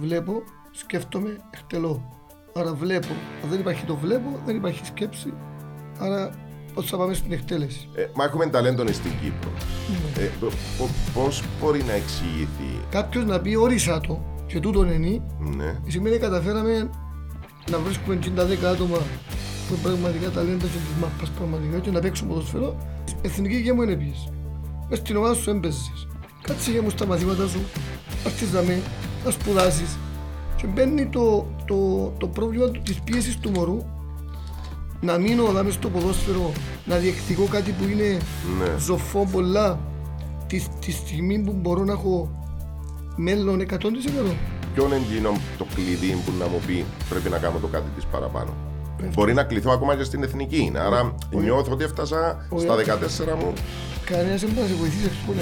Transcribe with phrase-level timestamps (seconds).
[0.00, 2.02] βλέπω, σκέφτομαι, εκτελώ.
[2.54, 3.12] Άρα βλέπω.
[3.42, 5.32] Αν δεν υπάρχει το βλέπω, δεν υπάρχει σκέψη.
[5.98, 6.30] Άρα
[6.74, 9.50] πώς θα πάμε στην εκτέλεση; Ε, μα έχουμε ταλέντο στην Κύπρο.
[10.16, 10.22] Ναι.
[10.22, 10.30] Ε,
[11.14, 15.74] Πώς μπορεί να εξηγηθεί; Κάποιος να πει όρισα το και τούτο είναι, Ναι.
[15.86, 16.90] σημαίνει καταφέραμε
[17.70, 18.96] να βρίσκουμε 50 άτομα
[19.68, 22.76] που είναι πραγματικά ταλέντα και της μάπας πραγματικά και να παίξουν ποδοσφαιρό.
[23.22, 24.28] Εθνική υγεία μου είναι πίεση.
[24.88, 26.06] Μες στην ομάδα σου έμπαιζες.
[26.42, 27.60] Κάτσε για μου στα μαθήματα σου,
[28.24, 28.50] έρθεις
[29.24, 29.96] να με, να σπουδάσεις.
[30.56, 33.78] Και μπαίνει το, το, το πρόβλημα του- της πίεσης του μωρού
[35.00, 36.52] να μείνω εδώ μες στο ποδόσφαιρο,
[36.84, 38.18] να διεκδικώ κάτι που είναι
[38.58, 38.78] Ναι.
[38.78, 39.78] ζωφό πολλά
[40.46, 42.30] τη, τη στιγμή που μπορώ να έχω
[43.16, 44.34] μέλλον 100%.
[44.74, 48.04] Ποιο είναι εκείνο το κλειδί που να μου πει πρέπει να κάνω το κάτι της
[48.04, 48.50] παραπάνω;
[49.14, 50.72] Μπορεί να κληθώ ακόμα και στην εθνική.
[50.76, 53.52] Άρα νιώθω ότι έφτασα στα 14 μου.
[54.04, 55.32] Κανένας δεν μπορεί να σε βοηθήσει εκτός από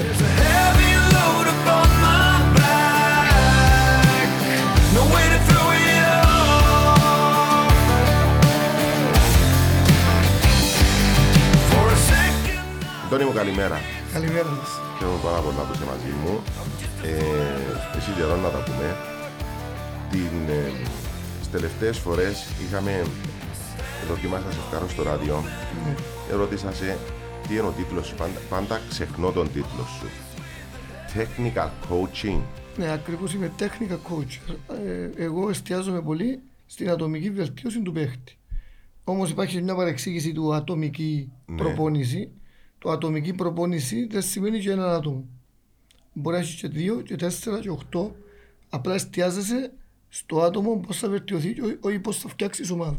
[13.07, 13.13] second.
[13.13, 13.77] Αντώνη μου, καλημέρα.
[14.13, 14.69] Καλημέρα σας.
[14.97, 16.41] Χαίρομαι πάρα πολύ που είσαι μαζί μου.
[17.03, 18.95] Ε, εσύ καιρό να τα πούμε.
[20.11, 20.71] Την, ε,
[21.39, 23.03] τις τελευταίες φορές είχαμε
[24.07, 25.43] δοκιμάσει να σε βγάλω στο ράδιο.
[26.31, 26.97] Ερώτησα σε
[27.47, 28.15] τι είναι ο τίτλος σου.
[28.15, 30.07] Πάντα, πάντα ξεχνώ τον τίτλο σου.
[31.15, 32.39] Technical Coaching.
[32.77, 34.55] Ναι, ακριβώς είμαι technical coach.
[34.85, 38.37] Ε, εγώ εστιάζομαι πολύ στην ατομική βελτίωση του παίχτη.
[39.03, 41.55] Όμως υπάρχει μια παρεξήγηση του ατομική Ναι.
[41.57, 42.31] προπόνηση.
[42.79, 45.25] Το ατομική προπόνηση δεν σημαίνει και έναν άτομο.
[46.13, 48.15] Μπορεί να έχεις και δύο, και τέσσερα, και οχτώ.
[48.69, 49.71] Απλά εστιάζεσαι
[50.09, 52.97] στο άτομο πώς θα βελτιωθεί και όχι- όχι πώς θα φτιάξει ομάδα.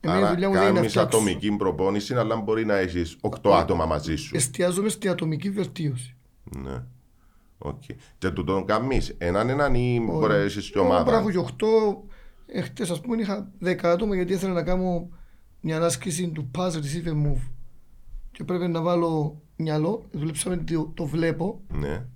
[0.00, 1.16] Εμένα η Άρα δουλειά μου δεν είναι να κάνεις φτιάξω.
[1.18, 4.36] ατομική προπόνηση, αλλά μπορεί να έχεις 8 άτομα μαζί σου.
[4.36, 6.14] Εστιάζομαι στην ατομική βελτίωση.
[6.58, 6.82] Ναι.
[7.58, 7.82] Οκ.
[8.18, 12.04] Και του τον κάνεις έναν έναν ή μπορεί να έχεις και ομάδα; Πράγμα και 8,
[12.46, 15.08] εχθές ας πούμε είχα 10 άτομα γιατί ήθελα να κάνω
[15.60, 17.50] μια άσκηση του pass receive and move.
[18.36, 22.06] Και πρέπει να βάλω μυαλό, δουλέψαμε το, το βλέπω, Ναι.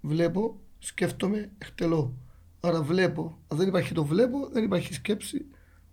[0.00, 2.14] βλέπω, σκέφτομαι, εκτελώ.
[2.60, 3.38] Άρα βλέπω.
[3.48, 5.44] Αν δεν υπάρχει το βλέπω, δεν υπάρχει σκέψη.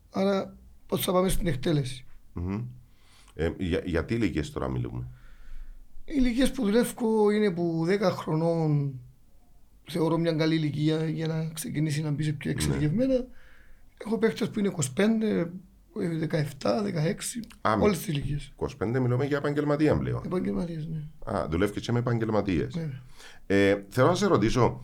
[0.10, 2.06] Άρα πώς θα πάμε στην εκτέλεση.
[2.34, 2.62] Μμμ.
[3.36, 5.08] Ε, για, γιατί ηλικίες τώρα μιλούμε;
[6.06, 9.00] Οι ηλικίες που δουλεύω είναι που 10 χρονών
[9.90, 13.26] θεωρώ μια καλή ηλικία για να ξεκινήσει να μπει σε πιο εξειδικευμένα.
[14.06, 15.48] Έχω παίχτες που είναι 25,
[15.94, 18.52] 17, 16, Α, όλες τις ηλικίες.
[18.56, 20.22] 25 μιλούμε για επαγγελματία πλέον.
[20.26, 21.04] Επαγγελματίες, ναι.
[21.38, 22.74] Α, δουλεύεις και με επαγγελματίες.
[22.74, 23.02] Βέβαια.
[23.48, 24.82] Ε, θέλω να σε ρωτήσω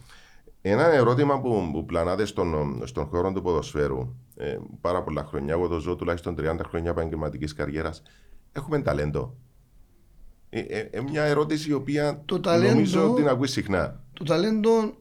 [0.61, 5.53] ένα ερώτημα που, που πλανάται στον, στον χώρο του ποδοσφαίρου ε, πάρα πολλά χρόνια.
[5.53, 8.01] Εγώ το ζω τουλάχιστον 30 χρόνια επαγγελματικής καριέρας.
[8.51, 9.35] Έχουμε ταλέντο;
[10.49, 14.03] Ε, ε, ε, μια ερώτηση η οποία Το ταλέντο- νομίζω την ακούεις συχνά.
[14.13, 14.93] Το ταλέντο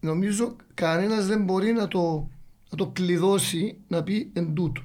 [0.00, 2.28] νομίζω κανένας δεν μπορεί να το,
[2.70, 4.82] να το κλειδώσει να πει εν τούτο.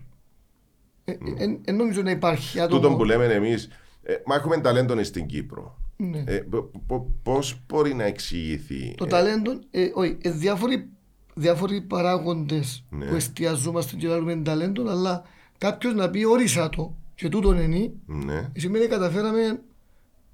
[1.09, 2.81] Ε, ε, εν νομίζω να υπάρχει άτομο.
[2.81, 3.69] Τούτο που λέμε εμείς,
[4.03, 5.77] ε, μα έχουμε ταλέντο στην Κύπρο.
[5.95, 6.23] Ναι.
[6.27, 6.43] Ε,
[7.23, 8.93] Πώς μπορεί να εξηγηθεί.
[8.97, 10.89] Το ε, ταλέντο, ε, όχι, ε, διάφοροι,
[11.33, 13.05] διάφοροι παράγοντες Ναι.
[13.05, 15.23] που εστιαζόμαστε και λέμε ταλέντο, αλλά
[15.57, 18.49] κάποιος να πει όρισα το και τούτο είναι, ναι.
[18.55, 19.61] σημαίνει καταφέραμε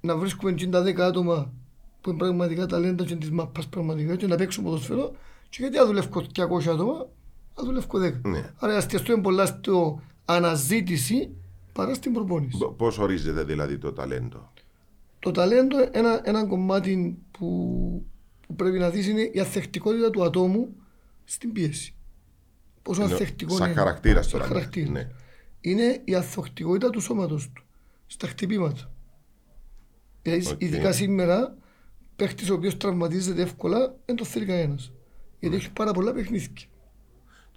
[0.00, 1.52] να βρίσκουμε 50 άτομα
[2.00, 5.12] που είναι πραγματικά ταλέντα και της μάπας πραγματικά και να παίξουν ποδοσφαιρό.
[5.48, 7.06] Και γιατί να δουλεύω 200 άτομα,
[7.56, 8.20] να δουλεύω 10.
[8.22, 8.50] Ναι.
[8.56, 11.30] Άρα εστιαστούμε πολλά στο αναζήτηση
[11.72, 12.58] παρά στην προπόνηση.
[12.76, 14.52] Πώς ορίζεται δηλαδή το ταλέντο;
[15.18, 17.46] Το ταλέντο, ένα, ένα κομμάτι που,
[18.46, 20.76] που πρέπει να δεις είναι η αθεκτικότητα του ατόμου
[21.24, 21.94] στην πίεση.
[22.82, 23.74] Πόσο Ενώ αθεκτικό σαν είναι.
[23.78, 24.88] χαρακτήρας Σαν τώρα, χαρακτήρας.
[24.90, 25.08] ναι.
[25.60, 27.64] Είναι η αθεκτικότητα του σώματος του,
[28.06, 28.90] στα χτυπήματα.
[30.22, 30.60] Δηλαδή, Οκ.
[30.60, 31.56] ειδικά σήμερα,
[32.16, 34.92] παίχτης ο οποίος τραυματίζεται εύκολα, δεν το θέλει κανένας.
[35.40, 36.48] Γιατί έχει πάρα πολλά παιχνίδια.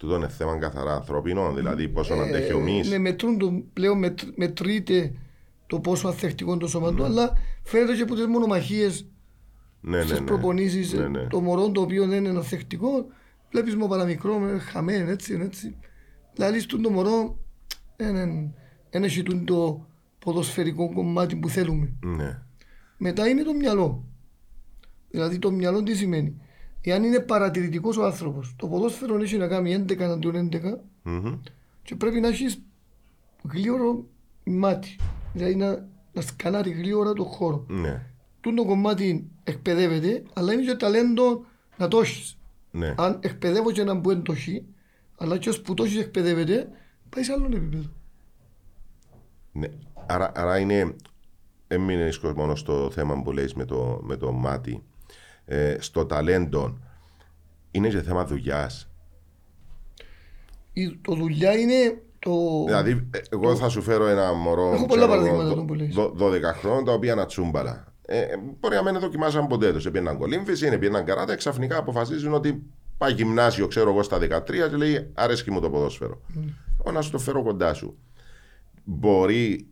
[0.00, 2.88] Τούτο είναι θέμα καθαρά ανθρωπίνο, δηλαδή πόσο να αντέχει ο μυς.
[2.88, 5.12] Ναι, μετρούν το, πλέον μετ, μετρείται
[5.66, 9.06] το πόσο αθεκτικό είναι το σώμα του, αλλά φαίνεται και από τις μονομαχίες
[9.80, 10.26] Ναι, ναι, στις ναι.
[10.26, 11.26] προπονήσεις, Ναι, ναι.
[11.26, 13.06] το μωρό το οποίο δεν είναι αθεκτικό,
[13.50, 15.76] βλέπεις με παραμικρό, με χαμένο, έτσι, έτσι.
[16.34, 17.38] Δηλαδή στον το μωρό
[18.90, 19.86] δεν έχει τούτο το
[20.18, 21.92] ποδοσφαιρικό κομμάτι που θέλουμε.
[22.04, 22.42] Ναι.
[22.96, 24.04] Μετά είναι το μυαλό.
[25.10, 26.40] Δηλαδή το μυαλό τι σημαίνει;
[26.82, 30.60] Εάν είναι παρατηρητικός ο άνθρωπος, το ποδόσφαιρο έχει να κάνει 11 αντίον 11
[31.02, 31.38] Μμμ.
[31.82, 32.62] και πρέπει να έχεις
[33.52, 34.04] γλύωρο
[34.44, 34.96] μάτι.
[35.32, 37.64] Δηλαδή να, να σκανάρει γλύωρα το χώρο.
[37.68, 38.06] Ναι.
[38.40, 41.44] Τούν το κομμάτι εκπαιδεύεται, αλλά είναι και ταλέντο
[41.76, 42.38] να το έχεις.
[42.70, 42.94] Ναι.
[42.98, 44.64] Αν εκπαιδεύω και έναν που δεν το έχει,
[45.16, 46.68] αλλά και ως που το έχεις εκπαιδεύεται,
[47.08, 47.88] πάει σε άλλο επίπεδο.
[49.52, 49.68] ναι.
[50.06, 50.94] Άρα, άρα είναι.
[51.68, 54.82] Έμεινε μόνο στο θέμα που λέει με το, με το μάτι.
[55.52, 56.78] Ε, στο ταλέντο.
[57.70, 58.88] είναι και θέμα δουλειάς.
[60.72, 62.30] Η, το δουλειά είναι το...
[62.66, 64.72] Δηλαδή, ε, εγώ θα σου φέρω ένα μωρό.
[64.74, 65.94] Έχω πολλά ξέρω εγώ, παραδείγματα δο- των που λες.
[65.94, 67.92] δο- 12 χρόνων τα οποία να τσούμπαλα.
[68.06, 69.86] Ε, ε, μπορεί να μην δοκιμάσαν ποτέ τους.
[69.86, 72.62] Επήρναν κολύμφηση, επήρναν καράτα, ξαφνικά αποφασίζουν ότι
[72.98, 76.20] πάει γυμνάσιο, ξέρω εγώ, στα 13 και λέει αρέσκει μου το ποδόσφαιρο.
[76.80, 77.98] Εγώ να σου το φέρω κοντά σου.
[78.84, 79.66] Μπορεί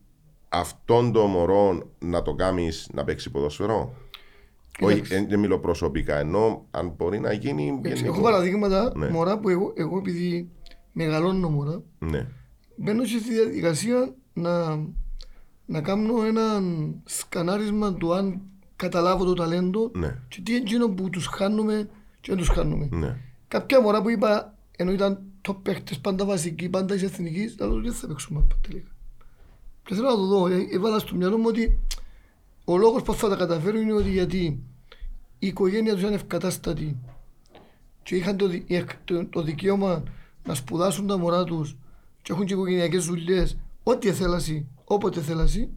[0.49, 3.95] αυτόν το μωρό να το κάνεις να παίξει ποδόσφαιρο;
[4.81, 5.27] Όχι, Κοίταξε.
[5.29, 7.67] δεν μιλώ προσωπικά, ενώ αν μπορεί να γίνει.
[7.69, 8.13] Εντάξει, γενικό.
[8.15, 9.09] Έχω παραδείγματα Ναι.
[9.09, 10.49] μωρά που εγώ, εγώ επειδή
[10.93, 12.27] μεγαλώνω μωρά, Ναι.
[12.77, 14.77] μπαίνω και στη διαδικασία να,
[15.67, 16.63] να κάνω ένα
[17.05, 18.41] σκανάρισμα του αν
[18.77, 20.19] καταλάβω το ταλέντο Ναι.
[20.29, 21.89] και τι είναι εκείνο που τους χάνουμε
[22.21, 22.89] και δεν τους χάνουμε.
[22.91, 23.17] Ναι.
[23.49, 27.81] Κάποια μωρά που είπα, ενώ ήταν το παίχτες πάντα βασικοί, πάντα της εθνικής, θα λέω
[27.81, 28.91] δεν θα παίξουμε μάπα τελικά.
[29.85, 31.79] Και θέλω να το δω, ε, έβαλα στο μυαλό μου ότι
[32.71, 34.59] ο λόγος που θα τα καταφέρω είναι ότι γιατί
[35.39, 36.97] η οικογένεια τους είναι ευκατάστατη
[38.03, 40.03] και είχαν το, δι- ε, το, το δικαίωμα
[40.45, 41.77] να σπουδάσουν τα μωρά τους
[42.23, 45.69] και έχουν και οικογενειακές δουλειές ό,τι θέλασαι, όποτε θέλασαι.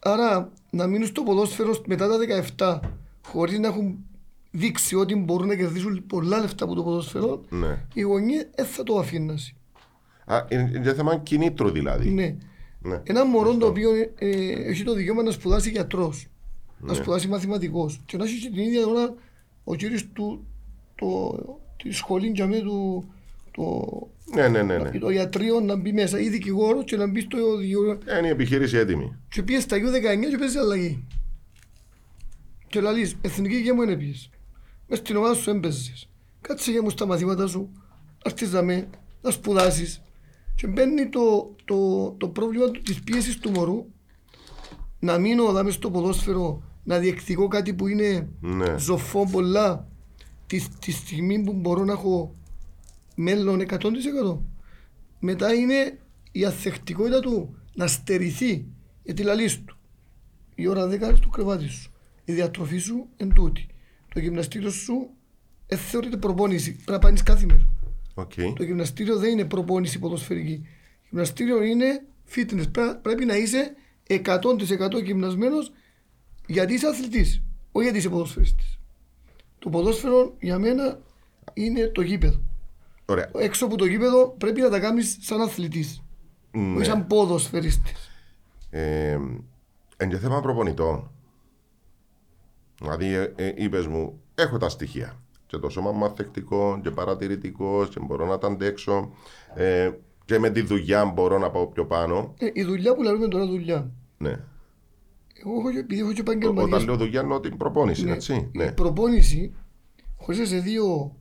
[0.00, 2.16] Άρα να μείνουν στο ποδόσφαιρο μετά τα
[2.56, 2.88] 17
[3.26, 3.96] χωρίς να έχουν
[4.50, 7.84] δείξει ότι μπορούν να κερδίσουν πολλά λεφτά από το ποδόσφαιρο, ναι.
[7.94, 9.38] οι γονείς δεν θα το αφήνουν.
[10.24, 12.10] Α, είναι, είναι θέμα κινήτρου δηλαδή.
[12.10, 12.36] Ναι.
[12.82, 13.00] Ναι.
[13.04, 16.26] Ένα μωρό το οποίο ε, έχει το δικαίωμα να σπουδάσει γιατρός,
[16.78, 16.88] Ναι.
[16.88, 19.14] να σπουδάσει μαθηματικός και να έχει και την ίδια ώρα
[19.64, 20.46] ο κύριος του
[20.94, 21.38] το,
[21.82, 23.08] τη σχολή για μέ του
[23.50, 23.86] το,
[24.34, 24.78] Ναι, ναι, ναι.
[24.78, 24.98] ναι.
[24.98, 28.30] το ιατρείο να μπει μέσα ή δικηγόρος και να μπει στο δικηγόρο Ε, Είναι η
[28.30, 29.16] επιχείρηση έτοιμη.
[29.28, 31.04] και πήγε στα U19 και παίζει αλλαγή.
[32.68, 34.30] Και λαλείς, εθνική γεια μου είναι πήγες.
[34.88, 36.08] Μες στην ομάδα σου έμπαιζες.
[36.40, 38.88] Κάτσε για μου στα μαθήματα σου, να έρθεις να με,
[39.22, 40.02] να σπουδάσεις.
[40.60, 43.86] Και μπαίνει το, το, το πρόβλημα του- της πίεσης του μωρού
[44.98, 48.78] να μείνω δάμε στο ποδόσφαιρο, να διεκδικώ κάτι που είναι Ναι.
[48.78, 49.88] ζωφό πολλά
[50.46, 52.34] τη, τη στιγμή που μπορώ να έχω
[53.14, 54.38] μέλλον 100%.
[55.20, 55.98] Μετά είναι
[56.32, 58.66] η αθεκτικότητα του να στερηθεί
[59.02, 59.76] γιατί λαλείς του.
[60.54, 61.90] Η ώρα 10 είναι στο κρεβάτι σου.
[62.24, 63.66] Η διατροφή σου εν τούτη.
[64.14, 65.10] Το γυμναστήριο σου
[65.66, 66.72] δεν θεωρείται προπόνηση.
[66.72, 67.66] Πρέπει να πάνεις κάθε μέρα.
[68.20, 68.32] Οκ.
[68.56, 70.66] Το γυμναστήριο δεν είναι προπόνηση ποδοσφαιρική.
[71.10, 72.72] Γυμναστήριο είναι fitness.
[72.72, 73.74] Πρέ- Πρέπει να είσαι
[74.06, 75.72] 100% γυμνασμένος
[76.46, 78.78] γιατί είσαι αθλητής, όχι γιατί είσαι ποδοσφαιριστής.
[79.58, 81.00] Το ποδόσφαιρο για μένα
[81.54, 82.40] είναι το γήπεδο.
[83.06, 83.30] Ωραία.
[83.34, 86.02] Έξω από το γήπεδο πρέπει να τα κάνεις σαν αθλητής,
[86.50, 86.76] Ναι.
[86.76, 88.10] όχι σαν ποδοσφαιριστής.
[88.70, 89.18] Ε,
[89.96, 91.10] εν και θέμα προπονητών.
[92.80, 95.20] Δηλαδή, ε, ε, είπες μου, έχω τα στοιχεία.
[95.50, 99.10] Και το σώμα μου αθεκτικό και παρατηρητικός και μπορώ να τα αντέξω.
[99.54, 99.90] Ε,
[100.24, 102.34] και με τη δουλειά μπορώ να πάω πιο πάνω.
[102.38, 103.90] Ε, η δουλειά που λέμε τώρα δουλειά.
[104.18, 104.30] Ναι.
[105.44, 108.12] Εγώ έχω, και- επειδή έχω και Ο- Όταν επαγγελματίες λέω δουλειά εννοώ την προπόνηση, Ναι,
[108.12, 108.72] έτσι; Η Ναι.
[108.72, 109.54] προπόνηση
[110.16, 111.16] χωρίζεται σε δύο,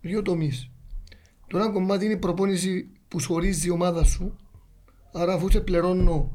[0.00, 0.70] δύο τομείς.
[1.46, 4.36] Το ένα κομμάτι είναι η προπόνηση που σου ορίζει η ομάδα σου.
[5.12, 6.32] Άρα, αφού σε πληρώνω,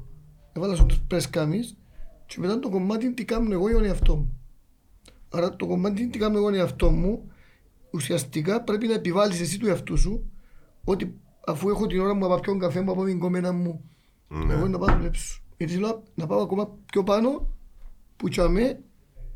[0.53, 1.77] έβαλα σου τι πρέπει κάνεις.
[2.25, 4.37] Και μετά το κομμάτι είναι τι κάνω εγώ για τον εαυτό μου.
[5.29, 7.29] Άρα, το κομμάτι είναι τι κάνω εγώ για τον εαυτό μου.
[7.95, 10.31] Ουσιαστικά πρέπει να επιβάλλεις εσύ του εαυτού σου
[10.83, 11.13] ότι
[11.47, 13.89] αφού έχω την ώρα μου να πάω πιω καφέ μου από την κομμένα μου,
[14.27, 14.53] Ναι.
[14.53, 15.41] εγώ να πάω να δουλέψω.
[15.57, 17.47] Γιατί θέλω να- να πάω ακόμα πιο πάνω
[18.17, 18.79] που τσαμέ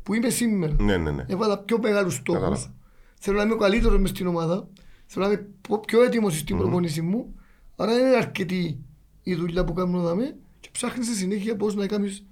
[0.02, 0.76] που είμαι σήμερα.
[0.80, 1.24] Ναι, ναι, ναι.
[1.28, 2.40] Έβαλα πιο μεγάλους στόχους.
[2.40, 2.74] Κατάλαβα.
[3.14, 4.68] Θέλω να είμαι ο καλύτερος μες στην ομάδα.
[5.06, 7.34] Θέλω να είμαι πο- πιο έτοιμος στην προπόνηση μου.
[7.76, 8.78] Άρα είναι αρκετή
[9.22, 12.24] η δουλειά που κάνω δάμε και ψάχνεις στη συνέχεια πώς να κάνεις.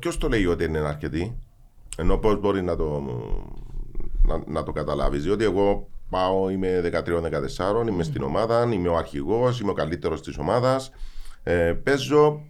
[0.00, 1.36] Ποιος Ε, το λέει ότι είναι αρκετή,
[1.96, 3.02] ενώ πώς μπορεί να το,
[4.26, 5.22] να, να το καταλάβεις.
[5.22, 6.80] Διότι εγώ πάω, είμαι
[7.84, 10.90] 13-14, είμαι στην ομάδα, είμαι ο αρχηγός, είμαι ο καλύτερος της ομάδας.
[11.42, 12.42] Ε, παίζω,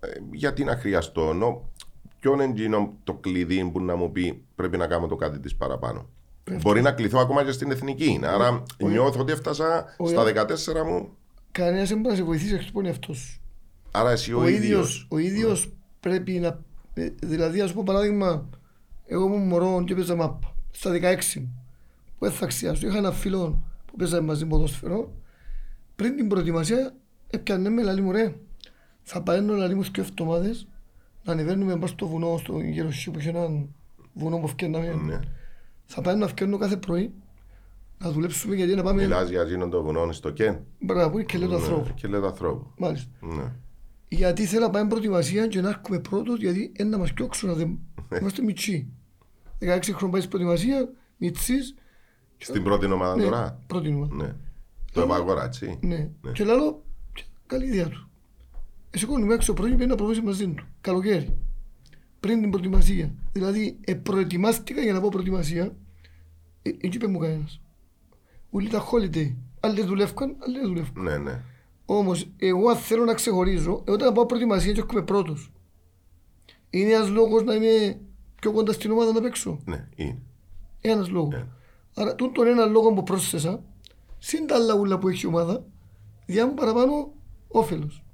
[0.00, 1.62] ε, γιατί να χρειαστώ, ενώ
[2.20, 5.54] ποιο είναι εκείνο το κλειδί που να μου πει πρέπει να κάνω το κάτι της
[5.56, 6.08] παραπάνω.
[6.60, 8.20] Μπορεί να κληθώ ακόμα και στην εθνική.
[8.24, 11.08] Άρα νιώθω ότι έφτασα ο- στα 14 μου.
[11.52, 13.40] Κανένας δεν μπορεί να σε βοηθήσει εκτός από τον εαυτό σου.
[13.90, 16.58] Άρα εσύ ο, Ο ίδιος ίδιος ο ίδιος πρέπει να.
[16.94, 18.48] ε, Δηλαδή, ας πούμε παράδειγμα,
[19.06, 21.64] εγώ ήμουν μωρό και παίζα μάπα στα 16 μου.
[22.18, 22.86] Που δεν θα αξιάσω.
[22.86, 25.12] Είχα ένα φίλο που παίζαμε μαζί ποδόσφαιρο.
[25.96, 26.94] Πριν την προετοιμασία,
[27.30, 28.34] έπιανε με λαλή μου ρε.
[29.02, 30.66] Θα παίρνω λαλή μου δύο εβδομάδες
[31.24, 33.66] να ανεβαίνουμε μπας στο βουνό, στο Γεροσί που είχε ένα
[34.12, 34.94] βουνό που φτιάχναμε.
[35.04, 35.20] Ναι.
[35.86, 37.12] Θα παίρνω να φτιάχνω κάθε πρωί
[37.98, 39.02] να δουλέψουμε γιατί να πάμε.
[39.02, 40.58] Μιλάς για εκείνον το βουνό στο Κεν.
[40.80, 41.94] Μπράβο, και λέω το ανθρώπου.
[41.94, 42.66] Και λέει το ανθρώπου.
[42.76, 43.10] Μάλιστα.
[43.20, 43.52] Ναι.
[44.08, 47.54] Γιατί θέλω να πάμε προετοιμασία και να έρχομαι πρώτος γιατί είναι να μας πιώξουν να
[47.54, 47.78] δεν...
[48.20, 48.86] Είμαστε μητσί.
[49.62, 51.74] 16 χρόνια πάει στην προετοιμασία, μητσής.
[52.38, 54.14] Στην πρώτη ομάδα Ναι, τώρα; πρώτη νούμερα.
[54.14, 54.34] Ναι.
[54.92, 55.78] Το επαγοράτσι.
[55.80, 56.10] Ναι.
[56.32, 56.82] Και λέω,
[57.46, 58.08] καλή ιδέα του.
[58.90, 60.64] Εσύ κόνουμε έξω πρωί και να προβέσει μαζί του.
[60.80, 61.36] Καλοκαίρι.
[62.20, 63.14] Πριν την προετοιμασία.
[63.32, 65.76] Δηλαδή, ε, προετοιμάστηκα για να πω προετοιμασία.
[66.62, 67.60] ε, εκεί είπε μου κανένας.
[68.50, 69.34] Ούλοι τα holiday.
[69.60, 71.02] Άλλοι δουλεύκαν, άλλοι δεν δουλεύκαν.
[71.02, 71.40] Ναι, ναι.
[71.84, 75.52] Όμως, εγώ αν θέλω να ξεχωρίζω, εγώ όταν πάω προετοιμασία και έρχομαι πρώτος.
[76.70, 78.00] Είναι ένας λόγος να είμαι
[78.42, 79.58] πιο κοντά στην ομάδα να παίξω.
[79.64, 80.18] Ναι, είναι.
[80.80, 81.34] Ένας λόγος.
[81.34, 81.46] Ναι.
[81.94, 83.62] Άρα, τούτον τον ένα λόγο που πρόσθεσα,
[84.18, 85.64] συν τα άλλα ούλα που έχει η ομάδα,
[86.26, 87.12] διά μου παραπάνω
[87.48, 88.04] όφελος.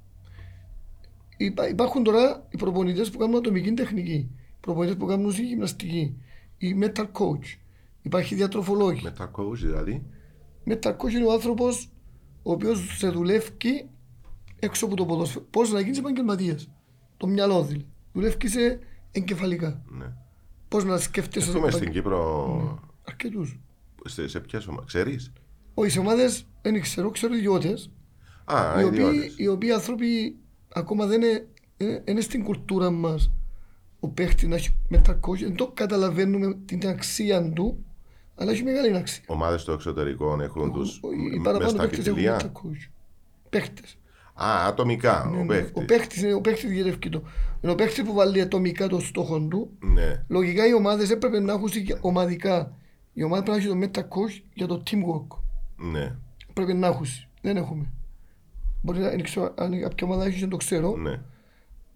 [1.37, 6.17] Υπά, υπάρχουν τώρα οι προπονητές που κάνουν ατομική τεχνική, οι προπονητές που κάνουν γυμναστική,
[6.57, 7.57] οι mental coach,
[8.01, 9.01] υπάρχει διατροφολόγοι.
[9.03, 10.05] Με τα coach δηλαδή.
[10.65, 11.89] Mental coach είναι ο άνθρωπος
[12.43, 13.89] ο οποίος σε δουλεύει
[14.59, 15.45] έξω από το ποδόσφαιρο.
[15.49, 16.69] Πώς να γίνεις επαγγελματίας.
[17.17, 17.85] Το μυαλό δηλαδή.
[18.13, 18.79] Δουλεύει σε
[19.11, 19.83] εγκεφαλικά.
[19.89, 20.13] Ναι.
[20.69, 21.49] Πώς να σκέφτεσαι.
[21.49, 22.79] Έχουμε επαγγε- στην Κύπρο.
[23.07, 23.59] Αρκετούς.
[24.05, 25.31] Σε, σε ποιε ομάδε, ξέρεις;
[25.73, 27.91] Όχι, σε ομάδες δεν ξέρω, ξέρω ιδιώτες.
[28.45, 29.33] Α, οι, οποίοι, ιδιώτες.
[29.37, 30.35] οι οποίοι άνθρωποι
[30.73, 31.47] ακόμα δεν είναι,
[31.77, 33.31] είναι, είναι στην κουλτούρα μας
[33.99, 37.85] ο παίχτης να έχει μετακόχει, δεν το καταλαβαίνουμε την αξία του,
[38.35, 39.23] αλλά έχει μεγάλη αξία.
[39.27, 42.31] Ομάδες στο εξωτερικό έχουν τους Ο- οι με παραπάνω στα παίχτες έχουν βιβλία.
[42.35, 42.89] μετακόχει.
[43.49, 43.97] Παίχτες.
[44.43, 45.29] Α, ατομικά.
[45.31, 45.43] Ναι, Ο ναι.
[45.43, 45.85] Ο παίχτης.
[45.85, 47.23] παίχτης είναι ο παίχτης διερευκεί το.
[47.61, 49.71] Είναι ο παίχτης που βάλει ατομικά το στόχο του.
[49.79, 50.23] Ναι.
[50.27, 52.73] Λογικά οι ομάδες έπρεπε να έχουν και ομαδικά.
[53.13, 55.37] Η ομάδα πρέπει να έχει το μετακόχει για το teamwork.
[55.91, 56.15] Ναι.
[56.53, 57.05] Πρέπει να έχουν.
[57.41, 57.91] Δεν έχουμε.
[58.81, 60.95] Μπορεί να δεν ξέρω αν κάποια ομάδα έχεις, δεν το ξέρω.
[60.97, 61.21] Ναι.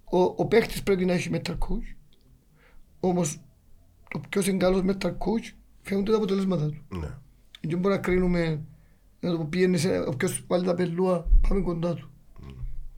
[0.03, 1.95] ο, ο παίχτης πρέπει να έχει mental coach.
[2.99, 3.41] Όμως
[4.09, 6.97] το ποιος είναι καλός mental coach φαίνονται τα αποτελέσματα του.
[6.99, 7.07] ναι.
[7.67, 8.61] Δεν μπορούμε να κρίνουμε
[9.19, 12.11] να το πιένει σε ο ποιος βάλει τα πελούα πάμε κοντά του.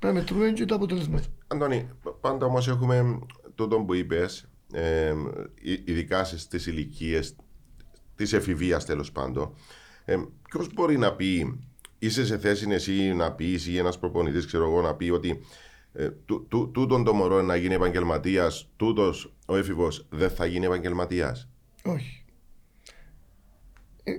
[0.05, 1.25] Πρέπει να μετρούμε και τα αποτελέσματα.
[1.47, 1.89] Αντώνη,
[2.21, 3.19] πάντα όμως έχουμε
[3.55, 5.13] τούτο που είπες, ε,
[5.85, 7.35] ειδικά στις ηλικίες
[8.15, 9.53] της εφηβείας τέλος πάντων.
[10.05, 10.15] Ε,
[10.49, 11.59] Ποιος μπορεί να πει,
[11.99, 15.39] είσαι σε θέση εσύ να πεις ή ένας προπονητής, ξέρω εγώ, να πει ότι
[15.93, 20.65] ε, τού- τού- τούτον το μωρό να γίνει επαγγελματίας, τούτος ο έφηβος δεν θα γίνει
[20.65, 21.47] επαγγελματίας;
[21.85, 22.25] Όχι.
[24.03, 24.11] Ε,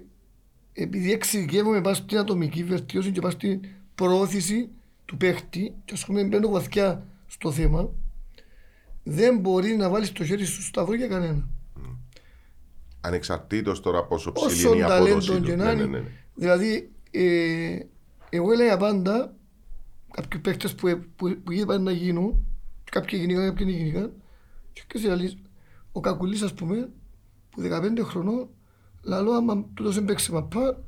[0.73, 3.61] επειδή εξειδικεύομαι πάνω στην ατομική βελτίωση και πάνω στην
[3.95, 4.69] προώθηση
[5.07, 7.91] του παίχτη και ας πούμε μπαίνω βαθιά στο θέμα
[9.03, 11.49] δεν μπορεί να βάλεις το χέρι σου στο σταυρό για κανένα.
[13.01, 15.43] Ανεξαρτήτως τώρα πόσο ψηλή Όσο είναι η απόδοση ταλέντο του.
[15.43, 15.91] και Ναι, να ναι, είναι.
[15.91, 16.09] ναι, ναι.
[16.35, 17.79] Δηλαδή, ε,
[18.29, 19.35] εγώ έλεγα πάντα
[20.11, 22.45] κάποιοι παίκτες που, που, που είπαν να γίνουν,
[22.85, 24.13] και κάποιοι γίνηκαν, κάποιοι δεν γίνηκαν,
[24.73, 25.33] και ποιος είναι
[25.93, 26.89] ο Κακουλής ας πούμε,
[27.51, 28.49] που 15 χρονών,
[29.03, 30.83] λαλό άμα τούτος έμπαιξε μαπά,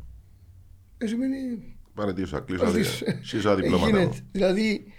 [0.99, 2.61] ε, σημαίνει Παρατήρησα, κλείσω.
[2.63, 3.21] Παρατήρησε.
[3.23, 3.91] Σύζω διπλώματα.
[3.93, 3.99] μου.
[3.99, 4.21] γίνεται.
[4.33, 4.93] Δηλαδή,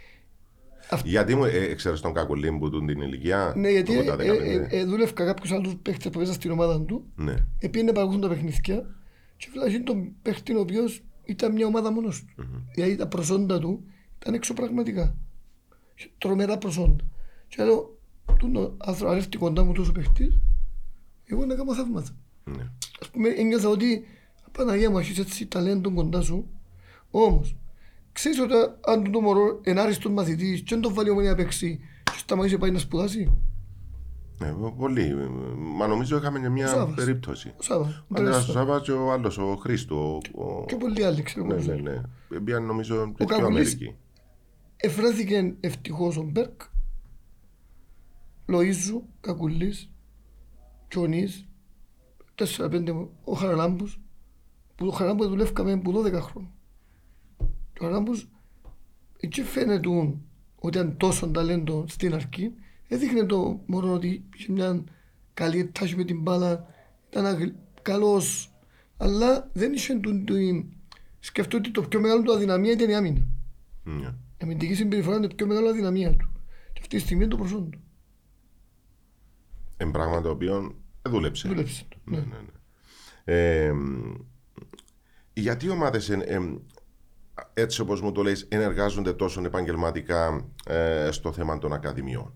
[1.04, 4.26] Γιατί μου ε, ξέρεις τον Κακουλή που τούν την ηλικία; ναι, γιατί το 15, ε,
[4.26, 7.36] ε, ε, δούλευκα κάποιους άλλους παίκτες που παίζαν στην ομάδα του, Ναι.
[7.60, 8.86] Επήγαινε να παρακολουθούν τα παιχνίδια
[9.38, 12.44] και φυλάζει τον παίχτη ο οποίος ήταν μια ομάδα μόνος του.
[12.74, 13.84] Δηλαδή τα προσόντα του
[14.22, 15.16] ήταν εξωπραγματικά.
[15.96, 17.04] Είχε Τρομερά προσόντα.
[17.48, 17.98] Και λέω,
[18.40, 20.40] τούτο άνθρωπο αρέφτει κοντά μου τόσο παίχτης,
[21.26, 22.10] εγώ να κάνω θαύματα.
[22.44, 22.64] ναι.
[23.02, 24.06] Ας πούμε ένιωθα ότι
[24.52, 26.50] Παναγία μου έχεις έτσι ταλέντο κοντά σου,
[27.12, 27.56] όμως
[28.12, 28.54] ξέρεις ότι
[28.86, 32.54] αν το μωρό είναι άριστος μαθητής και δεν τον βάλει ομονία να παίξει και σταματήσει
[32.54, 33.32] να πάει να σπουδάσει,
[34.42, 35.16] Ναι, πολύ.
[35.58, 36.96] Μα νομίζω είχαμε και μια Σάββας.
[36.96, 37.54] περίπτωση.
[37.58, 40.20] ο Σάβα, Ο Αντρέας ο Σάββας και ο άλλος, ο Χρήστο.
[40.34, 41.56] ο- ο- και πολλοί άλλοι ξέρουμε.
[41.56, 42.40] Ναι, ναι, ναι.
[42.40, 43.96] Πήγαν νομίζω και πιο Κακουλής- Αμερική.
[44.78, 46.62] Εφρέθηκε ευτυχώς ο Μπέρκ,
[48.48, 49.90] Λοΐζου, Κακουλής,
[50.88, 51.48] Τζονής,
[52.36, 52.92] τέσσερα πέντε
[53.24, 54.02] ο Χαραλάμπους,
[54.76, 56.52] που ο Χαραλάμπους δουλεύκαμε που 12 χρόνια.
[57.80, 58.28] Και ο Χαραλάμπους
[59.20, 59.88] έτσι φαίνεται
[60.56, 62.54] ότι ήταν τόσο ταλέντο στην αρχή,
[62.88, 64.84] έδειχνε το μόνο ότι είχε μια
[65.34, 66.66] καλή τάση με την μπάλα,
[67.10, 68.54] ήταν αγ- καλός,
[68.98, 70.36] αλλά δεν είχε του, του,
[71.20, 73.28] σκεφτώ ότι το πιο μεγάλο του αδυναμία ήταν η άμυνα.
[73.84, 74.08] Ναι.
[74.08, 76.30] Η αμυντική συμπεριφορά είναι το πιο μεγάλο αδυναμία του.
[76.74, 77.80] Και αυτή τη στιγμή είναι το προσόν του.
[79.78, 81.48] Εν πράγμα το οποίο ε, δούλεψε.
[81.48, 81.98] Δούλεψε το.
[82.04, 82.24] Ναι, Ναι.
[82.26, 82.52] ναι, ναι.
[83.66, 84.14] Ε, μ,
[85.34, 86.58] γιατί οι ομάδες εν- εμ,
[87.54, 92.34] έτσι όπως μου το λέει ενεργάζονται τόσο επαγγελματικά ε, στο θέμα των ακαδημιών.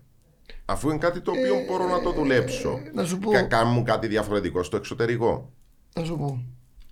[0.64, 2.80] Αφού είναι κάτι το οποίο μπορώ να το δουλέψω.
[2.84, 5.52] Ε, να σου πω- Κα- Κάνουν κάτι διαφορετικό στο εξωτερικό.
[5.96, 6.42] Να σου πω.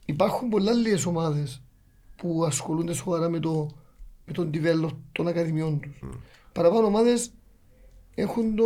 [0.04, 1.62] Υπάρχουν πολλά λίγε ομάδες
[2.16, 3.70] που ασχολούνται σοβαρά με, το,
[4.26, 6.02] με τον develop των ακαδημιών τους.
[6.52, 7.30] Παραπάνω ομάδες
[8.14, 8.64] έχουν το.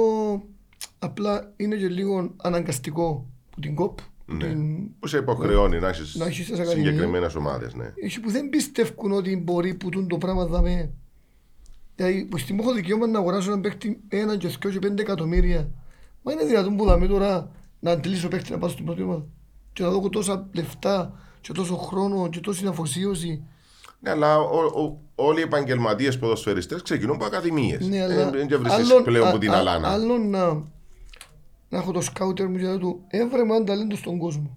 [0.99, 3.99] Απλά είναι και λίγο αναγκαστικό που την κόπ.
[4.27, 4.45] Που Ναι.
[4.47, 6.87] την- Που σε υποχρεώνει να έχεις Να έχεις τις ακαδημίες.
[6.89, 7.75] συγκεκριμένες ομάδες.
[7.75, 7.93] Ναι.
[8.05, 10.91] Έχει που δεν πιστεύουν ότι μπορεί που τούν το πράγμα δαμε.
[11.97, 15.03] Δηλαδή, που στη μου έχω δικαίωμα να αγοράσω έναν παίκτη ένα και δυο και πέντε
[15.03, 15.69] εκατομμύρια.
[16.23, 19.25] Μα είναι δυνατόν που δαμε τώρα να αντιλήσω παίκτη να πάω στην πρώτη ομάδα;
[19.73, 23.43] Και να δω τόσα λεφτά και τόσο χρόνο και τόση αφοσίωση.
[24.01, 27.89] Ναι, αλλά ο- ο- όλοι οι επαγγελματίες ποδοσφαιριστές ξεκινούν από ακαδημίες.
[27.89, 29.89] Ναι, αλλά Δεν και βρίσκεις άλλον- πλέον α- από την α- αλάνα.
[29.89, 30.63] Άλλον να,
[31.69, 34.57] να έχω το σκάουτερ μου και να του έβρε με έναν ταλέντο στον κόσμο.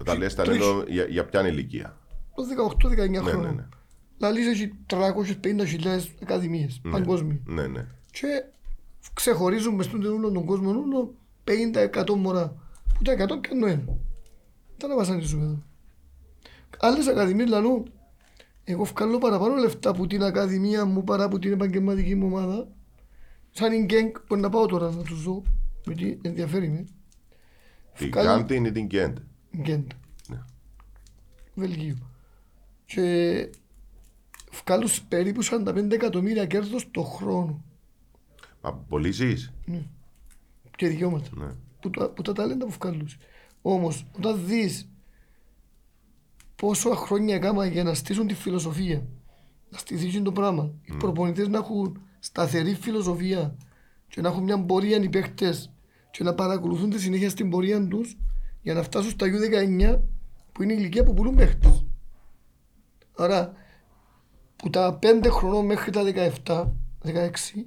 [0.00, 1.96] Όταν λες ταλέντο, για, για ποια ηλικία.
[2.34, 2.42] Το
[2.82, 3.42] 18-19 Ναι, χρόνων.
[3.42, 3.66] ναι, ναι.
[4.18, 4.96] Λαλείς έχει 350.000
[6.22, 7.38] ακαδημίες παγκόσμια.
[7.44, 7.86] Ναι, ναι.
[8.10, 8.44] Και
[9.14, 11.14] ξεχωρίζουν μες στον όλο τον κόσμο όλο
[12.04, 12.54] 50-100 μωρά.
[12.94, 13.84] Που τα 100 πιάνω ένα.
[14.76, 15.62] Τα να βασανίζουμε εδώ.
[16.80, 17.90] Άλλες ακαδημίες λαλούν
[18.64, 22.68] εγώ βγάλω παραπάνω λεφτά από την ακαδημία μου παρά από την επαγγελματική μου ομάδα.
[23.50, 25.42] Σαν η γκέγκ που να πάω τώρα να τους δω.
[25.86, 26.84] Γιατί ενδιαφέρει με.
[27.98, 29.18] Την Βγάλει- Κάντι ή την Κέντ.
[29.56, 29.90] Γκέντ.
[30.28, 30.42] Ναι.
[31.54, 31.96] Βελγίου.
[32.84, 33.48] Και
[34.64, 37.62] βγάλουν περίπου 45 εκατομμύρια κέρδος το χρόνο.
[38.62, 39.52] Μα πολύ ζεις.
[40.76, 41.28] Και δικαιώματα.
[41.36, 41.54] Ναι.
[41.80, 43.08] που, τα, που τα ταλέντα που βγάλουν.
[43.62, 44.88] Όμως, όταν δεις
[46.56, 49.06] πόσο χρόνια κάμα για να στήσουν τη φιλοσοφία,
[49.70, 53.56] να στηθεί το πράγμα, οι προπονητές να έχουν σταθερή φιλοσοφία
[54.08, 55.72] και να έχουν μια πορεία οι παίχτες
[56.10, 58.16] και να παρακολουθούν τη συνέχεια στην πορεία τους
[58.62, 59.98] για να φτάσουν στα U19
[60.52, 61.84] που είναι η ηλικία που πουλούν παίχτες.
[63.16, 63.52] Άρα,
[64.56, 66.02] που τα 5 χρονών μέχρι τα
[66.44, 66.72] 17,
[67.04, 67.66] 16,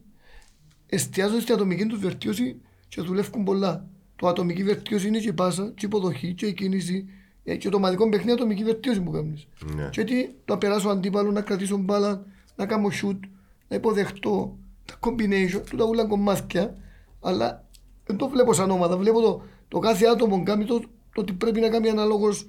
[0.86, 3.88] εστιάζονται στην ατομική τους βελτίωση και δουλεύουν πολλά.
[4.16, 7.06] Το ατομική βελτίωση είναι και η πάσα, και η υποδοχή, και η κίνηση,
[7.44, 9.48] ε, και το ομαδικό παιχνίδι ατομική βελτίωση που κάνεις.
[9.76, 9.90] Ναι.
[9.90, 13.20] Και ότι να περάσω αντίπαλο, να κρατήσω μπάλα, να κάνω shoot,
[13.68, 16.76] να υποδεχτώ, τα combination, του τα ούλα κομμάτια,
[17.22, 17.64] αλλά
[18.06, 18.98] δεν το βλέπω σαν ομάδα.
[18.98, 20.80] Βλέπω το, το κάθε άτομο κάνει το,
[21.14, 22.48] το ότι πρέπει να κάνει ανάλογος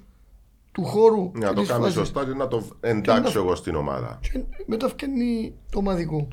[0.72, 1.30] του χώρου.
[1.34, 1.96] Να και το της κάνει φάσης.
[1.98, 4.18] σωστά και να το εντάξω να- εγώ στην ομάδα.
[4.22, 6.28] Και μετά φτιάχνει το ομαδικό.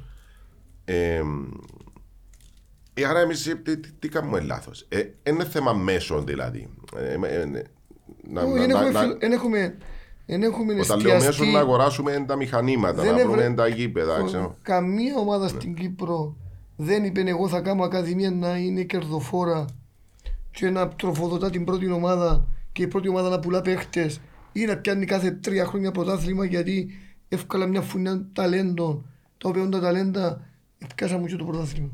[0.85, 1.21] Ε,
[2.93, 6.69] ε, άρα εμείς τι, τι, τι κάνουμε λάθος; Ε, είναι θέμα μέσων δηλαδή.
[6.95, 7.45] Ε, ε, ε,
[8.29, 9.77] να, Όχι, να, δεν να, έχουμε,
[10.39, 13.11] να- φιλ- εν έχουμε, εν έχουμε όταν λέω εστιαστεί μέσων να αγοράσουμε τα μηχανήματα, Δεν
[13.15, 14.23] να βρούμε έβρε- τα γήπεδα.
[14.25, 14.55] ξέρω.
[14.61, 15.49] καμία ομάδα Ναι.
[15.49, 16.35] στην Κύπρο
[16.75, 19.65] δεν είπε εγώ θα κάνω ακαδημία να είναι κερδοφόρα
[20.51, 24.21] και να τροφοδοτά την πρώτη ομάδα και η πρώτη ομάδα να πουλά παίχτες
[24.51, 26.89] ή να πιάνει κάθε τρία χρόνια πρωτάθλημα γιατί
[27.29, 29.05] εύκολα μια φουνιά ταλέντων
[29.37, 30.41] τα οποία τα ταλέντα
[30.95, 31.89] πιάσαμε και το πρωτάθλημα.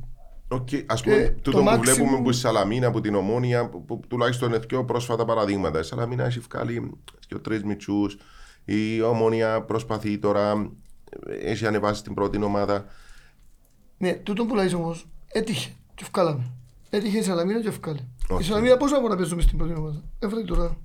[0.48, 3.70] Οκ, ας Και πούμε, το τούτο που maximum- βλέπουμε που η Σαλαμίνα, που την Ομόνια,
[3.70, 5.80] που, που τουλάχιστον είναι πιο πρόσφατα παραδείγματα.
[5.80, 6.92] Η Σαλαμίνα έχει βγάλει
[7.28, 8.18] και ο τρεις μητσούς,
[8.66, 10.72] η Ομόνια προσπαθεί τώρα,
[11.28, 12.86] ε, έχει ανεβάσει την πρώτη ομάδα.
[13.98, 16.52] Ναι, τούτο που λέει όμως έτυχε και ευκάλαμε.
[16.90, 18.00] Έτυχε η Σαλαμίνα και ευκάλε.
[18.30, 18.40] Οκ.
[18.40, 20.78] Η Σαλαμίνα πόσα μπορεί να παίζουμε στην πρώτη ομάδα; Έφερε τώρα.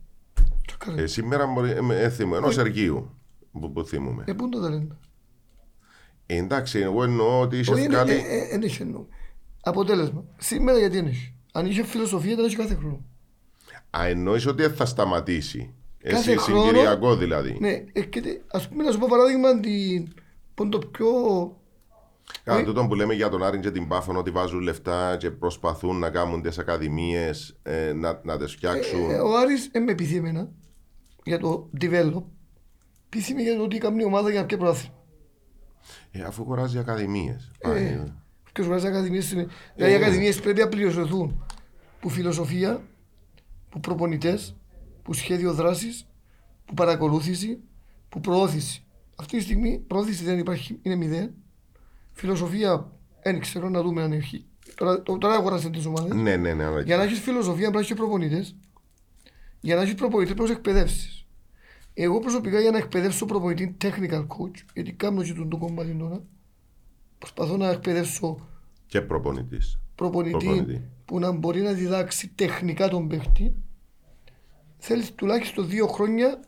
[0.66, 1.03] Τσακάρε.
[1.03, 3.11] Ε, σήμερα μπορεί, ε, ε, θυμώ, ενός Σεργίου
[3.53, 4.25] που, που θυμούμε.
[4.27, 4.98] Ε, πού είναι τα ταλέντα.
[6.27, 8.12] Ε, εντάξει, εγώ εννοώ ότι είσαι Όχι, βγάλει.
[8.12, 9.05] ε, ε, δεν έχει εννοώ.
[9.64, 10.25] Αποτέλεσμα.
[10.38, 11.35] Σήμερα γιατί δεν έχει.
[11.53, 13.05] Αν είχε φιλοσοφία, ήταν έχει κάθε χρόνο.
[13.98, 15.75] Α, εννοείς ότι δεν θα σταματήσει.
[15.98, 17.57] Κάθε Εσύ χρόνο- συγκυριακό δηλαδή.
[17.61, 20.12] Ναι, ε, και, τε- ας πούμε να σου πω παράδειγμα την,
[20.55, 21.07] που είναι το πιο...
[22.44, 25.31] Κατά Ε, τούτο που λέμε για τον Άρη και την Πάφων ότι βάζουν λεφτά και
[25.31, 29.11] προσπαθούν να κάνουν τις ακαδημίες, ε, να, να τις φτιάξουν.
[29.11, 30.48] Ε, ο Άρης δεν με πείθει εμένα
[31.25, 32.22] για το develop.
[33.09, 34.94] Πείθει με για το ότι κάνει ομάδα για να πιει πρωτάθλημα.
[36.11, 37.51] Ε, αφού αγοράζει ακαδημίες.
[37.59, 38.05] Ε,
[38.52, 38.62] Πάει.
[38.62, 40.04] Και σου βάζει ακαδημίες, σημαίνει- δηλαδή οι ναι.
[40.04, 41.44] ακαδημίες πρέπει να πληρωθούν
[42.00, 42.82] που φιλοσοφία,
[43.68, 44.56] που προπονητές,
[45.02, 46.06] που σχέδιο δράσης,
[46.64, 47.58] που παρακολούθηση,
[48.08, 48.84] που προώθηση.
[49.16, 51.30] Αυτή τη στιγμή προώθηση δεν υπάρχει, είναι μηδέν.
[52.12, 54.44] Φιλοσοφία, δεν ξέρω να δούμε αν έχει.
[54.74, 56.14] Τώρα, το- τώρα αγοράσαν τις ομάδες.
[56.16, 56.64] Ναι, ναι, ναι.
[56.64, 58.56] αλλά- Για να έχεις φιλοσοφία πρέπει να έχεις προπονητές.
[59.60, 61.26] Για να έχεις προπονητές πρέπει να εκπαιδεύσεις.
[61.94, 66.22] Εγώ προσωπικά για να εκπαιδεύσω προπονητή technical coach, γιατί κάνω και τον το κομμάτι τώρα,
[67.22, 68.38] προσπαθώ να εκπαιδεύσω
[68.87, 69.78] Και προπονητής.
[69.94, 70.88] προπονητή, Προπονητή.
[71.04, 73.54] που να μπορεί να διδάξει τεχνικά τον παίχτη.
[74.78, 76.40] Θέλεις τουλάχιστον δύο χρόνια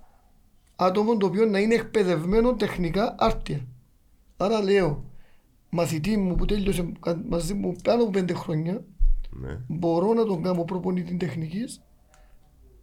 [0.77, 3.67] άτομο το οποίο να είναι εκπαιδευμένο τεχνικά άρτια.
[4.37, 5.05] Άρα λέω,
[5.71, 6.93] μαθητή μου που τέλειωσε
[7.29, 8.85] μαζί μου πάνω από πέντε χρόνια,
[9.31, 9.59] Ναι.
[9.67, 11.83] μπορώ να τον κάνω προπονητή τεχνικής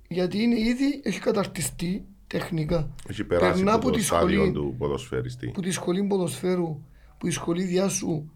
[0.07, 2.89] γιατί είναι ήδη έχει καταρτιστεί τεχνικά.
[3.09, 5.47] Έχει περάσει Περνά από από το τη στάδιο σχολή, του ποδοσφαιριστή.
[5.47, 6.81] που τη σχολή ποδοσφαίρου,
[7.21, 8.31] που η σχολή διάσου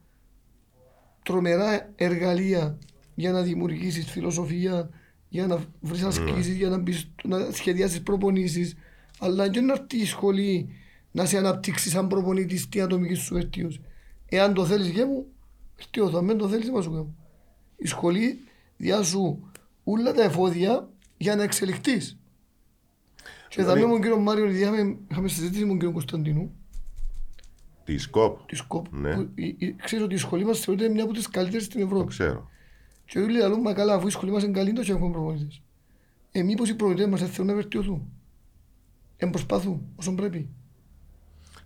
[1.24, 2.78] τρομερά εργαλεία
[3.16, 4.90] για να δημιουργήσεις φιλοσοφία,
[5.30, 8.76] για να βρεις ασκήσεις, για να, μπεις, να σχεδιάσεις προπονήσεις.
[9.20, 10.70] Αλλά και να έρθει η σχολή
[11.12, 13.80] να σε αναπτύξει σαν προπονητής στην ατομικής σου βελτίωση.
[14.26, 15.26] Εάν το θέλεις, γε μου,
[15.78, 16.18] βελτιώθω.
[16.18, 17.16] Αν δεν το θέλεις, δεν μα σου κάνω.
[17.78, 18.40] Η σχολή
[18.78, 19.40] διάσου
[19.84, 22.18] όλα τα εφόδια για να εξελιχθείς.
[23.50, 26.56] Και θα Δηλαδή- με τον κύριο Μάριο, είχαμε, είχαμε συζητήσει με τον κύριο Κωνσταντινού,
[27.86, 28.46] Τη ΣΚΟΠ.
[28.48, 28.86] τη ΣΚΟΠ.
[28.92, 29.16] Ναι.
[29.16, 31.86] Που, η, η, ξέρεις ότι η σχολή μας θεωρείται μια από τις καλύτερες στην Το
[31.86, 32.08] Ευρώπη.
[32.10, 32.50] ξέρω.
[33.06, 35.62] Και όλοι λαλούν, μα καλά, αφού η σχολή μας είναι καλή, τόσο έχουμε προπονητές.
[36.32, 38.12] Ε, μήπως οι προπονητές μας δεν θέλουν να βελτιωθούν;
[39.18, 40.50] Εν προσπαθούν όσο πρέπει.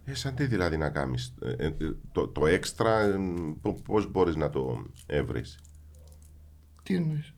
[0.06, 1.34] Ε, σαν τι δηλαδή να κάνεις.
[1.42, 1.74] Ε, ε,
[2.12, 3.16] το, το έξτρα, ε,
[3.62, 5.60] πο- πώς μπορείς να το έβρεις;
[6.84, 7.34] Τι εννοείς;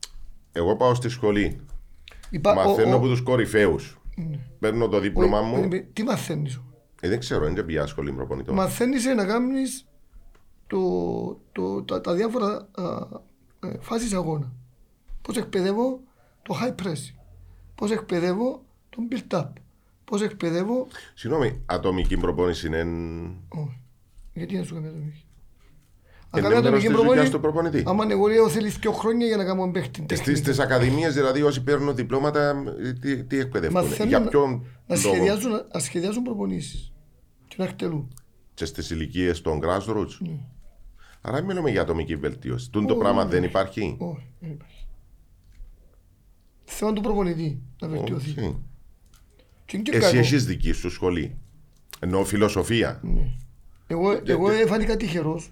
[0.52, 1.60] Εγώ πάω στη σχολή.
[2.30, 4.00] Υπά- ο- Μαθαίνω ο- από τους κορυφαίους.
[4.60, 5.70] Παίρνω το δίπλωμά ο- μου.
[5.94, 6.62] Τι μαθαίνεις.
[7.04, 8.56] Ε, δεν ξέρω, δεν πια σχολή προπονητών.
[8.56, 9.88] Μαθαίνεις να κάνεις
[10.68, 14.52] το, το, τα, τα διάφορα α, ε, φάσεις αγώνα.
[15.22, 16.00] Πώς εκπαιδεύω
[16.42, 17.16] το high press.
[17.76, 19.50] Πώς εκπαιδεύω τον build up.
[20.06, 20.88] Πώς εκπαιδεύω...
[21.14, 22.82] Συγγνώμη, ατομική προπόνηση είναι.
[23.48, 23.80] Όχι.
[24.34, 25.26] Γιατί να σου κάνω ατομική;
[26.32, 27.84] Τους προπονητή.
[27.86, 30.36] άμα εγώ λέω θέλεις δύο χρόνια για να κάνω παίχτη τεχνική.
[30.36, 33.82] Στι ακαδημίες, δηλαδή, όσοι παίρνουν διπλώματα, ε, τι, τι εκπαιδεύουν.
[33.82, 34.52] Μαθαίνουν Για να- ποιον
[34.88, 36.92] να λόγο; σχεδιάζουν, να σχεδιάζουν προπονήσεις
[37.48, 38.14] και να εκτελούν.
[38.54, 40.40] Και στις ηλικίες των grassroots; Ναι.
[41.22, 42.70] Άρα μιλούμε για ατομική βελτίωση.
[42.72, 43.96] Τούν το πράγμα δεν υπάρχει.
[44.00, 44.86] Όχι, δεν υπάρχει.
[46.64, 48.30] Θέμα του προπονητή να βελτιωθεί.
[48.30, 48.36] Οκ.
[49.66, 50.18] Και είναι και Εσύ κακό.
[50.18, 51.38] έχεις δική σου σχολή.
[52.00, 53.02] Εννοώ φιλοσοφία.
[53.88, 55.52] Εγώ, εγώ και- έφανηκα τυχερός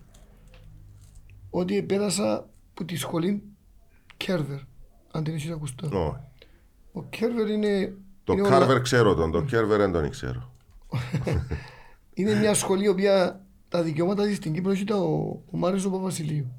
[1.50, 3.44] ότι πέρασα από τη σχολή
[4.18, 4.60] Coerver,
[5.12, 5.88] αν την έχεις ακουστά.
[5.92, 6.18] Όχι.
[6.92, 10.54] Ο Κέρβερ είναι, Το είναι, Κάρβερ όλα- ξέρω τον, το Κέρβερ δεν τον ξέρω.
[12.14, 15.86] είναι μια σχολή η οποία τα δικαιώματα της στην Κύπρο έχει τα ο, ο Μάριος
[15.86, 16.52] ο Παπασιλείου.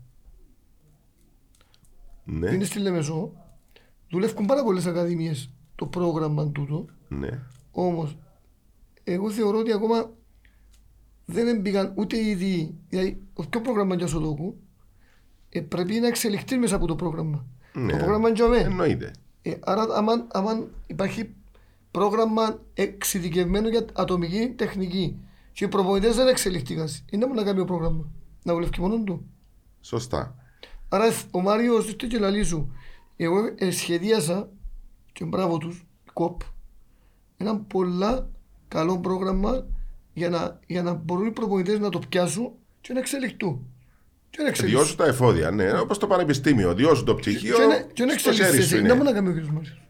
[2.25, 3.33] Ναι, Είναι στη Λεμεσό.
[4.11, 6.87] Δουλεύουν πάρα πολλές ακαδημίες το πρόγραμμα τούτο.
[7.09, 7.43] ναι.
[7.73, 8.17] Όμως,
[9.05, 10.11] εγώ θεωρώ ότι ακόμα
[11.25, 14.57] δεν έμπηκαν ούτε ήδη, δηλαδή, το πιο πρόγραμμα για Σοδόκου,
[15.51, 17.47] ε, πρέπει να εξελιχθεί μέσα από το πρόγραμμα.
[17.73, 17.93] ναι.
[17.93, 18.59] Το πρόγραμμα είναι για μέ.
[18.59, 19.11] Εννοείται.
[19.43, 21.35] Ε, άρα, άμα, άμα υπάρχει
[21.91, 25.17] πρόγραμμα εξειδικευμένο για ατομική τεχνική
[25.53, 28.09] και οι προπονητές δεν εξελιχθήκαν, είναι να κάνει το πρόγραμμα.
[28.43, 29.27] Να δουλεύει μόνο του.
[29.81, 30.35] Σωστά.
[30.89, 32.73] Άρα ο Μάριος είστε και λαλής σου.
[33.17, 34.49] Εγώ ε, σχεδίασα
[35.13, 36.41] και μπράβο τους, κοπ,
[37.37, 38.31] ένα πολλά
[38.69, 39.67] καλό πρόγραμμα
[40.13, 43.67] για να, για να μπορούν οι προπονητές να το πιάσουν και να εξελιχθούν.
[44.31, 44.81] Και να εξελιχθούν.
[44.81, 46.75] Δίω σου τα εφόδια, ναι, όπως το πανεπιστήμιο.
[46.75, 47.57] Δίω σου το πτυχίο.
[47.57, 48.65] Και να- Και να στο χέρι εξελιχθείς.
[48.69, 49.09] σου Δεν μπορεί είναι.
[49.09, 49.81] να κάνει ο κύριος Μάριος.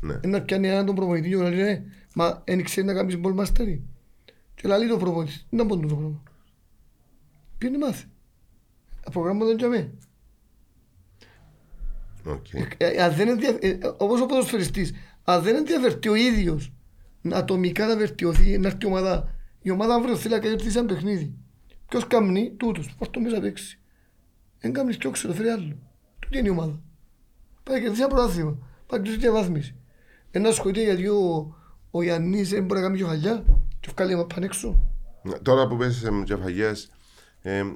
[0.00, 0.20] Ναι.
[0.28, 1.82] Να πιάνει έναν τον προπονητή και να λέει «Ε,
[2.14, 3.82] μα δεν ξέρει να κάνεις ball mastery.
[4.54, 6.22] Και λέει το προπονητή, δεν να μπορεί το πρόγραμμα.
[7.58, 8.04] Πήγαινε μάθει.
[9.04, 9.88] Τα προγράμματα είναι για μένα.
[12.24, 12.46] Οκ.
[12.76, 13.56] Ε, αν δεν ενδια...
[13.60, 14.92] ε, όπως ο ποδοσφαιριστής,
[15.24, 16.72] αν δεν ενδιαφερθεί ο ίδιος
[17.20, 20.86] να ατομικά να βελτιωθεί, να έρθει η ομάδα, η ομάδα αύριο θέλει να κερδίσει σαν
[20.86, 21.34] παιχνίδι.
[21.94, 23.78] Ποιος καμνεί, τούτος, πώς το μέσα παίξει.
[24.60, 25.76] Δεν καμνείς ποιο ξέρω, φέρει άλλο.
[26.18, 26.80] Τούτη είναι η ομάδα.
[27.62, 29.74] Πάει και κερδίσει ένα πρωτάθλημα, πάει και κερδίσει διαβάθμιση.
[30.30, 31.54] Ένα ασχολείται γιατί ο,
[31.90, 33.44] ο Γιάννης δεν μπορεί να κάνει κεφαλιά
[33.80, 34.78] και βγάλει μα πάνε έξω.
[35.22, 36.72] Ναι, Τώρα που παίζει με κεφαγέ,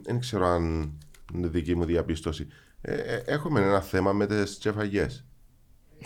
[0.02, 0.92] δεν ξέρω αν
[1.34, 2.46] είναι δική μου διαπίστωση.
[2.80, 5.06] Ε, ε, έχουμε ένα θέμα με τις κεφαγέ.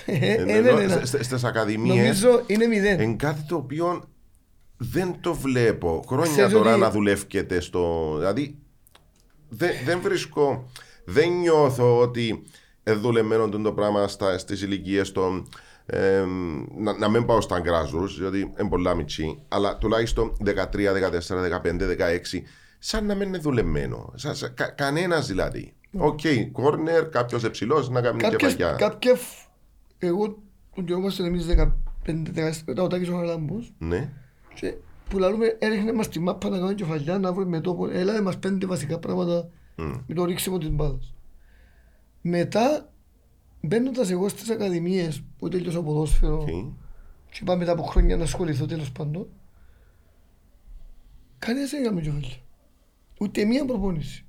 [0.05, 1.05] Ε, ε, ναι, ναι, ναι.
[1.05, 3.01] Στις ακαδημίες Νομίζω είναι μηδέν.
[3.01, 4.12] είναι κάτι το οποίο
[4.91, 6.05] δεν το βλέπω.
[6.09, 8.15] Χρόνια Ξέρεις τώρα ότι- να δουλεύετε στο.
[8.19, 8.59] Δηλαδή,
[9.49, 10.71] δεν, δεν βρίσκω.
[11.05, 12.43] Δεν νιώθω ότι
[12.83, 15.49] ε, δουλεμένο το πράγμα στα, στις ηλικίες των.
[15.87, 16.25] ε,
[16.79, 21.87] να, να μην πάω στα grassroots, διότι είναι πολλά μιτσιοί, αλλά τουλάχιστον 13, 14, 15,
[21.89, 22.43] 16,
[22.79, 24.13] σαν να μην είναι δουλεμένο.
[24.15, 25.75] Σαν, σαν, κα, Κανένας δηλαδή.
[25.99, 26.21] OK,
[26.53, 28.77] corner, κάποιος υψηλό να κάνει Κάποιες, κεφαλιά.
[28.79, 29.47] κάποια, φ-
[29.99, 30.39] εγώ
[30.75, 31.47] τον καιρό μας εμείς
[32.07, 34.13] 15-16 ο Τάκης ο Χαραλάμπος Ναι.
[34.55, 34.75] Και
[35.09, 38.67] που λαλούμε έριχνε μας τη μάπα να κάνουμε κεφαλιά να βρούμε τόπο έλαβε μας πέντε
[38.67, 39.49] βασικά πράγματα
[40.07, 41.15] με το ρίξιμο της μπάλας.
[42.21, 42.93] Μετά
[43.61, 46.49] μπαίνοντας εγώ στις ακαδημίες που τέλειωσα ποδόσφαιρο Οκ.
[47.31, 49.29] και είπα μετά από χρόνια να ασχοληθώ τέλος πάντων
[51.39, 52.43] κανένας δεν έκαμε κεφαλιά.
[53.21, 54.25] Ούτε μία προπόνηση.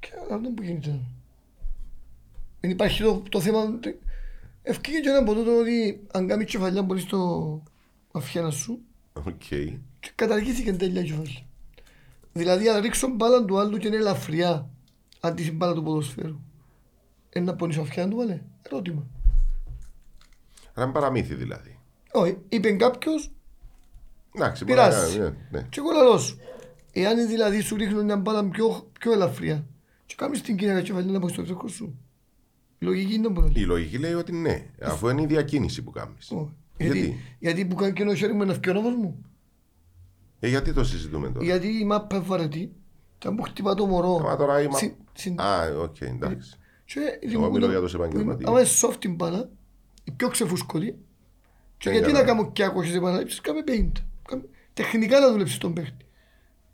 [0.00, 1.00] Και αυτό που γίνεται.
[2.60, 3.78] Δεν υπάρχει το, το θέμα
[4.62, 7.62] ευκήγε και ένα από τούτο ότι αν κάνεις κεφαλιά μπορείς το
[8.12, 8.80] αφιάνα σου
[9.22, 9.42] Οκ.
[10.00, 11.40] και καταργήθηκε τέλεια η κεφαλιά.
[12.32, 14.70] Δηλαδή αν ρίξω μπάλα του άλλου και είναι ελαφριά
[15.20, 16.40] αντί στην μπάλα του ποδοσφαίρου.
[17.28, 19.06] Ένα πονήσω αυτιά του βάλε; Ερώτημα.
[20.74, 21.78] Ένα παραμύθι δηλαδή.
[22.12, 23.30] Όχι, είπε κάποιος
[24.36, 25.18] Εντάξει, μπορεί να πειράζει.
[25.18, 25.66] κάνει, ναι, ναι.
[25.70, 26.38] Και εγώ λαλώ σου.
[26.92, 29.66] Εάν δηλαδή σου ρίχνουν μια μπάλα πιο, πιο ελαφριά
[30.06, 31.98] και κάνεις την κυρία κεφαλιά να πω στο εύκολο σου.
[32.78, 33.60] Η λογική είναι πολύ.
[33.60, 36.32] Η λογική λέει ότι ναι, αφού είναι η διακίνηση που κάνεις.
[36.80, 36.90] Όχι.
[36.90, 39.24] Γιατί; Γιατί, γιατί που κάνει και ένα χέρι μου ένα φτιό μου.
[40.40, 42.72] Ε, γιατί το συζητούμε τώρα; Γιατί η μάπα είναι βαρετή.
[43.18, 44.16] Και αν μου χτυπά το μωρό.
[44.16, 44.76] Άμα τώρα είμαι.
[44.76, 46.58] συ- συ- Α, οκ, εντάξει.
[46.84, 47.00] Και
[47.32, 48.48] Εγώ μιλώ για τους επαγγελματίες.
[48.48, 49.48] Άμα είναι soft την μπάλα,
[50.04, 50.96] η πιο ξεφούσκολη,
[51.78, 52.18] και Ε, γιατί καλά.
[52.18, 54.04] να κάνω και άκοχες επαναλήψεις, κάμε 50.
[54.28, 56.04] Κάμε- Τεχνικά να δουλέψεις τον παίχτη.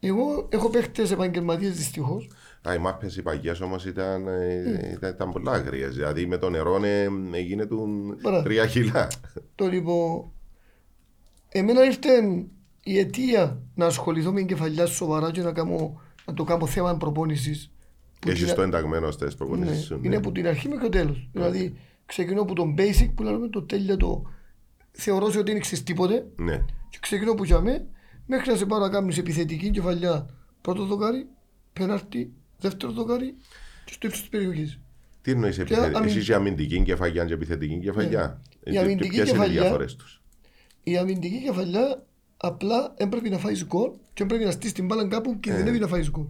[0.00, 2.30] Εγώ έχω παίχτες επαγγελματίες δυστυχώς.
[2.68, 4.28] Α, οι μάπες οι παγιές όμως ήταν, Mm.
[4.28, 5.86] ε, ήταν, ήταν πολλά άγριε.
[5.88, 7.88] Δηλαδή με το νερό ε, έγινε του
[8.22, 8.42] Μπράβο.
[8.42, 9.08] τρία κιλά.
[9.54, 10.30] Το λοιπόν,
[11.48, 12.08] εμένα ήρθε
[12.84, 16.96] η αιτία να ασχοληθώ με την κεφαλιά σοβαρά και να, κάνω, να το κάνω θέμα
[16.96, 17.70] προπόνησης.
[18.18, 19.98] που Έχει την- το ενταγμένο στι Ναι, προπονήσει σου.
[20.02, 21.28] είναι από την αρχή μέχρι το τέλος.
[21.32, 24.22] Δηλαδή, ξεκινώ από τον basic που λέμε το τέλειο το
[24.90, 26.64] θεωρώ σε ότι δεν ξέρεις τίποτε Ναι.
[26.88, 27.86] και ξεκινώ που γιαμε
[28.26, 30.26] μέχρι να σε πάρω να κάνεις επιθετική κεφαλιά
[30.60, 31.26] πρώτο δοκάρι,
[31.72, 33.34] πέναρτη, δεύτερο δοκάρι
[33.84, 34.78] και στο ύψος της περιοχής.
[35.22, 35.96] Τι εννοείς επιθετική.
[35.96, 39.60] αμυν- Εσείς η αμυντική κεφαλιά και επιθετική κεφαλιά; Η Ε, αμυντική Ποιες είναι οι κεφαλιά-
[39.62, 40.22] διαφορές τους;
[40.82, 42.02] Η αμυντική κεφαλιά
[42.36, 45.78] απλά έπρεπε να φάει γκολ και έπρεπε να στήσει την μπάλα κάπου και δεν έπρεπε
[45.78, 46.24] να φάει γκολ.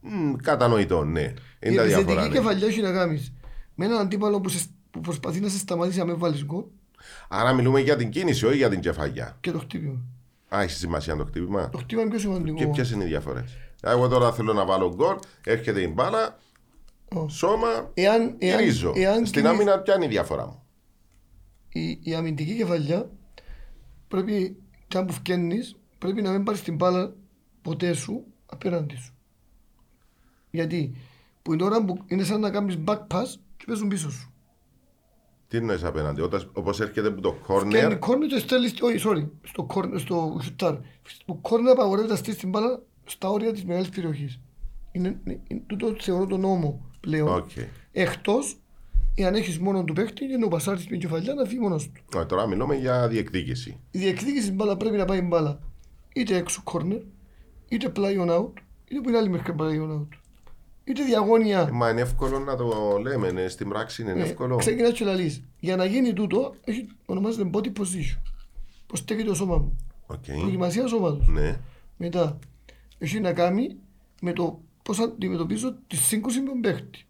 [0.00, 1.20] Μμ, Κατανοητό, ναι.
[1.20, 2.00] Η Είναι τα διαφορά.
[2.12, 2.34] επιθετική ναι.
[2.38, 3.32] κεφαλιά έχει να κάνεις
[3.74, 6.62] με έναν αντίπαλο που, σε, που προσπαθεί να σε σταματήσει να με βάλεις γκολ
[7.28, 9.36] Άρα μιλούμε για την κίνηση, όχι για την κεφαλιά.
[9.40, 9.98] και το χτύπημα.
[10.54, 12.56] Α, έχει σημασία το χτύπημα; Το χτύπημα είναι πιο σημαντικό.
[12.56, 13.56] Και ποιες είναι οι διαφορές;
[13.90, 16.38] Εγώ τώρα θέλω να βάλω γκολ, έρχεται η μπάλα,
[17.14, 17.28] Ω.
[17.28, 18.92] σώμα, Εάν, εάν, γυρίζω.
[18.96, 20.62] εάν Στην κινείς- άμυνα, ποια είναι η διαφορά μου;
[21.68, 23.10] η, η αμυντική κεφαλιά
[24.08, 24.56] πρέπει
[24.88, 27.14] και αν που φκένεις πρέπει να μην πάρεις την μπάλα
[27.62, 29.12] ποτέ σου απέναντι σου.
[30.50, 30.94] Γιατί
[31.42, 33.24] που είναι ώρα που είναι σαν να κάνεις back pass
[33.56, 34.32] και παίζουν πίσω σου.
[35.48, 36.20] Τι εννοείς απέναντι,
[36.52, 37.36] όπως έρχεται από το
[37.70, 38.08] Και είναι corner.
[38.08, 40.74] corner και στέλνεις, όχι sorry, στο, corner, στο σουτάρ.
[41.02, 44.40] Στο corner απαγορεύεται να στείλεις την μπάλα στα όρια της μεγάλης περιοχής.
[44.92, 47.28] Είναι, είναι, είναι, τούτο θεωρώ τον νόμο πλέον.
[47.36, 47.50] Οκ.
[47.92, 48.56] Εκτός
[49.14, 52.18] εάν έχεις μόνο του παίχτη και να πασάρεις την κεφαλιά να φύγει μόνος του.
[52.18, 53.80] Ω, Τώρα μιλούμε για διεκδίκηση.
[53.90, 55.60] Η διεκδίκηση της μπάλα πρέπει να πάει μπάλα
[56.14, 57.00] είτε έξω corner,
[57.68, 58.50] είτε πλάγιον άουτ,
[58.88, 60.06] είτε που είναι άλλη μέχρι πλάγιον άουτ.
[60.84, 61.68] Είτε Ε, διαγώνια.
[61.72, 64.56] Μα είναι εύκολο να το λέμε, ναι, στην πράξη είναι Ε, εύκολο.
[64.56, 65.42] Ξεκινάς και λαλείς.
[65.60, 68.20] Για να γίνει τούτο, έχει, ονομάζεται body position.
[68.86, 69.76] Πώς στέκεται το σώμα μου.
[70.06, 70.24] Οκ.
[70.24, 71.28] Προετοιμασία σώματος.
[71.28, 71.60] Ναι.
[71.96, 72.38] Μετά,
[72.98, 73.76] έχει να κάνει
[74.20, 77.06] με το πώς αντιμετωπίζω τη σύγκρουση με τον παίχτη.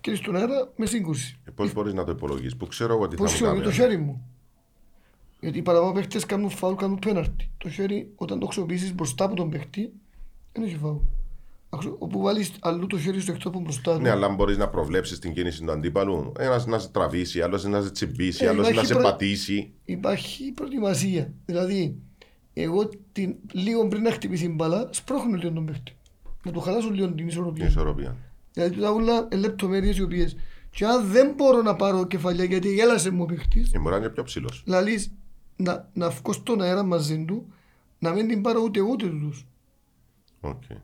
[0.00, 1.38] Και στον αέρα με σύγκρουση.
[1.54, 3.68] Πώς μπορείς να το υπολογίσεις, που ξέρω εγώ τι Πώς θα ξέρω, μου με το
[3.70, 3.80] κάνει.
[3.80, 4.28] χέρι μου.
[5.40, 7.50] Γιατί οι παραπάνω παίχτες κάνουν φάουλ, κάνουν πέναρτι.
[7.58, 9.92] Το χέρι, όταν το χρησιμοποιήσεις μπροστά από τον παίχτη,
[10.52, 10.96] δεν έχει φάουλ.
[11.70, 14.02] Αξιο- Όπου βάλεις αλλού το χέρι στο εκτός από μπροστά του.
[14.02, 16.32] Ναι, αλλά μπορείς να προβλέψεις την κίνηση του αντίπαλου.
[16.38, 19.72] Ένας να σε τραβήσει, άλλος να σε τσιμπήσει, Ε, άλλος να υπάρχει σε προ- πατήσει.
[19.84, 21.32] Υπάρχει προετοιμασία.
[21.46, 21.96] Δηλαδή,
[22.54, 25.92] εγώ την, λίγο πριν να χτυπήσει την μπάλα, σπρώχνω λίγο τον παίχτη.
[26.44, 27.66] Να του χαλάσω λίγο την Την ισορροπία.
[27.66, 28.16] ισορροπία.
[28.52, 30.36] Δηλαδή, τα όλα είναι λεπτομέρειες οι οποίες
[30.70, 33.96] και αν δεν μπορώ να πάρω κεφαλιά γιατί γέλασε μου ο παίχτης, Ε, μπορεί να
[34.00, 34.62] είναι πιο ψηλός.
[34.66, 35.12] λαλείς
[35.56, 37.52] να, να βγω στον αέρα μαζί του,
[37.98, 39.46] να μην την πάρω ούτε εγώ ούτε τους.
[40.40, 40.76] Okay.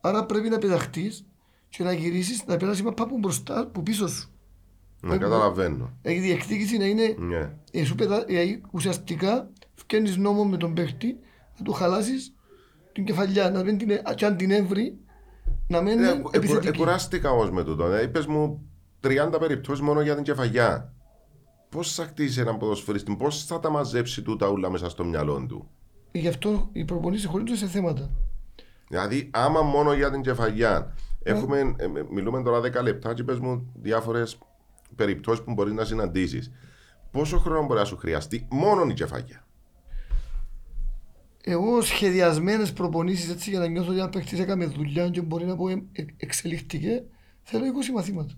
[0.00, 1.24] Άρα πρέπει να πεταχτείς
[1.68, 4.30] και να γυρίσεις να περάσεις μαπά από μπροστά, από πίσω σου.
[5.00, 5.92] Να καταλαβαίνω.
[6.02, 7.50] Η διεκδίκηση να είναι Ναι.
[7.72, 8.24] ε, σου πετα...
[8.28, 9.50] ε, ουσιαστικά
[9.82, 11.18] φτιάχνεις νόμο με τον παίχτη
[11.58, 12.34] να του χαλάσεις
[12.92, 14.98] την κεφαλιά, να μην την, ε- και αν την έβρει
[15.68, 16.68] να μένει Ε, ε, επιθετική.
[16.68, 17.84] Εκουράστηκα όμως με τούτο.
[17.84, 20.92] Ε, Είπες μου 30 περιπτώσεις μόνο για την κεφαγιά.
[21.68, 25.70] Πώς θα χτίσει έναν ποδοσφαιριστή, πώς θα τα μαζέψει τούτα ούλα μέσα στο μυαλό του;
[26.12, 28.10] Γι' αυτό οι προπονήσεις χωρίζονται σε θέματα.
[28.88, 33.38] Δηλαδή, άμα μόνο για την κεφαγιά έχουμε, ε, ε, μιλούμε τώρα 10 λεπτά και πες
[33.38, 34.38] μου διάφορες
[34.96, 36.50] περιπτώσεις που μπορεί να συναντήσεις.
[37.10, 39.44] Πόσο χρόνο μπορεί να σου χρειαστεί μόνο η κεφαλιά.
[41.44, 45.56] Εγώ σχεδιασμένες προπονήσεις έτσι για να νιώθω ότι ένα παίχτης έκαμε δουλειά και μπορεί να
[45.56, 47.04] πω ε, ε, εξελίχθηκε,
[47.42, 48.34] θέλω 20 μαθήματα.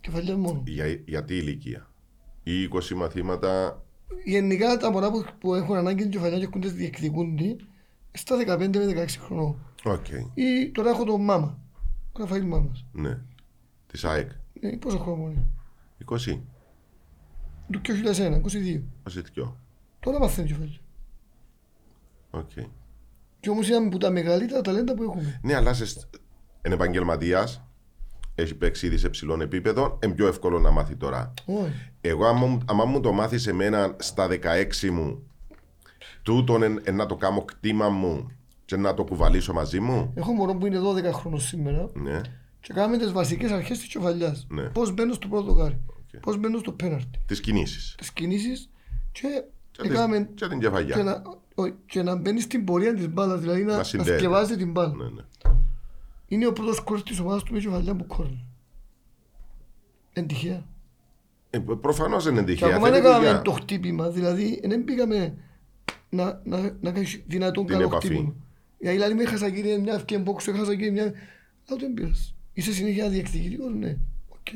[0.00, 0.62] Κεφαλιά μόνο.
[0.66, 1.90] Για, για τι ηλικία;
[2.42, 3.82] Ή 20 μαθήματα;
[4.24, 7.56] Γενικά τα μωρά που, που έχουν ανάγκη την κεφαλιά και έχουν τις διεκδικούνται
[8.12, 9.56] στα 15 με 16 χρονών.
[9.84, 10.06] Οκ.
[10.34, 11.58] Ή τώρα έχω τον Μάμα.
[12.12, 12.84] Ο Ραφαήλ Μάμας.
[12.92, 13.18] Ναι.
[13.86, 14.30] Της ΑΕΚ.
[14.60, 15.46] Ε, πόσο χρόνο είναι;
[16.04, 16.40] 20.
[17.70, 18.82] Του 2001, 22.
[19.36, 19.52] 22.
[20.00, 20.78] Τώρα μαθαίνει κεφαλιά.
[22.30, 22.50] Οκ.
[23.40, 25.40] Και όμως είναι από τα μεγαλύτερα ταλέντα που έχουμε.
[25.42, 25.84] Ναι, αλλά σε,
[26.66, 27.62] είναι επαγγελματίας.
[28.34, 29.98] Έχει παίξει ήδη σε ψηλό επίπεδο.
[30.04, 31.34] Είναι πιο εύκολο να μάθει τώρα.
[31.46, 31.90] Όχι.
[32.00, 35.22] Εγώ, άμα, μου- άμα μου το μάθεις εμένα στα 16 μου,
[36.22, 38.30] τούτον εν, εν να το κάνω κτήμα μου
[38.64, 40.12] και να το κουβαλήσω μαζί μου.
[40.14, 42.20] Έχω μωρό που είναι 12 χρόνων σήμερα Ναι.
[42.60, 44.46] και κάνουμε τις βασικές αρχές της κεφαλιάς.
[44.50, 44.62] Ναι.
[44.62, 45.80] Πώς μπαίνω στο πρώτο γάρι.
[45.86, 46.20] Οκ.
[46.20, 47.18] Πώς μπαίνω στο πέναρτι.
[47.26, 47.94] Τις κινήσεις.
[47.98, 48.70] Τις κινήσεις
[49.12, 49.42] και, Και, τις-
[49.82, 50.96] έκαμε- και την κεφαγιά.
[50.96, 51.22] και, να,
[51.54, 54.18] όχι, και να μπαίνεις στην πορεία της μπάλας, δηλαδή να, Να να, συνδέεται.
[54.18, 54.94] σκευάζει την μπάλα.
[54.94, 55.22] Ναι, ναι.
[56.28, 58.44] Είναι ο πρώτος κόρης της ομάδας του με κεφαλιά που κόρνει.
[60.12, 60.66] Εν τυχαία.
[61.50, 62.68] Ε, Προφανώς δεν είναι Και τυχαία.
[62.68, 63.42] ακόμα δεν Θέλει έκαναμε δουλειά.
[63.42, 65.34] το χτύπημα, δηλαδή δεν πήγαμε
[66.10, 68.06] να, να, να κάνεις δυνατόν Την καλό επαφή.
[68.06, 68.34] χτύπημα.
[68.78, 71.04] Γιατί δηλαδή με έχασα κύριε μια ευκαιρία box, έχασα κύριε μια...
[71.68, 72.34] Αλλά δεν πειράζει.
[72.52, 73.96] Είσαι συνέχεια διεκδικητικός, ναι.
[74.28, 74.52] Οκ.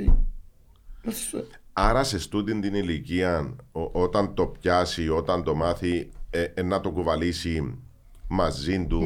[1.03, 6.43] Να σε- Άρα σε στούτην την ηλικία, ο- όταν το πιάσει, όταν το μάθει, ε,
[6.55, 7.79] ε, να το κουβαλήσει
[8.29, 9.01] μαζί του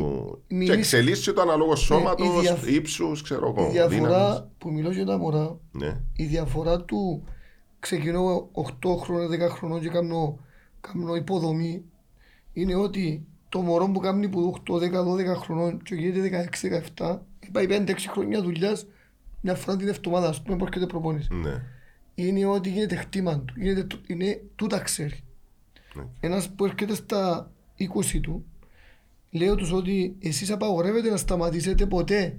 [0.48, 3.70] Μιλείς- και εξελίσσει το αναλόγω σώματος, η διαφ- ύψους, ξέρω Η εγώ.
[3.70, 4.44] διαφορά δύναμης.
[4.58, 6.00] που μιλώ για τα μωρά, Ναι.
[6.12, 7.24] η διαφορά του
[7.80, 10.38] ξεκινώ 8 χρόνια, 10 χρονών και κάνω,
[10.80, 11.82] κάνω υποδομή
[12.52, 17.22] είναι ότι το μωρό που κάνει που 8, 10, 12 χρονών και γίνεται 16, 17
[17.52, 18.86] πάει 5-6 χρόνια δουλειάς
[19.40, 21.28] μια φορά την εβδομάδα, ας πούμε, που έρχεται προπόνηση.
[21.34, 21.62] Ναι.
[22.20, 23.54] Είναι ότι γίνεται χτήμα του.
[23.60, 25.20] Γίνεται, το- είναι, τούτα ξέρει.
[25.94, 26.02] Ναι.
[26.20, 28.44] Ένας που έρχεται στα 20 του,
[29.30, 32.38] λέω τους ότι εσείς απαγορεύετε να σταματήσετε ποτέ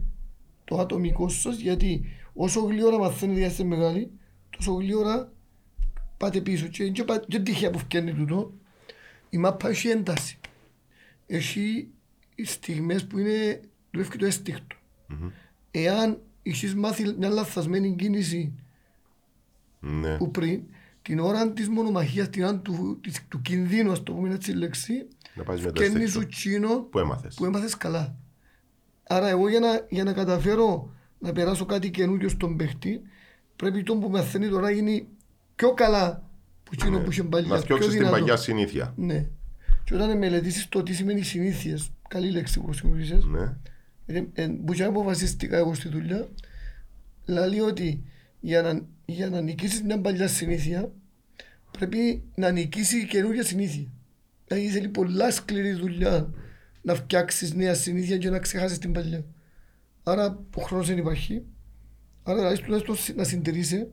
[0.65, 4.11] το ατομικό σας, γιατί όσο γλύωρα μαθαίνετε για είστε μεγάλοι,
[4.57, 5.31] τόσο γλύωρα
[6.17, 6.67] πάτε πίσω.
[6.67, 8.53] Και δεν πα- δεν τυχαία που φτιάχνει τούτο,
[9.29, 10.37] η μάπα έχει ένταση.
[11.27, 11.87] Έχει
[12.43, 13.61] στιγμές που είναι,
[13.91, 14.75] δουλεύει το αίσθηκτο.
[15.71, 18.51] Εάν έχεις μάθει μια λαθασμένη κίνηση
[19.79, 20.17] Ναι.
[20.17, 20.61] που πριν,
[21.01, 24.53] την ώρα της μονομαχίας, την ώρα του, της, του κινδύνου, ας το πούμε έτσι η
[24.53, 26.21] λέξη, Να πας με το φτιάχνεις αίσθηκτο.
[26.21, 27.35] σου τσίνο Που έμαθες.
[27.35, 28.15] που έμαθες καλά.
[29.03, 33.01] Άρα εγώ για να, για να καταφέρω να περάσω κάτι καινούριο στον παίχτη,
[33.55, 35.07] πρέπει το που μαθαίνει τώρα να γίνει
[35.55, 36.23] πιο καλά
[36.63, 37.47] που εκείνο που είχε παλιά.
[37.47, 37.53] Ναι.
[37.53, 38.17] Να πιο φτιάξεις την δυνατό.
[38.17, 38.93] παγιά συνήθεια.
[38.97, 39.25] Ναι.
[39.83, 43.55] Και όταν μελετήσεις το τι σημαίνει συνήθειες, καλή λέξη που χρησιμοποιήσεις, Ναι.
[44.05, 46.27] ε, ε, που και αποφασίστηκα εγώ στη δουλειά,
[47.25, 48.03] λέει ότι
[48.39, 50.91] για να, για να νικήσεις μια παλιά συνήθεια,
[51.71, 53.87] πρέπει να νικήσει καινούργια συνήθεια.
[54.47, 56.33] Δηλαδή θέλει πολλά σκληρή δουλειά
[56.81, 59.25] να φτιάξεις νέα συνήθεια και να ξεχάσεις την παλιά.
[60.03, 61.43] Άρα ο χρόνος δεν υπάρχει.
[62.23, 63.87] Άρα δηλαδή τουλάχιστον συ- να συντηρήσει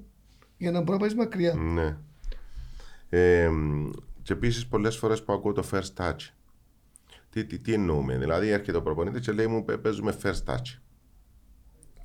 [0.57, 1.55] για να μπορείς να πάει μακριά.
[1.55, 1.97] Ναι.
[3.09, 3.51] Ε,
[4.23, 6.17] και επίσης πολλές φορές που ακούω το first touch.
[7.31, 10.79] Τι, τι, τι εννοούμε, δηλαδή έρχεται ο προπονητής και λέει μου «Παι- παίζουμε first touch.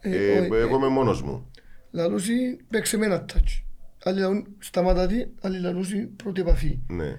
[0.02, 1.52] Ε, όχι, εγώ είμαι μόνος μου.
[1.92, 3.64] Λαλούσι παίξε με ένα touch.
[4.04, 6.80] Άλλοι λαλούν σταματά τι, άλλοι λαλούσι πρώτη επαφή.
[6.88, 7.18] Ναι.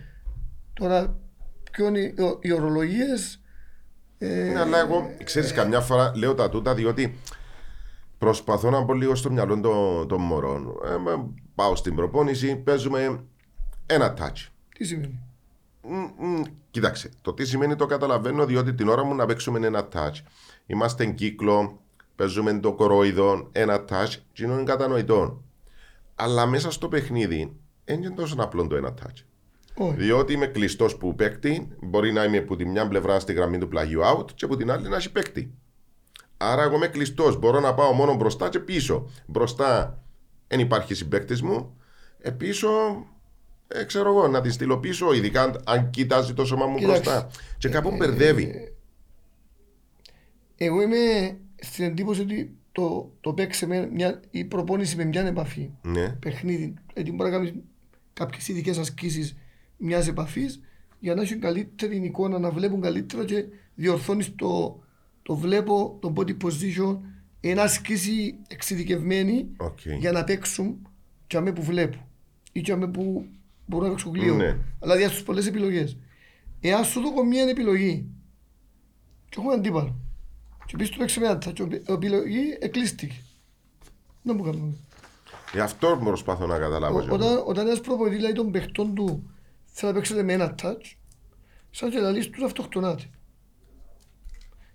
[0.72, 1.18] Τώρα,
[1.72, 3.40] ποιο είναι οι, οι ορολογίες,
[4.18, 7.18] ε, Ναι, αλλά εγώ, ξέρεις, καμιά φορά λέω τα τούτα διότι
[8.18, 10.74] προσπαθώ να μπω λίγο στο μυαλό των, των μωρών.
[10.84, 13.24] Ε, μα, πάω στην προπόνηση, παίζουμε
[13.86, 14.46] ένα touch.
[14.78, 15.20] τι σημαίνει;
[15.82, 19.88] Μ, μ, Κοίταξε, το τι σημαίνει το καταλαβαίνω διότι την ώρα μου να παίξουμε ένα
[19.92, 20.22] touch.
[20.66, 21.81] Είμαστε εν κύκλο,
[22.22, 25.42] παίζουμε το κορόιδο, ένα touch, και είναι κατανοητό.
[26.14, 29.22] Αλλά μέσα στο παιχνίδι δεν είναι τόσο απλό το ένα touch.
[29.74, 29.96] Όχι.
[29.96, 33.68] Διότι είμαι κλειστός που παίκτη, μπορεί να είμαι από τη μια πλευρά στη γραμμή του
[33.68, 35.54] πλαγιού out και από την άλλη να έχει παίκτη.
[36.36, 37.38] Άρα εγώ είμαι κλειστός.
[37.38, 39.10] Μπορώ να πάω μόνο μπροστά και πίσω.
[39.26, 39.98] Μπροστά
[40.48, 41.76] δεν υπάρχει συμπαίκτης μου.
[42.18, 42.68] Ε, πίσω,
[43.68, 47.00] ε, ξέρω εγώ, να τη στείλω πίσω, ειδικά αν, αν κοιτάζει το σώμα μου Κοίταξε.
[47.00, 47.28] μπροστά.
[47.58, 48.74] Και κάπου μπερδεύει.
[50.56, 55.70] Εγώ είμαι στην εντύπωση ότι το, το παίξε με μια, η προπόνηση με μια επαφή,
[55.82, 57.54] ναι, παιχνίδι, γιατί μπορεί να κάνεις
[58.12, 59.36] κάποιες ειδικές ασκήσεις
[59.76, 60.60] μιας επαφής
[60.98, 63.44] για να έχει καλύτερη εικόνα, να βλέπουν καλύτερα και
[63.74, 64.82] διορθώνεις το,
[65.22, 66.98] το βλέπω, το body position,
[67.40, 69.78] ένα ασκήση εξειδικευμένη οκ.
[69.98, 70.88] για να παίξουν
[71.26, 72.08] και αμέ που βλέπω
[72.52, 73.26] ή και αμέ που
[73.66, 74.34] μπορούν να παίξουν γλύο.
[74.34, 74.56] Ναι.
[74.78, 75.96] Αλλά διάστος πολλές επιλογές.
[76.60, 78.06] Εάν σου δω μία επιλογή
[79.28, 80.01] και έχουμε αντίπαλο
[80.72, 83.14] και πεις του παίξει με άντα και η επιλογή εκλείστηκε.
[84.22, 84.76] Δεν μου κάνουμε.
[85.52, 87.00] Γι' αυτό προσπαθώ να καταλάβω.
[87.00, 87.14] και εγώ.
[87.14, 89.30] Όταν, όταν ένας προπονητής λέει των παιχτών του
[89.64, 90.94] θέλει να παίξετε με ένα touch,
[91.70, 93.02] σαν και λαλείς τους αυτοκτονάτε.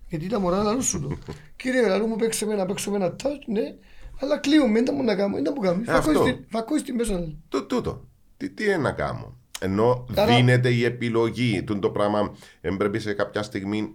[0.08, 1.18] Γιατί τα μωρά λαλούν σου το.
[1.56, 3.74] Κύριε λαλού μου παίξε με ένα, παίξω με ένα touch, ναι,
[4.20, 5.82] αλλά κλείουμε, δεν μου να κάνω, δεν μου κάνω.
[5.86, 6.24] Ε, αυτό.
[6.48, 7.12] Φακόεις την μέσα.
[7.12, 7.42] λέει.
[7.48, 8.08] Το, τούτο.
[8.36, 12.98] Τι, τι είναι να κάνω; Ενώ Άρα- δίνεται η επιλογή του το πράγμα, δεν πρέπει
[12.98, 13.94] σε κάποια στιγμή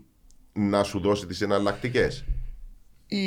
[0.53, 2.25] να σου δώσει τις εναλλακτικές.
[3.07, 3.17] Η...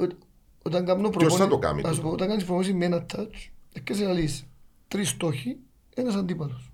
[0.00, 0.26] ο-
[0.62, 2.84] Όταν κάνω Ποιος θα προπόνηση, το κάνει να σου τούτο; πω, όταν κάνεις προπόνηση με
[2.84, 4.46] ένα touch, έχεις να λύσεις
[4.88, 5.58] τρεις στόχοι,
[5.94, 6.72] ένας αντίπαλος.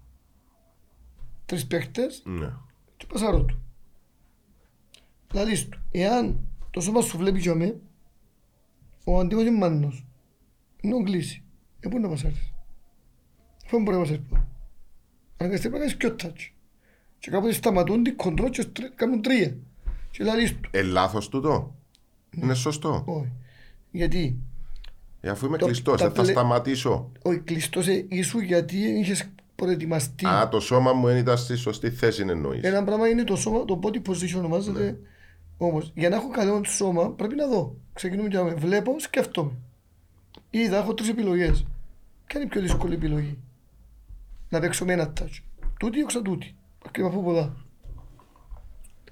[1.47, 2.53] Τρεις παίχτες Ναι.
[2.97, 3.59] και πασάρω του.
[5.35, 7.81] Λαλείς του, εάν το σώμα σου βλέπει για με,
[9.05, 10.07] ο αντίπαλος είναι μάνος.
[10.81, 11.43] Είναι κλείσει.
[11.81, 12.53] Ε, πού να πασάρεις.
[13.65, 14.37] Αφού δεν μπορεί να πασάρεις πού.
[14.37, 14.47] Αν
[15.37, 16.51] κάνεις πρέπει να κάνεις πιο touch.
[17.19, 19.57] Και κάποτε σταματούν την κοντρό και στρι- κάνουν τρία.
[20.17, 21.75] Και λαλείς του, Ε, λάθος τούτο.
[22.31, 23.03] Είναι σωστό.
[23.07, 23.33] όχι.
[23.91, 24.37] Γιατί
[25.21, 27.11] Ε, αφού είμαι Το- κλειστός, τα δεν θα πλε- σταματήσω.
[27.23, 30.27] ο κλειστός ε, ήσου γιατί δεν είχες προετοιμαστεί.
[30.27, 32.63] Α, το σώμα μου δεν ήταν στη σωστή θέση, εννοείς.
[32.63, 34.85] Ένα πράγμα είναι το σώμα, το body position ονομάζεται.
[34.85, 34.97] Ναι.
[35.57, 37.77] Όμως, για να έχω καλό σώμα πρέπει να δω.
[37.93, 39.51] Ξεκινούμε και να βλέπω, σκέφτομαι.
[40.51, 41.67] Είδα, έχω τρεις επιλογές.
[42.27, 43.39] Ποια είναι η πιο δύσκολη επιλογή;
[44.49, 45.39] Να παίξω με ένα touch.
[45.79, 46.55] Τούτη ή τούτη.
[46.91, 47.57] Και από ποδά.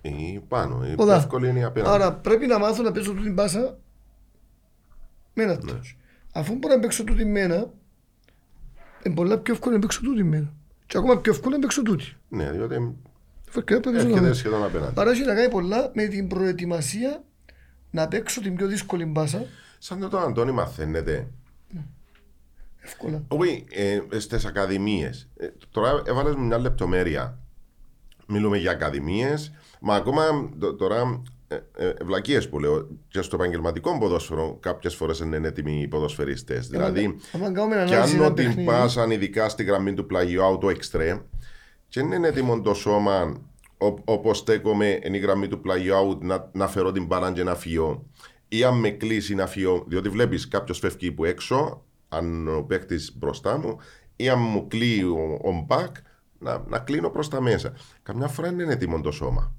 [0.03, 0.86] Ή πάνω.
[0.86, 1.12] Η Ποδά.
[1.12, 1.94] πιο εύκολη είναι η απέναντι.
[1.94, 3.78] Άρα πρέπει να μάθω να παίζω τούτη μπάσα
[5.34, 5.72] με ένα Ναι.
[5.72, 5.96] touch.
[6.32, 7.70] Αφού μπορώ να παίξω τούτη με ένα,
[9.03, 10.53] είναι πολλά πιο εύκολο να παίξω τούτη με ένα.
[10.86, 12.16] Και ακόμα πιο εύκολο να παίξω τούτη.
[12.28, 12.94] Ναι, διότι
[13.50, 14.34] Φεκρά πρέπει να έρχεται δω.
[14.34, 15.00] σχεδόν απέναντι.
[15.00, 17.24] Άρα έχει να κάνει πολλά με την προετοιμασία
[17.90, 19.44] να παίξω την πιο δύσκολη μπάσα
[19.78, 21.28] Σαν το τον Αντώνη μαθαίνετε.
[22.80, 23.22] εύκολα.
[23.28, 25.28] Όχι, ε, στι ακαδημίες.
[25.70, 27.38] τώρα έβαλες μου μια λεπτομέρεια.
[28.26, 30.22] Μιλούμε για ακαδημίες, μα ακόμα
[30.58, 32.88] τ- τώρα ε, ε, βλακίες που λέω.
[33.08, 36.68] Και στο επαγγελματικό ποδόσφαιρο κάποιες φορές είναι έτοιμοι οι ποδοσφαιριστές.
[36.68, 40.58] Δηλαδή, άμα κάνουμε και ανάλυση αν ένα ότι παιχνίδι, πάσαν ειδικά στη γραμμή του πλαγιού
[40.60, 41.18] το εξτρέμ
[41.88, 43.40] και δεν είναι έτοιμο το σώμα
[44.04, 48.06] όπως στέκομαι εν η γραμμή του πλαγιού να, να φέρω την μπάλα και να φύγω
[48.48, 53.16] ή αν με κλείσει να φύγω διότι βλέπεις κάποιος φεύγει που έξω αν ο παίκτης
[53.18, 53.76] μπροστά μου
[54.16, 55.96] ή αν μου κλείει ο, ο μπακ
[56.43, 57.72] να, να κλείνω προς τα μέσα
[58.03, 59.53] καμιά φορά δεν είναι έτοιμο το σώμα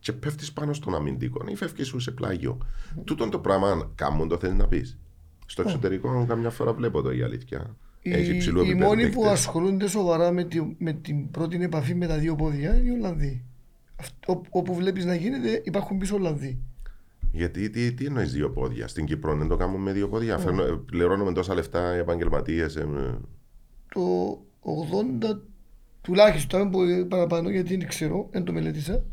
[0.00, 2.58] και πέφτεις πάνω στον αμυντικό ή φεύγεις σου σε πλάγιο.
[3.04, 4.98] Τούτον το πράγμα κάμουν το θέλεις να πεις.
[5.46, 7.76] Στο εξωτερικό, καμιά φορά βλέπω το η αλήθεια.
[8.02, 9.30] Έχει οι, υψηλού οι επίπεδου μόνοι που παίκτες.
[9.32, 13.44] ασχολούνται σοβαρά με, τη, με την πρώτη επαφή με τα δύο πόδια είναι οι Ολλανδοί.
[13.96, 16.58] Αυτό, ό- όπου βλέπεις να γίνεται υπάρχουν πίσω Ολλανδοί.
[17.32, 20.62] Γιατί τι, τι εννοείς δύο πόδια; Στην Κύπρο δεν το κάνουμε με δύο πόδια; Φέρνω,
[20.62, 22.78] ε, πληρώνουμε τόσα λεφτά οι επαγγελματίες.
[23.94, 24.00] Το
[24.62, 25.38] 80
[26.08, 26.78] τουλάχιστον, αν πω
[27.08, 29.04] παραπάνω γιατί δεν ξέρω, δεν το μελέτησα,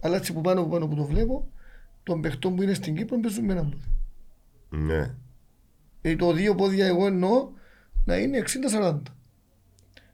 [0.00, 1.48] αλλά έτσι που πάνω που πάνω που το βλέπω,
[2.02, 3.84] των παιχτών που είναι στην Κύπρο παίζουν με ένα πόδι.
[4.84, 5.14] ναι.
[6.00, 7.48] Ε, το δύο πόδια εγώ εννοώ
[8.04, 8.42] να είναι
[8.80, 9.02] 60-40.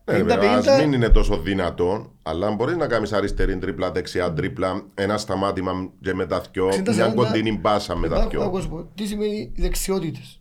[0.05, 0.27] Ναι, ρε 50-50.
[0.27, 5.19] βέβαια, ας μην είναι τόσο δυνατό, αλλά μπορείς να κάνεις αριστερή τρίπλα, δεξιά τρίπλα, ένα
[5.19, 6.95] σταμάτημα και με τα δυο, 60-40.
[6.95, 8.43] μια κοντινή μπάσα με τα Υπάρχουν, δυο.
[8.43, 10.41] άκου να σου πω, τι σημαίνει δεξιότητες.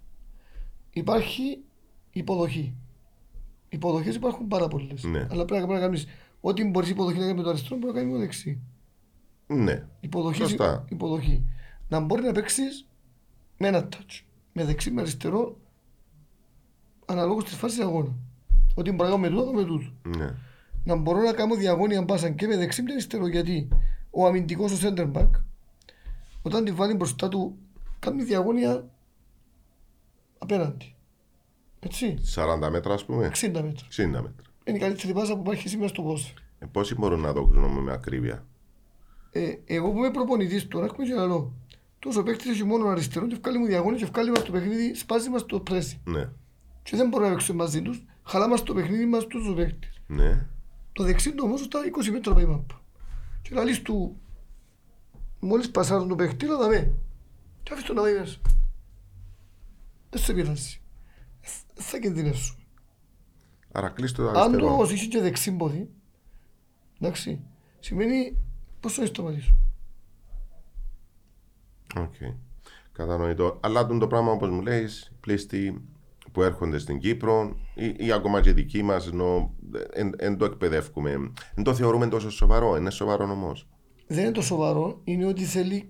[0.89, 1.59] Υπάρχει
[2.11, 2.75] υποδοχή.
[3.69, 5.03] Υποδοχές υπάρχουν πάρα πολλές.
[5.03, 5.27] Ναι.
[5.31, 6.07] Αλλά πρέπει να κάνεις
[6.41, 8.59] ό,τι μπορείς υποδοχή να κάνεις με το αριστερό, μπορεί να κάνει με το δεξί.
[9.47, 9.87] Ναι.
[9.99, 10.41] Υποδοχή.
[10.41, 10.85] Σωστά.
[10.89, 11.45] υποδοχή.
[11.89, 12.87] Να μπορεί να παίξεις
[13.57, 14.21] με ένα touch.
[14.53, 15.57] Με δεξί, με αριστερό,
[17.05, 18.15] αναλόγως της φάσης αγώνα.
[18.75, 19.91] Ότι μπορεί να κάνω με τούτο, με τούτο.
[20.17, 20.35] ναι.
[20.83, 23.27] Να μπορώ να κάνω διαγώνια μπάσα και με δεξί και αριστερό.
[23.27, 23.67] Γιατί
[24.09, 25.29] ο αμυντικός, ο center back,
[26.41, 27.57] όταν τη βάλει μπροστά του,
[27.99, 28.89] κάνει διαγώνια
[30.37, 30.95] απέναντι.
[31.79, 32.17] Έτσι.
[32.35, 33.31] 40 μέτρα, ας πούμε.
[33.35, 33.87] 60 μέτρα.
[33.89, 34.33] 60 μέτρα.
[34.63, 36.39] Είναι η καλύτερη πάσα που υπάρχει σήμερα στο ποδόσφαιρο.
[36.59, 38.45] Ε, πόσοι μπορούν να το κρίνουμε με ακρίβεια;
[39.31, 41.53] Ε, εγώ που είμαι προπονητής τώρα, έχουμε και άλλο.
[41.99, 45.29] Τόσο παίκτης έχει μόνο αριστερό και βγάλει μου διαγώνια και βγάλει μας το παιχνίδι, σπάζει
[45.29, 46.01] μας το πρέσι.
[46.03, 46.29] Ναι.
[46.83, 50.01] Και δεν μπορούμε να παίξουμε μαζί τους, χαλά μας το παιχνίδι μας τους παίκτες.
[50.07, 50.47] Ναι.
[50.93, 52.81] Το δεξί του όμως στα 20 μέτρα πάει μάπα.
[53.41, 54.17] Και λαλείς του,
[55.39, 56.93] μόλις πασάρουν το παίκτη, να δαμε.
[57.63, 58.37] Και άφησε το να πάει μέσα.
[60.09, 60.78] Δεν σε πειράζει.
[61.73, 62.59] Δεν θα κινδυνεύσουμε.
[63.71, 64.65] Άρα κλείστο το Αν αριστερό.
[64.65, 65.89] το όμως είχε και δεξί πόδι,
[66.99, 67.39] εντάξει,
[67.79, 68.37] σημαίνει
[68.79, 69.55] πώς θα σταματήσω.
[71.97, 72.13] Οκ.
[72.91, 73.59] Κατανοητό.
[73.61, 74.87] Αλλά τούντο πράγμα όπως μου λέει,
[75.19, 75.81] πλήστοι
[76.31, 79.53] που έρχονται στην Κύπρο ή, ή ακόμα και δικοί μας, ενώ
[80.17, 81.31] δεν το εκπαιδεύουμε.
[81.55, 82.75] Δεν το θεωρούμε τόσο σοβαρό.
[82.75, 83.51] Είναι σοβαρό όμως.
[84.07, 85.89] Δεν είναι το σοβαρό, είναι ότι θέλει,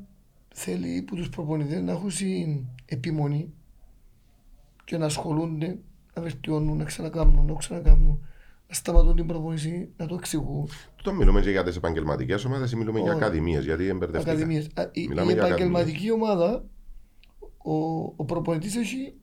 [0.53, 3.53] θέλει που τους προπονητές να έχουν συ- επιμονή
[4.90, 5.78] και να ασχολούνται,
[6.16, 8.20] να βελτιώνουν, να ξανακάμουν, να ξανακάμουν,
[8.68, 10.70] να σταματούν την προπονήση, να το εξηγούν.
[11.04, 13.24] Το μιλούμε και για τις επαγγελματικές ομάδες ή μιλούμε για Όχι.
[13.24, 14.32] ακαδημίες, γιατί εμπερδευτήκα.
[14.32, 14.70] Ακαδημίες.
[14.74, 16.64] Α, Η, Μιλάμε η για επαγγελματική ομάδα,
[17.58, 17.74] ο,
[18.16, 19.14] ο προπονητής έχει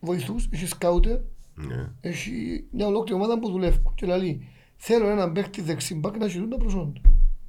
[0.00, 1.18] βοηθούς, έχει σκάουτερ,
[1.54, 1.92] Ναι.
[2.00, 3.92] έχει μια ολόκληρη ομάδα που δουλεύουν.
[3.94, 7.00] Και λέει, θέλω έναν παίκτη δεξιμπάκ να χειρούν τα προσόντα.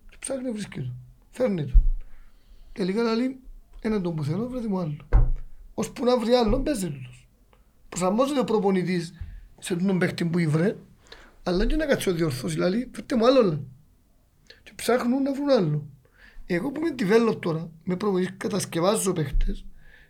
[0.09, 0.95] Και ψάχνει να βρίσκει του.
[1.29, 1.83] Φέρνει του.
[2.71, 3.39] Τελικά λέει,
[3.81, 4.95] έναν τον που θέλω, βρέτε μου άλλο.
[5.73, 7.11] Ώσπου να βρει άλλον, παίζει του.
[7.89, 9.13] Προσαρμόζεται ο προπονητής
[9.59, 10.75] σε τον παίκτη που ήβρε,
[11.43, 12.57] αλλά και να κάτσει ο διορθώσεις.
[12.57, 13.63] Λέει, φέρτε μου άλλο.
[14.63, 15.87] Και ψάχνουν να βρουν άλλο.
[16.45, 19.65] Εγώ που είμαι develop τώρα, με προπονητής κατασκευάζω παίχτες,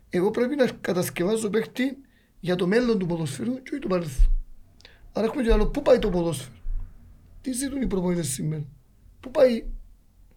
[0.09, 1.97] εγώ πρέπει να κατασκευάζω παίχτη
[2.39, 4.31] για το μέλλον του ποδοσφαίρου και όχι το παρελθόν.
[5.13, 6.55] Άρα έχουμε και άλλο, πού πάει το ποδόσφαιρο;
[7.41, 8.63] Τι ζητούν οι προπονητές σήμερα;
[9.19, 9.65] Πού πάει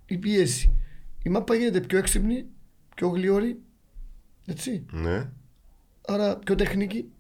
[0.07, 0.77] η πίεση;
[1.23, 2.47] Η μάπα γίνεται πιο έξυπνη,
[2.95, 3.61] πιο γλυόρη,
[4.47, 4.85] έτσι.
[4.93, 5.31] ναι.
[6.07, 7.11] Άρα πιο τεχνική.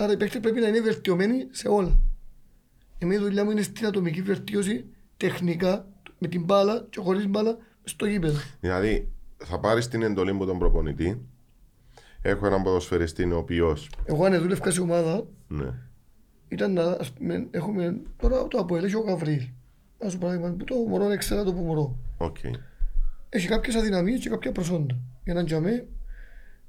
[0.00, 1.98] Άρα οι παίκτες πρέπει να είναι βελτιωμένοι σε όλα.
[2.98, 4.84] Εμείς η δουλειά μου είναι στην ατομική βελτίωση
[5.16, 5.86] τεχνικά,
[6.18, 8.38] με την μπάλα και χωρίς μπάλα, στο γήπεδο.
[8.60, 11.22] Δηλαδή, θα πάρεις την εντολή μου τον προπονητή.
[12.22, 13.76] Έχω έναν ποδοσφαιριστή ο οποίος.
[14.04, 15.74] Εγώ αν δούλευκα σε ομάδα, Ναι.
[16.48, 19.42] ήταν να ας πούμε, έχουμε τώρα το Αποέλ, έχει ο Γαβρίλ.
[19.98, 21.98] Ας σου παράδειγμα, που το μωρό είναι εξαιρετά το που μωρό.
[22.16, 22.36] Οκ.
[23.28, 24.98] Έχει κάποιες αδυναμίες και κάποια προσόντα.
[25.24, 25.86] Για να τζαμέ,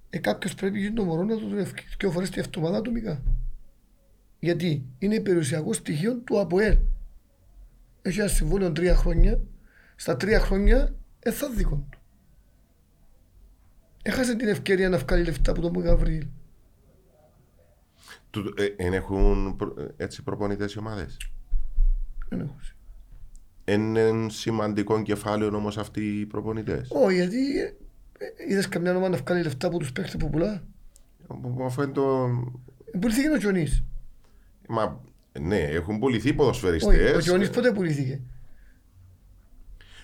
[0.10, 3.24] ε, κάποιος πρέπει για το μωρό να το δουλεύει και φορές τη εβδομάδα ατομικά.
[4.40, 6.78] Γιατί είναι περιουσιακό στοιχείο του ΑΠΟΕΛ.
[8.02, 9.42] Έχει ένα συμβόλαιο τρία χρόνια.
[9.96, 12.00] Στα τρία χρόνια δεν θα δίκον του.
[14.02, 16.28] Έχασε την ευκαιρία να βγάλει λεφτά από τον Γαβρίλ.
[18.30, 21.18] Του- ε, εν έχουν προ- ε, έτσι προπονητές οι ομάδες;
[22.30, 22.56] Δεν έχω.
[23.66, 27.76] Είναι σημαντικό κεφάλαιο όμως αυτοί οι προπονητές; Όχι, γιατί ε, ε,
[28.48, 30.64] είδες καμιά ομάδα να βγάλει λεφτά από τους παίχτες που πουλά;
[31.66, 32.30] Αφού είναι το.
[33.00, 33.84] Πουλήθηκε ο Τζονής.
[34.68, 35.02] Μα,
[35.40, 37.14] ναι, έχουν πουληθεί Όχι, ποδοσφαιριστέ.
[37.16, 38.22] ο Τζονής πότε πουλήθηκε;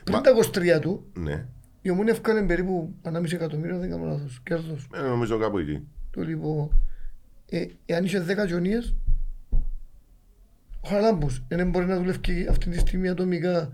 [0.03, 1.45] Πριν Μα- τα 23 του, Ναι.
[1.81, 4.87] η Ομόνια έφκανε περίπου 1,5 εκατομμύριο, δεν κάνω λάθος, κέρδος.
[4.95, 5.87] Ε, νομίζω κάπου εκεί.
[6.11, 6.69] Το λοιπόν,
[7.49, 8.95] ε, εάν είχε 10 τζονίες,
[10.81, 13.71] ο Χαραλάμπους δεν μπορεί να δουλεύει και αυτή τη στιγμή ατομικά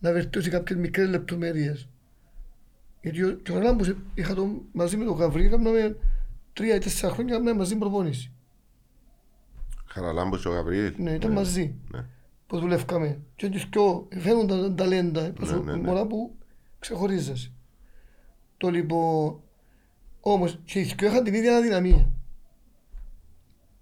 [0.00, 1.88] να βελτιώσει κάποιες μικρές λεπτομέρειες.
[3.02, 5.96] Γιατί ο, και ο Χαραλάμπους είχα το, μαζί με τον Γαβρί, έκαναμε
[6.52, 8.32] τρία ή τέσσερα χρόνια έκαναμε μαζί προπόνηση.
[9.86, 10.94] Χαραλάμπος και ο Γαβριήλ.
[10.96, 11.74] Ναι, ήταν μαζί.
[11.90, 12.04] Ναι.
[12.46, 13.20] που δουλεύκαμε.
[13.36, 15.32] Και τους πιο φαίνονταν τα ταλέντα,
[15.64, 15.86] ναι, ναι.
[15.86, 16.36] πολλά που
[16.78, 17.52] ξεχωρίζεσαι.
[18.56, 19.40] Το λοιπόν,
[20.20, 22.10] όμως και οι δυο είχαν την ίδια αδυναμία.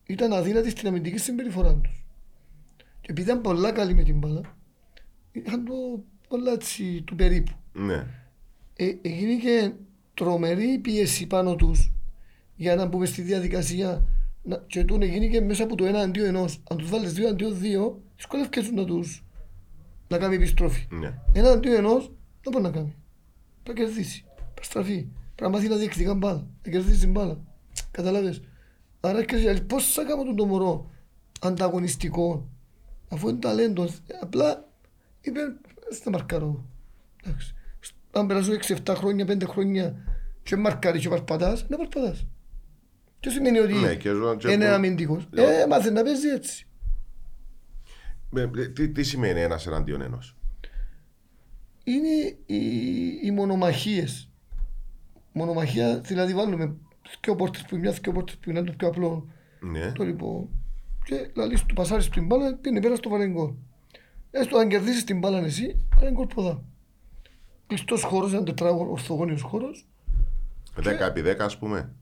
[0.06, 2.04] Ήταν αδύνατοι στην αμυντική συμπεριφορά τους.
[3.00, 4.40] Και επειδή ήταν πολλά καλοί με την μπάλα,
[5.32, 5.72] είχαν το
[6.28, 7.52] πολλά έτσι του περίπου.
[7.72, 8.06] Ναι.
[8.82, 9.72] Ε, έγινε και
[10.14, 11.92] τρομερή πίεση πάνω τους
[12.56, 14.06] για να μπούμε στη διαδικασία
[14.42, 16.62] να, και τούτο έγινε και μέσα από το ένα αντίο ενός.
[16.70, 19.24] Αν τους βάλεις δύο αντίο δύο, δυσκολεύκεσαι να τους
[20.08, 20.86] να κάνει επιστροφή.
[20.90, 21.18] Ναι.
[21.32, 22.04] Ένα αντίο ενός
[22.42, 22.94] δεν μπορεί να κάνει.
[23.62, 24.24] Πρέπει να κερδίσει.
[24.34, 25.06] Πρέπει να στραφεί.
[25.34, 26.46] Πρέπει να μάθει να διεκδικά μπάλα.
[26.64, 27.40] Να κερδίσει την μπάλα.
[27.90, 28.42] Καταλάβες.
[29.00, 30.90] Άρα έρχεσαι, πώς θα κάνω τον το μωρό
[31.40, 32.48] ανταγωνιστικό
[33.08, 34.00] αφού είναι ταλέντος.
[34.20, 34.68] Απλά
[35.20, 35.40] είπε
[35.90, 36.64] στα μαρκαρό.
[37.24, 37.54] Εντάξει.
[38.12, 39.94] Αν περάσω 6-7 χρόνια, 5 χρόνια
[40.42, 42.26] και μαρκάρει και παρπατάς, να παρπατάς.
[43.20, 45.42] Τι σημαίνει ότι Ναι, και ζω- και είναι που- αμυντικός; Ναι.
[45.42, 46.66] Ε, μάθε να παίζει έτσι.
[48.36, 50.36] Ε, ε, Τι, τι σημαίνει ένας εναντίον ενός;
[51.84, 52.58] είναι οι,
[53.22, 54.24] οι μονομαχίες.
[55.32, 56.76] Μονομαχία, δηλαδή βάλουμε
[57.22, 59.28] δύο πόρτες που είναι μια, δύο πόρτες που είναι το πιο απλό.
[59.60, 59.92] Ναι.
[59.92, 60.48] Το λοιπόν.
[61.04, 63.52] Και λαλείς του πασάρεις την μπάλα, πίνει πέρα στο βαλεγκόλ.
[64.30, 66.64] Έστω αν κερδίσεις την μπάλα εσύ, βαλεγκόλ ποδά.
[67.70, 69.86] Κλειστός χώρος, ένα τετράγωνο ορθογώνιος χώρος.
[70.76, 71.92] 10 επί 10 ας πούμε.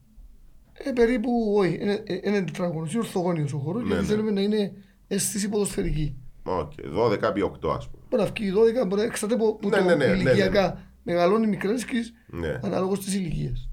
[0.72, 4.08] Ε, περίπου, όχι, είναι, ε, είναι τετράγωνος, είναι ορθογώνιος ο χώρος, Ναι, γιατί ναι.
[4.08, 4.72] θέλουμε να είναι
[5.08, 6.16] αίσθηση ποδοσφαιρική.
[6.42, 6.72] Οκ.
[6.94, 8.02] 12 επί 8 ας πούμε.
[8.10, 8.52] Μπορεί να βγει
[8.82, 10.20] 12, μπορεί να εξαρτάται από από Ναι, το ναι, ναι, ναι, ναι, ναι.
[10.30, 10.82] ηλικιακά.
[11.02, 12.60] Μεγαλώνει μικρές και Ναι.
[12.62, 13.68] ανάλογος της ηλικίας.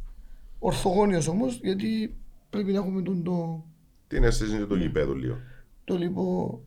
[0.60, 2.16] Ορθογώνιος όμως, γιατί
[2.50, 3.64] πρέπει να έχουμε τον, το,
[4.08, 5.38] Την αίσθηση του γηπέδου λίγο.
[5.84, 6.60] το λοιπόν...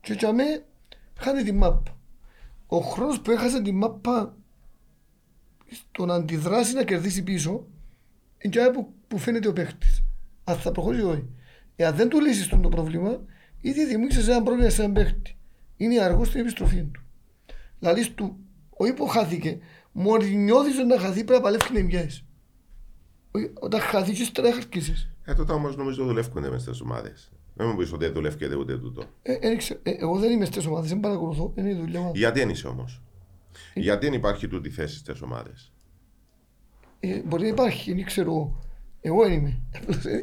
[0.00, 0.64] Και για μέ,
[1.18, 1.96] χάνει τη μάπα.
[2.66, 4.36] Ο χρόνος που έχασε τη μάπα
[5.70, 7.66] στο να αντιδράσει να κερδίσει πίσω,
[8.38, 10.02] είναι και που, που φαίνεται ο παίχτης.
[10.44, 11.28] Αν θα προχωρήσει ή όχι.
[11.76, 13.24] Εάν δεν του λύσεις τον το πρόβλημα,
[13.60, 15.36] ήδη δημιούργησες ένα πρόβλημα σε έναν παίχτη.
[15.76, 17.00] Είναι αργός στην επιστροφή του.
[17.78, 18.36] Δηλαδή του,
[18.70, 19.58] όχι που χάθηκε,
[19.92, 22.24] μόλις νιώθεις ότι να χαθεί πρέπει να παλεύει να μοιάζεις.
[23.30, 25.10] Όχι, Όταν χαθείς και ύστερα χαρκίσεις.
[25.24, 27.30] Ε, τότε όμως νομίζω δουλεύκονται μες στις ομάδες.
[27.54, 29.04] Δεν μου πεις ότι δεν δουλεύκεται ούτε τούτο.
[29.22, 32.12] Ε, δεν ξέρω, ε, εγώ δεν είμαι στις ομάδες, δεν παρακολουθώ, είναι η δουλειά μου.
[32.14, 33.02] Γιατί δεν είσαι όμως;
[33.74, 33.80] Ε.
[33.80, 35.72] Γιατί δεν υπάρχει τούτη θέση στις ομάδες;
[37.00, 38.62] Ε, μπορεί να υπάρχει, δεν ξέρω.
[39.00, 39.60] Εγώ δεν είμαι.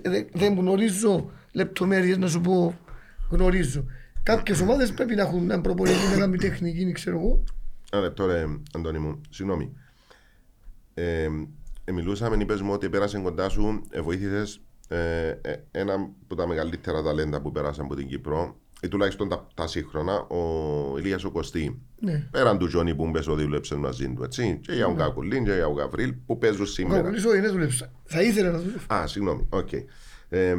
[0.04, 2.78] Ε, δεν- δεν γνωρίζω λεπτομέρειες να σου πω.
[3.30, 3.86] Γνωρίζω.
[4.24, 7.44] Κάποιες ομάδες πρέπει να έχουν έναν προπονητή να κάνουν τεχνική, δεν ξέρω εγώ.
[7.92, 9.74] Ένα λεπτό ρε Αντώνη μου, συγγνώμη.
[10.94, 11.28] Ε,
[11.86, 16.48] ε, μιλούσαμε, είπες μου ότι πέρασε κοντά σου, ε, βοήθησες ε, ε, ένα από τα
[16.48, 21.32] μεγαλύτερα ταλέντα που πέρασαν από την Κύπρο ή τουλάχιστον τα, τα σύγχρονα, ο Ηλίας ο
[21.32, 21.82] Κωστή.
[22.00, 22.28] Ναι.
[22.32, 24.60] Πέραν του Τζόνι που μπες ότι δούλεψες μαζί του, έτσι.
[24.62, 27.02] Και για τον Κακουλίν και για τον Γαβρίλ που παίζουν Ο σήμερα.
[27.02, 27.92] Καβουλής όχι, δεν δούλεψα.
[28.04, 28.94] Θα ήθελα να δουλεύω.
[28.94, 29.70] Α, συγγνώμη, οκ.
[30.30, 30.56] Ε,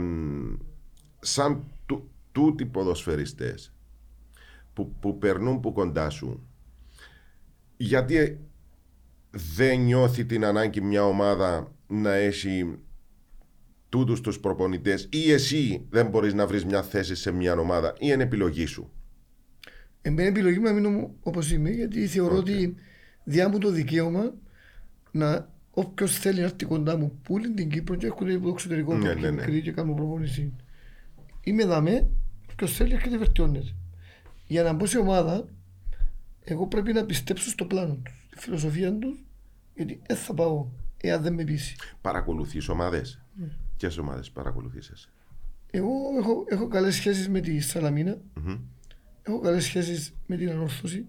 [1.21, 3.73] σαν του, τούτοι ποδοσφαιριστές
[4.73, 6.47] που, που περνούν που κοντά σου,
[7.77, 8.41] γιατί
[9.31, 12.79] δεν νιώθει την ανάγκη μια ομάδα να έχει
[13.95, 17.97] τούτους τους προπονητές ή εσύ δεν μπορείς να βρεις μια θέση σε μια ομάδα ή
[17.99, 18.91] είναι επιλογή σου;
[20.03, 22.75] Εμένα επιλογή μου να μείνω όπως είμαι, γιατί θεωρώ ότι
[23.25, 24.35] διά μου το δικαίωμα
[25.11, 28.49] να όποιος θέλει να έρθει κοντά μου που είναι την Κύπρο και έρχονται από το
[28.49, 29.47] εξωτερικό Ναι, ναι, ναι, ναι.
[29.47, 30.53] ναι, και κάνουν προπόνηση.
[31.41, 32.11] Είμαι δαμέ,
[32.53, 33.75] όποιος θέλει έρχεται βελτιώνεται.
[34.47, 35.49] Για να μπω σε ομάδα,
[36.45, 39.25] εγώ πρέπει να πιστέψω στο πλάνο τους, στη φιλοσοφία τους,
[39.75, 40.67] γιατί δεν θα πάω
[40.97, 41.77] εάν δεν με πείσει.
[42.01, 43.64] Παρακολουθείς ομάδες; Ποιες
[43.99, 45.09] ομάδες παρακολουθείς εσύ.
[45.71, 48.59] Εγώ έχω, έχω καλές σχέσεις με τη Σαλαμίνα, Μμμ.
[49.23, 51.07] έχω καλές σχέσεις με την Ανόρθωση,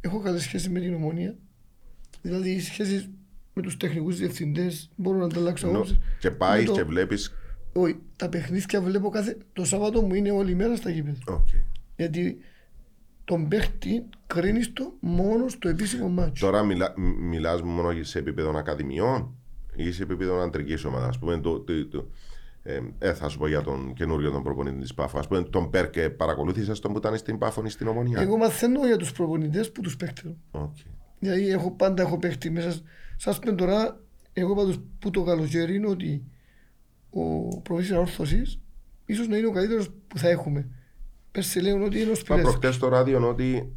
[0.00, 1.36] έχω καλές σχέσεις με την Ομόνια,
[2.22, 3.08] δηλαδή οι σχέσεις
[3.54, 5.98] με τους τεχνικούς διευθυντές μπορώ να ανταλλάξω Νο- απόψεις.
[6.18, 7.34] Και πάεις Με το- και βλέπεις.
[7.72, 9.36] Όχι, τα παιχνίδια βλέπω κάθε...
[9.52, 11.18] Το Σάββατο μου είναι όλη μέρα στα γήπεδα.
[11.26, 11.48] Οκ.
[11.96, 12.38] Γιατί
[13.24, 16.46] τον παίχτη κρίνεις το μόνο στο επίσημο μάτσο.
[16.46, 19.34] Τώρα μιλά, μ- μιλάς μόνο σε επίπεδο ακαδημιών;
[19.76, 21.08] Ή σε επίπεδο αντρικής ομάδας.
[21.08, 22.06] Ας πούμε, το, το, το,
[22.62, 25.18] ε, ε, θα σου πω για τον καινούριο τον προπονητή της Πάφου.
[25.18, 28.86] Ας πούμε, τον Πέρκε παρακολούθησες τον που ήταν στην Πάφο ή στην Ομονία; Εγώ μαθαίνω
[28.86, 30.36] για τους προπονητές που τους παίχτες μου.
[30.50, 30.76] Οκ.
[31.18, 32.70] Δηλαδή έχω, πάντα έχω παίχτη μέσα.
[32.72, 32.82] σ-
[33.16, 34.00] Σας πούμε τώρα,
[34.32, 36.22] εγώ πάντως που το καλοκαίρι είναι ότι
[37.10, 38.60] ο προπονητής Ανόρθωσης
[39.06, 40.68] ίσως να είναι ο καλύτερος που θα έχουμε.
[41.32, 42.42] Πέρσι λέγουν ότι είναι ο Είπα Σπιλές.
[42.42, 43.72] προχτές στο ράδιο ότι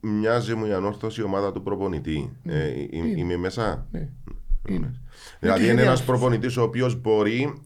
[0.00, 2.32] μοιάζει μου η ανόρθωση ομάδα του προπονητή.
[2.44, 3.08] Ε, ε, Είναι.
[3.08, 4.08] είμαι μέσα; Ναι.
[4.68, 4.94] Είναι.
[5.40, 6.04] Δηλαδή τη είναι ένας διάρθρωση.
[6.20, 7.62] προπονητής ο οποίος μπορεί,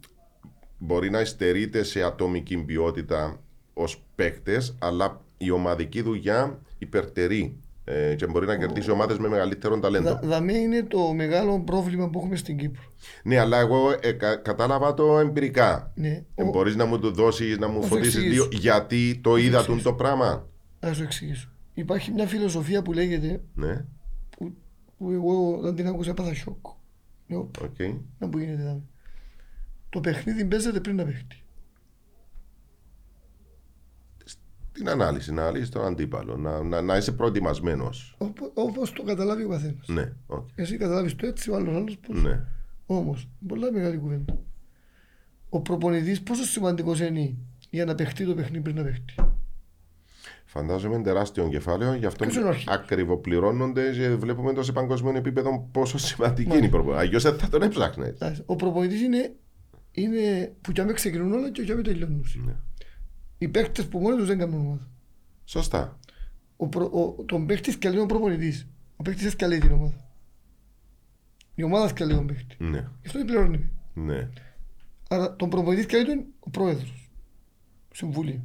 [0.79, 3.41] μπορεί να υστερείται σε ατομική ποιότητα
[3.75, 9.79] ως παίκτες, αλλά η ομαδική δουλειά υπερτερεί ε, και μπορεί να κερδίσει ομάδες με μεγαλύτερο
[9.79, 10.05] ταλέντο.
[10.11, 12.83] Δα- Δαμέ είναι το μεγάλο πρόβλημα που έχουμε στην Κύπρο.
[13.23, 15.93] Ναι, αλλά εγώ ε, κα- κατάλαβα το εμπειρικά.
[15.95, 16.25] Ναι.
[16.35, 18.49] Ε, Ο- Μπορείς να μου το δώσεις, να μου σου φωτίσεις εξηγήσω.
[18.49, 20.47] δύο, γιατί το είδα τον το πράγμα.
[20.81, 21.49] Να σου εξηγήσω.
[21.75, 23.85] Υπάρχει μια φιλοσοφία που λέγεται, Ναι,
[24.39, 24.53] που,
[24.99, 26.67] που εγώ όταν την άκουσα έπαθα σοκ.
[27.29, 27.79] Λέω, οκ.
[28.19, 28.83] να που γίνεται δάμε.
[29.91, 31.41] Το παιχνίδι παίζεται πριν να παιχτεί.
[34.73, 38.17] Την ανάλυση, να αναλύσει τον αντίπαλο, να, να, να είσαι προετοιμασμένος.
[38.55, 39.89] Όπως το καταλάβει ο καθένας.
[39.89, 40.49] Ναι, οκ.
[40.55, 42.23] Εσύ καταλάβεις το έτσι, ο άλλος άλλος πώς.
[42.23, 42.45] Ναι.
[42.87, 44.39] Όμως, πολλά μεγάλη κουβέντα.
[45.49, 47.35] Ο προπονητής πόσο σημαντικός είναι
[47.71, 49.15] για να παιχτεί το παιχνίδι πριν να παιχτεί.
[50.57, 54.73] Φαντάζομαι είναι τεράστιο κεφάλαιο, γι' αυτό Ποιος είναι ο αρχηγός; ακριβοπληρώνονται και βλέπουμε το σε
[54.73, 57.01] παγκόσμιο επίπεδο πόσο σημαντική είναι η προπονητή.
[57.01, 58.09] Αλλιώς δεν θα τον έψαχνες.
[58.09, 59.37] Εντάξει, Ο προπονητής είναι,
[59.91, 62.25] είναι που κι άμε ξεκινούν όλα και κι άμε τελειώνουν.
[62.45, 62.55] Ναι.
[63.39, 64.89] Οι παίχτε που μόνοι τους δεν κάνουν ομάδα.
[65.45, 65.99] Σωστά.
[66.57, 68.69] Ο, προ, ο, τον παίχτη σκαλεί ο προπονητής.
[68.97, 70.11] Ο παίχτη σκαλεί την ομάδα.
[71.55, 72.57] Η ομάδα σκαλεί τον παίχτη.
[72.59, 72.79] Ναι.
[72.79, 73.71] Γι' αυτό δεν πληρώνει.
[73.95, 74.29] Ναι.
[75.09, 77.11] Άρα τον προπονητή σκαλεί τον ο πρόεδρος.
[77.93, 78.45] Συμβούλιο.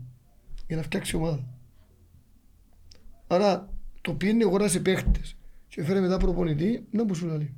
[0.67, 1.59] Για να φτιάξει ομάδα.
[3.31, 3.69] Άρα
[4.01, 5.19] το πήγαινε αγορά σε παίχτε
[5.67, 7.55] και φέρε μετά προπονητή να μου σου λέει.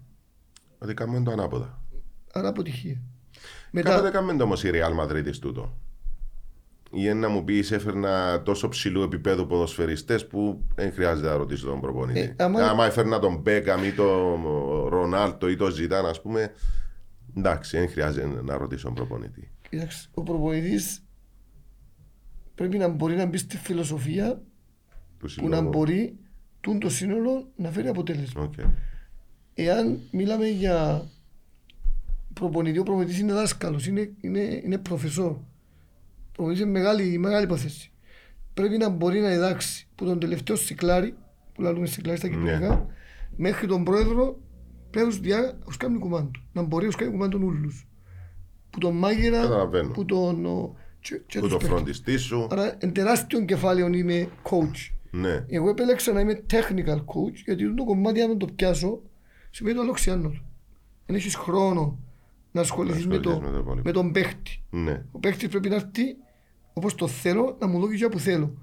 [0.78, 1.82] Ότι κάνουμε το ανάποδα.
[2.34, 3.02] Άρα αποτυχία.
[3.72, 5.78] Κάποτε Μετά, κάνουμε το όμως η Real Madrid τούτο.
[6.92, 11.66] Ή ένα να μου πει έφερνα τόσο ψηλού επίπεδου ποδοσφαιριστές που δεν χρειάζεται να ρωτήσω
[11.66, 12.20] τον προπονητή.
[12.20, 12.86] Ε, άμα- άμα...
[12.86, 14.42] έφερνα τον Μπέκαμ ή τον
[14.88, 16.54] Ρονάλτο ή τον Ζητάν, ας πούμε,
[17.38, 19.52] εντάξει, δεν χρειάζεται να ρωτήσω τον προπονητή.
[19.70, 21.04] κοίταξε, ο προπονητής
[22.56, 24.53] πρέπει να μπορεί να μπει στη φιλοσοφία Του
[25.28, 25.70] που να συλλόγου.
[25.70, 26.18] μπορεί
[26.62, 28.44] τούν το σύνολο να φέρει αποτέλεσμα.
[28.44, 28.54] Οκ.
[29.54, 31.08] Εάν μιλάμε για
[32.34, 35.32] προπονητή, ο προπονητής είναι δάσκαλος, είναι, είναι, είναι προφεσόρ.
[35.32, 35.42] Ο
[36.32, 37.92] προπονητής είναι μεγάλη, μεγάλη υπόθεση.
[38.54, 41.16] Πρέπει να μπορεί να διδάξει που τον τελευταίο σικλάρι,
[41.54, 42.86] που λέμε σικλάρι στα κυπριακά,
[43.36, 44.40] μέχρι τον πρόεδρο
[44.90, 46.40] πρέπει να τους διά, να τους κάνει κουμάντο.
[46.54, 47.88] Να μπορεί να τους κάνει κουμάντο όλους.
[48.70, 49.92] Που τον μάγειρα, Καταλαβαίνω.
[49.92, 50.46] που τον...
[50.46, 51.78] ο, και, και Που τους το παίχτες.
[51.78, 52.48] φροντιστή σου.
[52.52, 54.92] Άρα, εν τεράστιο κεφάλαιο είμαι coach.
[55.16, 55.46] Ναι.
[55.48, 59.02] Εγώ επέλεξα να είμαι technical coach γιατί το κομμάτι αν το πιάσω
[59.50, 60.30] σημαίνει το αλοξιάνο.
[61.06, 62.00] Δεν έχεις χρόνο
[62.52, 63.82] να ασχοληθείς με, ασχοληθείς το, με το υπόλοιπο.
[63.88, 64.64] με τον παίχτη.
[64.70, 65.06] Ναι.
[65.12, 66.16] Ο παίχτης πρέπει να έρθει
[66.74, 68.54] όπως το θέλω να μου δώσει και που θέλω.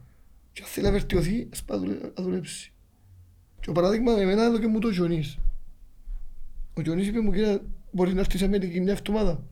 [0.53, 2.72] Και αν θέλει να βελτιωθεί, ας πάει να δουλε- να δουλέψει.
[3.61, 5.38] Και ο παράδειγμα με εμένα έδωκε μου το Γιονής.
[6.76, 7.61] Ο Γιονής είπε μου κύριε
[7.92, 9.42] μπορείς να έρθεις σε Αμερική μια εβδομάδα.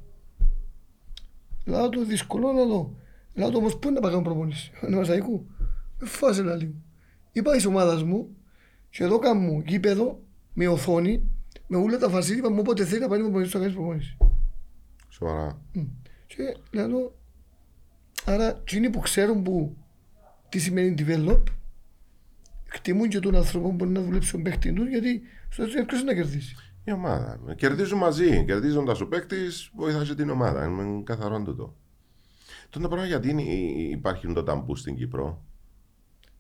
[1.65, 2.95] Λέω του δύσκολο να δω.
[3.35, 4.71] Λέω του όμως πού είναι να πάει κάνω προπόνηση.
[4.87, 5.47] Είναι Μασαϊκού.
[6.01, 6.73] Με φάσε να λίγο.
[7.33, 8.37] Είπα της ομάδας μου
[8.91, 10.21] και εδώ κάνω μου γήπεδο
[10.55, 11.23] με οθόνη
[11.67, 14.17] με όλα τα φασίλια είπα μου όποτε θέλει να πάει να προπονήσει να κάνεις προπόνηση.
[15.09, 15.61] Σοβαρά.
[15.73, 15.83] Μμ.
[16.27, 17.15] Και λέω,
[18.25, 19.77] άρα εκείνοι που ξέρουν που
[20.49, 21.43] τι σημαίνει develop,
[22.67, 26.03] εκτιμούν και τον άνθρωπο που μπορεί να δουλέψει στον παίχτη τους, γιατί στο έτσι ποιος
[26.05, 26.57] να κερδίσει.
[26.85, 27.55] Η ομάδα.
[27.57, 28.45] Κερδίζουν μαζί.
[28.45, 30.65] Κερδίζοντα ο παίκτης, βοηθάς και την ομάδα.
[30.65, 31.75] Είναι καθαρό τούτο.
[32.71, 33.43] Τον το πράγμα γιατί είναι-
[33.91, 35.43] υπάρχει το ταμπού στην Κύπρο.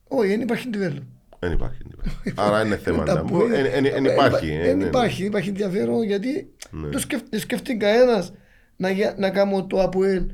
[0.08, 1.02] Όχι, δεν υπάρχει develop.
[1.38, 1.82] Δεν υπάρχει.
[2.34, 3.38] Άρα είναι θέμα Τα ταμπού.
[3.38, 4.46] που είναι- Δεν Ε, υπάρχει.
[4.46, 4.88] υπά- ε, Δεν ναι, ναι.
[4.88, 6.88] υπάρχει, δεν υπάρχει ενδιαφέρον γιατί Ναι.
[6.88, 8.32] δεν σκεφ- δεν σκεφτεί κανένας
[8.76, 10.26] να, για- να κάνω το ΑΠΟΕΛ.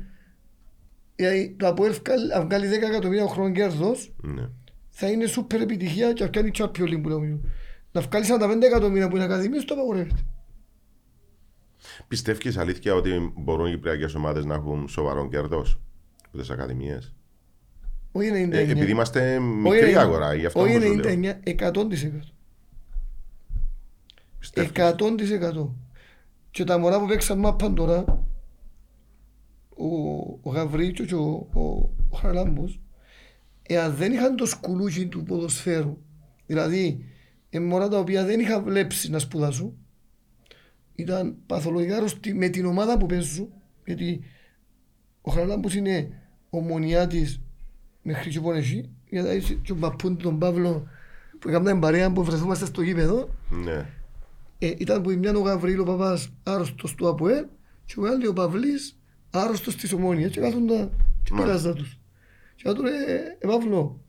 [1.15, 4.49] Γιατί το ΑΠΟΕΛ βγάλει- αν βγάλει 10 εκατομμύρια χρόνος κέρδος, Ναι.
[4.89, 7.39] θα είναι σούπερ επιτυχία και θα κάνει Champions League που λέμε.
[7.91, 10.21] Να βγάλει 45 εκατομμύρια που είναι ακαδημίες, το απαγορεύεται.
[12.07, 15.79] Πιστεύεις αλήθεια ότι μπορούν οι κυπριακές ομάδες να έχουν σοβαρό κέρδος
[16.27, 17.14] από τις ακαδημίες;
[18.17, 18.51] Όχι 99.
[18.51, 19.95] Ε, επειδή είμαστε Όχι μικρή 90.
[19.95, 21.33] αγορά, γι' αυτό Όχι όμως το λέω.
[21.43, 21.87] 99, 100%.
[24.39, 24.71] Πιστεύεις.
[24.73, 25.75] 100%.
[26.51, 28.25] Και τα μωρά που παίξαν μάπαν τώρα,
[29.69, 29.87] ο,
[30.41, 31.61] ο Γαβρίτσο και ο, ο,
[32.09, 32.81] ο Χαραλάμπος,
[33.61, 35.97] εάν δεν είχαν το σκουλούκι του ποδοσφαίρου,
[36.45, 37.05] δηλαδή
[37.49, 39.77] ε, μωρά τα οποία δεν είχαν βλέψει να σπουδάσουν,
[40.95, 43.49] ήταν παθολογικά αρρωστοί με την ομάδα που παίζουν,
[43.85, 44.23] γιατί
[45.21, 46.09] ο Χαραλάμπος είναι
[46.49, 47.39] ομονιάτης
[48.07, 50.87] μέχρι και πονεσί, γιατί και ο παππούν του τον Παύλο
[51.39, 53.29] που έκαναν παρέα που βρεθούμαστε στο γήπεδο,
[53.63, 53.89] Ναι.
[54.59, 57.49] ε, ήταν που η μια ο Γαβρίλ ο παπάς άρρωστος του ΑΠΟΕ
[57.85, 58.99] και ο άλλος ο Παυλής
[59.31, 60.89] άρρωστος της Ομόνιας και κάθονταν
[61.23, 61.35] και Μάλιστα.
[61.57, 61.99] πειράζα τους.
[62.55, 62.89] Και του ρε,
[63.39, 63.99] ε, Παύλο,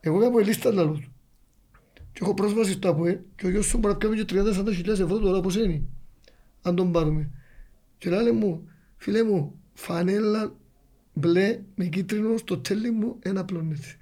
[0.00, 1.12] εγώ είμαι από ελίστα λαλό του.
[2.12, 5.00] Και έχω πρόσβαση στο ΑΠΟΕ και ο γιος σου μπορεί να πιάμε και 30-40 χιλιάδες
[5.00, 5.82] ευρώ τώρα πώς είναι.
[6.62, 7.30] Αν τον πάρουμε.
[7.98, 10.54] Και λέει μου, φίλε μου, φανέλα
[11.12, 13.96] μπλε με κίτρινο στο τέλει μου ένα πλονέτη.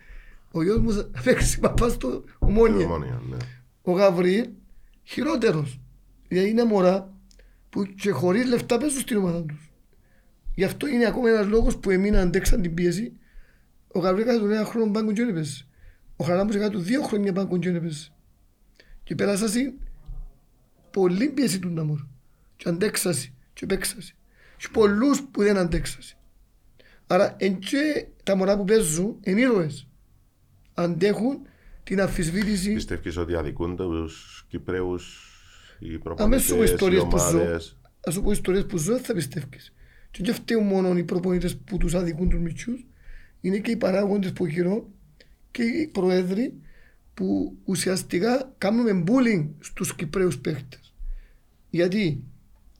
[0.50, 2.86] Ο γιος μου θα παίξει παπά στο Η ομόνια.
[2.86, 3.36] Ομόνια, ναι.
[3.82, 4.48] Ο Γαβριήλ
[5.02, 5.80] χειρότερος.
[6.28, 7.12] Δηλαδή είναι μωρά
[7.70, 9.70] που και χωρίς λεφτά παίζουν στην ομάδα τους.
[10.54, 13.12] Γι' αυτό είναι ακόμα ένας λόγος που εμείνα αντέξαν την πίεση.
[13.88, 15.66] Ο Γαβριήλ κάθε τον ένα χρόνο μπάνκον και δεν έπαιζε.
[16.16, 18.08] Ο Χαράμπος έκανε του δύο χρόνια μπάνκον και δεν έπαιζε.
[19.02, 19.74] Και πέρασασαι
[20.90, 21.98] πολύ πίεση του Ναμόρ.
[22.56, 24.14] Και αντέξασαι και παίξασαι.
[24.56, 26.17] Και πολλούς που δεν αντέξασαι.
[27.10, 29.86] Άρα εν και τα μωρά που παίζουν είναι ήρωες.
[30.74, 31.38] Αντέχουν
[31.84, 35.28] την αμφισβήτηση Πιστεύεις ότι αδικούν τους Κυπρέους
[35.78, 37.38] οι Αμέσως σου πω προπονητές, οι ιστορίες που ζω.
[37.38, 39.72] ομάδες; Ας σου πω ιστορίες που ζω, δεν θα πιστεύεις.
[40.10, 42.86] Και δεν φταίουν μόνο οι προπονητές που τους αδικούν τους μητσούς,
[43.40, 44.88] είναι και οι παράγοντες που γύρω
[45.50, 46.54] και οι προέδροι
[47.14, 50.94] που ουσιαστικά κάνουμε bullying στους Κυπρέους παίχτες.
[51.70, 52.22] Γιατί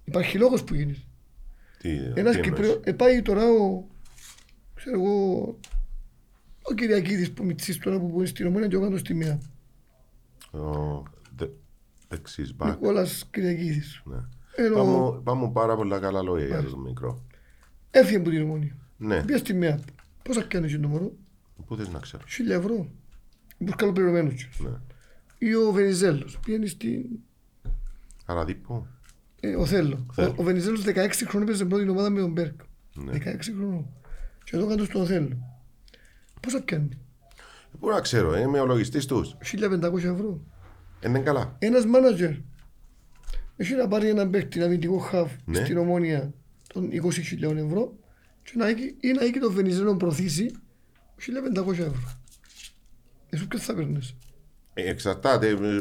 [0.05, 0.99] υπάρχει λόγος που γίνεται.
[1.79, 3.85] Τι, Ένας τι εννοείς; Κυπρέος, ε, πάει τώρα ο,
[4.91, 5.59] ξέρω εγώ,
[6.63, 9.41] ο Κυριακίδης που μητσής τώρα που μπορεί στην Ομόνια και ο Κάντος στη μία.
[10.51, 11.03] Ο
[11.37, 11.47] δε-
[12.09, 12.69] δεξής μπακ.
[12.69, 14.03] Νικόλας Κυριακίδης.
[14.05, 14.17] Ναι.
[14.57, 17.23] Ενώ Πάμε, πάμε πάρα πολλά καλά λόγια για τον μικρό.
[17.91, 18.77] έφυγε από την Ομόνια.
[18.97, 19.81] Ναι, Πήγα στη μία.
[20.23, 21.13] Πόσα κάνει το μωρό.
[21.67, 22.23] πού θες να ξέρω.
[22.29, 22.89] Χίλια ευρώ.
[23.59, 24.61] Που καλοπληρωμένους τους.
[24.61, 24.71] Ναι.
[25.39, 26.39] Ή ο Βενιζέλος.
[26.45, 27.05] Πήγαινε στην...
[28.27, 28.87] Άρα δίπου.
[29.41, 30.07] Ε, ο Θέλο.
[30.11, 30.35] Ο, Θέλο.
[30.39, 30.93] ο Βενιζέλος 16
[31.27, 32.61] χρόνια έπαιζε πρώτη ομάδα με τον Μπέρκ.
[32.95, 33.13] Ναι.
[33.13, 33.21] 16
[33.57, 33.87] χρονών.
[34.51, 35.39] Και εδώ κάτω στον Θέλο.
[36.41, 36.89] Πόσα πιάνει.
[37.81, 39.37] Πού να ξέρω, ε, είμαι ο λογιστής τους.
[39.41, 40.41] 1500 ευρώ.
[41.07, 41.57] Είναι καλά.
[41.59, 42.31] Ένας μάνατζερ.
[43.57, 45.65] Έχει να πάρει έναν παίκτη αμυντικό χαβ Ναι.
[45.65, 46.33] στην ομόνια
[46.67, 47.97] των 20.000 ευρώ
[48.43, 50.51] και να έχει, ή να έχει τον Βενιζέλο προωθήσει
[51.17, 52.19] 1500 ευρώ.
[53.31, 54.15] Εσύ ποιος θα παίρνεις;
[54.75, 55.49] Ε, εξαρτάται.
[55.49, 55.81] ε,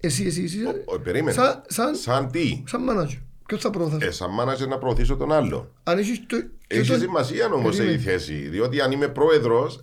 [0.00, 0.64] Εσύ, εσύ, εσύ.
[0.64, 1.32] ο- ο- Περίμενε.
[1.32, 3.18] Σαν, σαν, Σαν τι; σαν μάνατζερ.
[3.46, 4.02] Ποιος θα προωθάς.
[4.02, 5.72] Ε, σαν μάνατζερ να προωθήσω τον άλλο.
[5.82, 6.40] Αν έχεις το...
[6.40, 8.00] και Έχει τον- σημασία όμως Περίμενε.
[8.00, 8.34] η θέση.
[8.34, 9.80] Διότι αν είμαι πρόεδρος,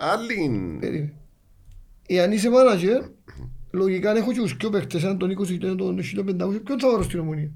[0.00, 0.76] άλλη.
[0.80, 1.12] Περίμενε.
[2.06, 3.02] Εάν είσαι μάνατζερ,
[3.70, 7.02] λογικά αν έχω και τους πιο παίκτες, αν τον 20 τον 1500, ποιον θα βάλω
[7.02, 7.50] στην ομονία;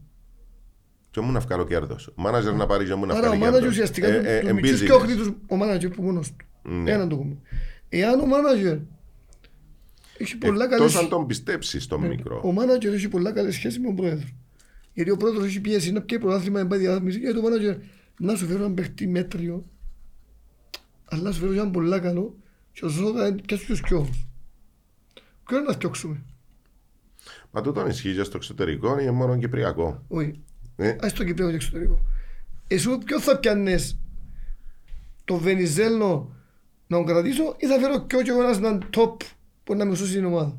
[1.11, 2.07] Και μου να βγάλω κέρδος.
[2.07, 3.73] Ο μάνατζερ να πάρει και μου να Άρα ο βγάλει μάνατζερ κέρδος.
[3.79, 4.85] ουσιαστικά Ε, του- ε, τους ε, μητσούς business.
[4.85, 6.47] και όχνει τους ο μάνατζερ που μόνος του.
[6.71, 6.91] Ναι.
[6.91, 7.37] Έναν το πούμε.
[7.89, 8.77] Εάν ο μάνατζερ
[10.19, 10.97] έχει πολλά Εκτός καλές...
[10.97, 12.53] αν τον πιστέψεις τον Ο μικρό.
[12.53, 14.27] μάνατζερ έχει πολλά καλές σχέσεις με τον πρόεδρο.
[14.97, 17.77] Γιατί ο πρόεδρος έχει πιέσει να πιέσει πρωτάθλημα να πάει διάθμιση γιατί ο μάνατζερ
[18.19, 19.65] να σου φέρω έναν παίχτη μέτριο
[21.05, 22.37] αλλά να σου φέρω έναν πολλά καλό
[22.73, 24.27] και ο Σώτα θα πιάσει τους κοιόδους.
[25.47, 26.23] Ποιο είναι να φτιάξουμε.
[27.51, 30.05] Μα τούτον ισχύει και στο εξωτερικό είναι μόνο κυπριακό.
[30.09, 30.41] Όχι.
[30.77, 32.01] Ε, Ας το Κυπρέο και εξωτερικό.
[32.67, 33.99] Εσύ ποιος θα πιάνες
[35.25, 36.35] το Βενιζέλο
[36.87, 39.17] να τον κρατήσω ή θα φέρω κι εγώ ένας έναν top
[39.65, 40.59] που να με σώσει την ομάδα;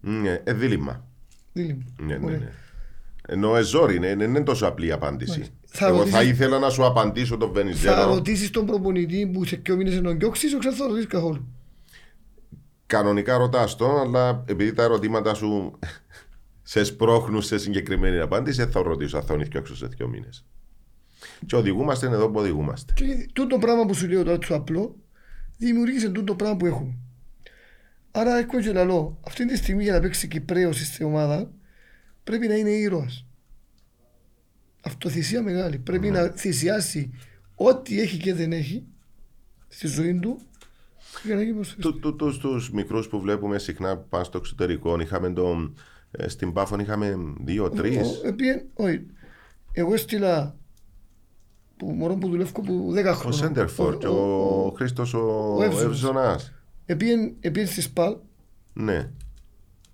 [0.00, 1.06] ναι, ε, δίλημα.
[1.52, 1.84] Δίλημα.
[1.98, 2.38] Ναι, ναι, Ωραία.
[2.38, 2.52] ναι.
[3.28, 5.44] Ενώ εζόρι είναι, είναι, είναι τόσο απλή η απάντηση.
[5.64, 8.04] Θα Εγώ ρωτήσεις- θα ήθελα να σου απαντήσω τον Θα Βενιζέλο.
[8.04, 11.48] ρωτήσεις τον προπονητή που σε ποιο μήνες είναι τον διώξεις ή δεν θα ρωτήσεις καθόλου.
[12.86, 15.78] Κανονικά ρωτάς τον, αλλά επειδή τα ερωτήματα σου
[16.62, 20.44] σε σπρώχνουν σε συγκεκριμένη απάντηση, δεν θα ρωτήσω αν θα τον φτιάξω σε δύο μήνες.
[21.46, 22.92] Και οδηγούμαστε εδώ που οδηγούμαστε.
[22.96, 24.96] Και τούτο πράγμα που σου λέω τώρα το απλό
[25.58, 26.94] δημιουργήσε τούτο πράγμα που έχουμε.
[28.10, 31.50] Άρα έχω και λαλό, αυτή τη στιγμή για να παίξει Κυπρέος στην ομάδα
[32.24, 33.26] πρέπει να είναι ήρωας.
[34.82, 35.78] Αυτοθυσία μεγάλη.
[35.78, 37.10] Πρέπει να θυσιάσει
[37.54, 38.84] ό,τι έχει και δεν έχει
[39.68, 40.40] στη ζωή του
[41.24, 41.92] για να γίνει ποδοσφαιριστής.
[41.92, 45.74] Του, του, τους, τους μικρούς που βλέπουμε συχνά που πάνε στο εξωτερικό, είχαμε τον,
[46.10, 47.96] ε, στην Πάφων είχαμε δύο-τρει.
[47.96, 49.06] Ο- επίε- όχι.
[49.72, 50.56] Εγώ έστειλα
[51.76, 53.38] που μωρό που δουλεύω που 10 Ο χρόνια.
[53.38, 55.84] Σέντερφορ και ο Χρήστος ο, ο Εύζωνας.
[55.84, 56.52] Ευζωνάς.
[56.86, 58.16] Επίε επίε στη ΣΠΑΛ
[58.72, 59.10] Ναι.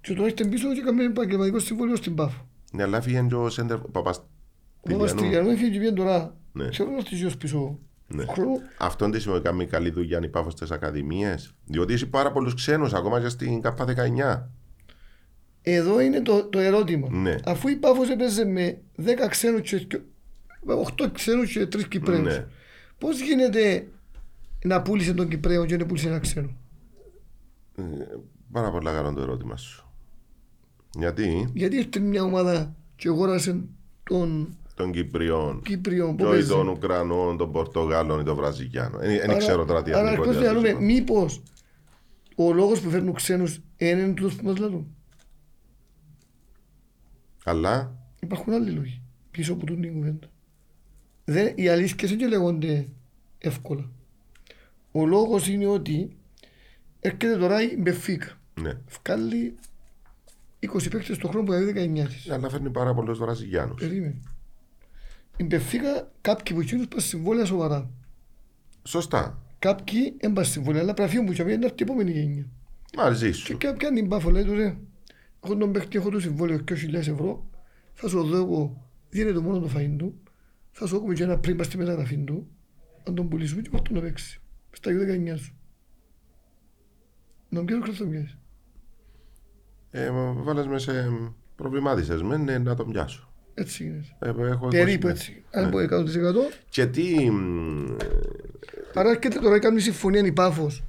[0.01, 2.35] Και τώρα ήρθε πίσω και έκαμε επαγγελματικό συμβόλαιο στην ΠΑΦ.
[2.73, 3.87] Ναι, αλλά φύγει και ο Σέντερφορ.
[3.87, 4.29] Ο Παπαστηλιανού.
[5.05, 6.37] Παπαστηλιανού είχε και βγαίνει τώρα.
[6.53, 6.69] Ναι.
[6.69, 8.25] Ξέρω να στοιχείως πίσω Ναι.
[8.25, 8.53] χρόνο.
[8.79, 11.55] Αυτόν τι σημαίνει κάνει καλή δουλειά η Πάφο στις ακαδημίες.
[11.65, 14.49] Διότι έχει πάρα πολλούς ξένους, ακόμα και στην ΚΑΠΑ19.
[15.63, 17.09] Εδώ είναι το, το ερώτημα.
[17.11, 17.35] Ναι.
[17.45, 20.01] Αφού η Πάφος έπαιζε με 10 ξένους και
[20.67, 22.27] 8 ξένους και 3 Κυπρέους.
[22.37, 22.47] Ναι.
[22.99, 23.87] Πώς γίνεται
[24.65, 26.57] να πούλησε τον Κυπρέο και να πούλησε ένα ξένο;
[27.77, 27.83] Ε,
[28.53, 29.90] πάρα πολύ καλό το ερώτημα σου.
[30.99, 33.65] Γιατί; Γιατί ήρθε μια ομάδα και αγόρασε
[34.03, 36.49] τον των Κυπριών, Κύπριο που και όχι παίζει.
[36.49, 39.01] των Ουκρανών, των Πορτογάλων ή των Βραζιλιάνων.
[39.01, 40.73] Δεν Άρα- ξέρω τώρα τι Άρα εθνικό αρχώς να διαδίκτυο.
[40.75, 41.43] δούμε μήπως
[42.37, 44.85] ο λόγος που φέρνουν ξένους είναι τούτος που μας λένε.
[47.45, 50.27] Αλλά; Υπάρχουν άλλοι λόγοι πίσω από την κουβέντα.
[51.25, 52.87] Δεν, οι αλήθειες δεν λέγονται
[53.39, 53.91] εύκολα.
[54.93, 56.17] Ο λόγος είναι ότι
[57.01, 58.39] έρχεται τώρα η Μπεφίκα.
[58.61, 58.73] ναι.
[59.03, 59.55] Βγάλει
[60.61, 61.73] 20 παίκτες το χρόνο που έχει
[62.05, 62.31] 19 της.
[62.31, 63.75] Αλλά φέρνει πάρα πολλού Βραζιλιάνου.
[63.75, 64.21] Περίμενε.
[65.37, 67.91] Η Μπεφίκα κάποιοι από εκείνους πάνε συμβόλαια σοβαρά.
[68.83, 69.43] Σωστά.
[69.59, 72.47] Κάποιοι έμπαν συμβόλαια, αλλά πρέπει να φύγουν που και να έρθει η επόμενη γενιά.
[72.97, 73.57] Μαζί Και σου.
[73.59, 74.77] κάποιοι είναι μπάφο, λέει του ρε,
[75.45, 77.51] έχω τον παίχτη, έχω το συμβόλαιο 2.000 ευρώ,
[77.93, 80.21] θα σου δω εγώ, δίνε το μόνο το φαΐν του,
[80.71, 82.49] θα σου έχουμε και ένα πριν πας στη μεταγραφή του,
[83.07, 84.41] να τον πουλήσουμε και πάρ' τον να παίξεις.
[84.71, 85.55] Στα 19 σου.
[87.49, 88.39] Να πιάσω χρόνο μοιάζει.
[89.91, 91.11] Ε, βάλες μες σε
[91.57, 93.29] προβλημάτισες με ναι, να τον πιάσω.
[93.55, 94.07] Έτσι γίνεται.
[94.47, 95.11] Ε, έχω Περίπου 20.
[95.11, 95.43] έτσι.
[95.51, 95.71] Αν Ναι.
[95.71, 96.53] πω 100%.
[96.69, 97.31] Και τι...
[97.31, 97.97] μ,
[98.95, 100.85] Άρα έρχεται τώρα να κάνουμε συμφωνία η πάφος.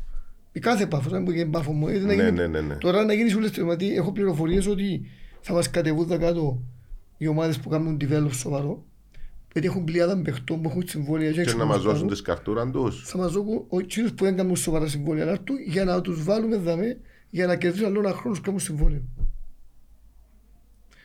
[0.52, 1.88] Η κάθε πάφος, αν πω και πάφος μου.
[1.88, 2.76] έτσι να Ναι, γίνει- ναι, ναι, ναι.
[2.76, 5.02] Τώρα να γίνει σου λες γιατί έχω πληροφορίες ότι
[5.42, 6.62] θα μας κατεβούν τα κάτω
[7.18, 8.84] οι ομάδες που κάνουν develop σοβαρό.
[9.54, 12.14] Γιατί έχουν πλειάδα παιχτών που έχουν συμβόλαια Και έξω να να μας τους δώσουν κάνουν.
[12.14, 13.04] τις καρτούραν τους.
[13.06, 16.24] Θα μας δώσουν ο κύριος που δεν κάνουν σοβαρά συμβόλαια να έρθουν για να τους
[16.24, 16.98] βάλουμε δαμέ
[17.32, 19.02] για να κερδίσουν άλλο ένα χρόνο που κάνουν συμβόλαιο.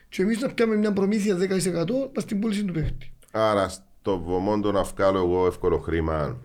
[0.09, 3.12] Και εμείς να πιάμε μια προμήθεια 10% πας στην πώληση του παίχτη.
[3.31, 6.39] Άρα στο βωμόντο να βγάλω εγώ εύκολο χρήμα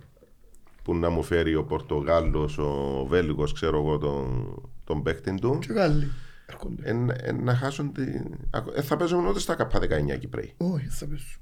[0.83, 5.59] που να μου φέρει ο Πορτογάλος, ο Βέλγος, ξέρω εγώ, τον, τον παίχτη του.
[5.59, 6.11] Και Γάλλοι
[6.51, 6.89] έρχονται.
[6.89, 8.01] Εν, εν, να χάσουν τη...
[8.75, 10.53] Ε, θα παίζουν ούτε στα καπά 19 Κυπρέοι.
[10.57, 11.41] Όχι, θα πέσουν.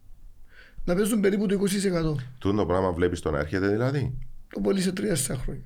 [0.85, 2.15] Να παίζουν περίπου το 20%.
[2.37, 4.17] Τούτο το πράγμα βλέπεις το να έρχεται δηλαδή.
[4.49, 5.63] Το πολύ σε τρία στα χρόνια.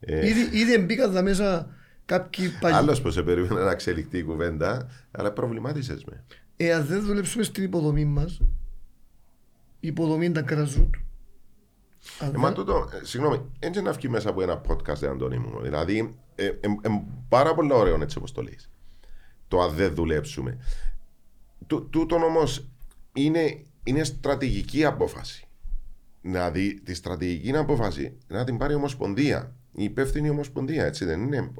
[0.00, 1.74] Ε, Ήδη, ήδη μπήκαν τα μέσα
[2.06, 2.76] κάποιοι παλιοί.
[2.78, 6.24] Άλλος που σε περίμενε να εξελιχθεί η κουβέντα, αλλά προβλημάτισες με.
[6.56, 8.40] Εάν δεν δουλέψουμε στην υποδομή μας,
[9.80, 10.94] η υποδομή ήταν κραζούτ.
[12.18, 15.38] Αν Ε, μα δεν- τούτο, ε, συγγνώμη, έτσι να βγει μέσα από ένα podcast, Αντώνη
[15.38, 15.60] μου.
[15.62, 16.50] Δηλαδή, ε, ε,
[16.82, 18.70] ε, πάρα πολύ ωραίο έτσι όπως το λες.
[19.48, 20.58] Το αν δεν δουλέψουμε.
[21.66, 22.66] Τού- Τούτον όμως
[23.12, 25.44] είναι, είναι στρατηγική απόφαση.
[26.22, 29.54] Να δει τη στρατηγική απόφαση να την πάρει η Ομοσπονδία.
[29.72, 31.50] Η υπεύθυνη Ομοσπονδία, έτσι δεν είναι;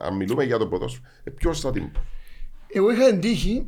[0.00, 1.90] Αν μιλούμε για το ποδόσφαιρο, ε, ποιος θα την.
[2.72, 3.66] Εγώ είχα εντύχει.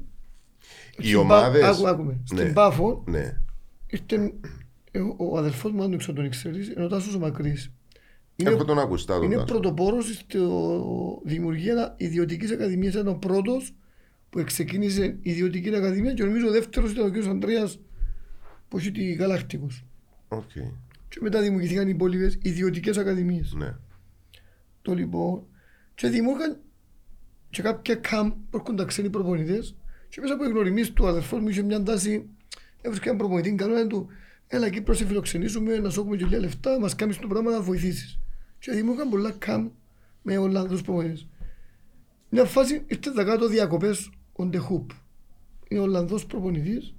[0.99, 1.67] Οι ομάδε.
[1.69, 2.21] Άκου, άκουμε.
[2.25, 3.41] Στην Πάφο Ναι.
[3.87, 4.33] ήρθε
[4.91, 7.71] ε, ο αδελφός μου, αν δεν ξέρω τον ξέρεις, είναι ο Τάσος ο Μακρύς.
[8.37, 9.47] Είναι, Έχω τον ακουστά τον είναι Τάσο.
[9.47, 10.39] πρωτοπόρος στη
[11.25, 12.93] δημιουργία ιδιωτικής ακαδημίας.
[12.93, 13.75] Ήταν ο πρώτος
[14.31, 17.27] που ξεκίνησε ιδιωτική ακαδημία και νομίζω ο δεύτερος ήταν ο κ.
[17.27, 17.79] Ανδρέας
[18.69, 19.85] που έχει τη Γαλακτικός.
[20.29, 20.51] Οκ.
[21.17, 23.53] Και μετά δημιουργήθηκαν οι υπόλοιπες ιδιωτικές ακαδημίες.
[23.53, 23.75] Ναι.
[24.83, 25.47] Το λοιπόν.
[25.95, 26.61] Και δημιούργαν
[27.51, 29.77] και κάποια καμπ που έρχονταν ξένοι προπονητές
[30.09, 32.29] και μέσα από εγνωριμίες του αδερφός μου είχε μια τάση
[32.83, 34.09] έβρισκα έναν προπονητή καλό να του
[34.47, 37.61] έλα Κύπρο σε φιλοξενήσουμε να σου έχουμε και λίγα λεφτά μας κάνεις το πράγμα να
[37.61, 38.19] βοηθήσεις
[38.59, 39.71] και δημιούργαν πολλά καμπ
[40.23, 41.29] με Ολλανδούς προπονητές
[42.29, 44.87] μια φάση ήρθε τα κάτω διακοπές on the hoop
[45.69, 46.95] είναι Ολλανδός προπονητής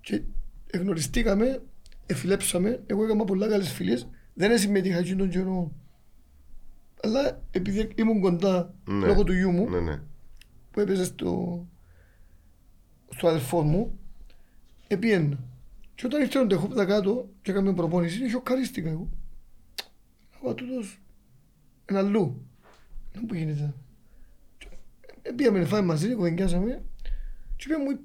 [0.00, 0.22] και
[0.66, 1.62] εγνωριστήκαμε
[2.06, 5.72] εφιλέψαμε εγώ έκανα πολλά καλές φιλίες δεν συμμετείχα εκείνον τον καιρό
[7.02, 9.06] αλλά επειδή ήμουν κοντά Ναι.
[9.06, 10.00] λόγω του γιού μου Ναι, ναι.
[10.70, 11.66] που έπαιζε στο,
[13.08, 13.98] στο αδερφό μου,
[14.86, 15.38] επίεννα.
[15.94, 19.08] Και όταν ήρθε ο Ντεχόπ κάτω και έκαμε προπόνηση, σοκαρίστηκα εγώ.
[20.42, 21.00] Αλλά τούτος
[21.90, 22.46] είναι αλλού.
[23.12, 23.74] Δεν που γίνεται.
[24.58, 24.68] Και
[25.36, 26.82] Πήγαμε να φάμε μαζί, κουβεντιάσαμε
[27.56, 27.98] και είπε μου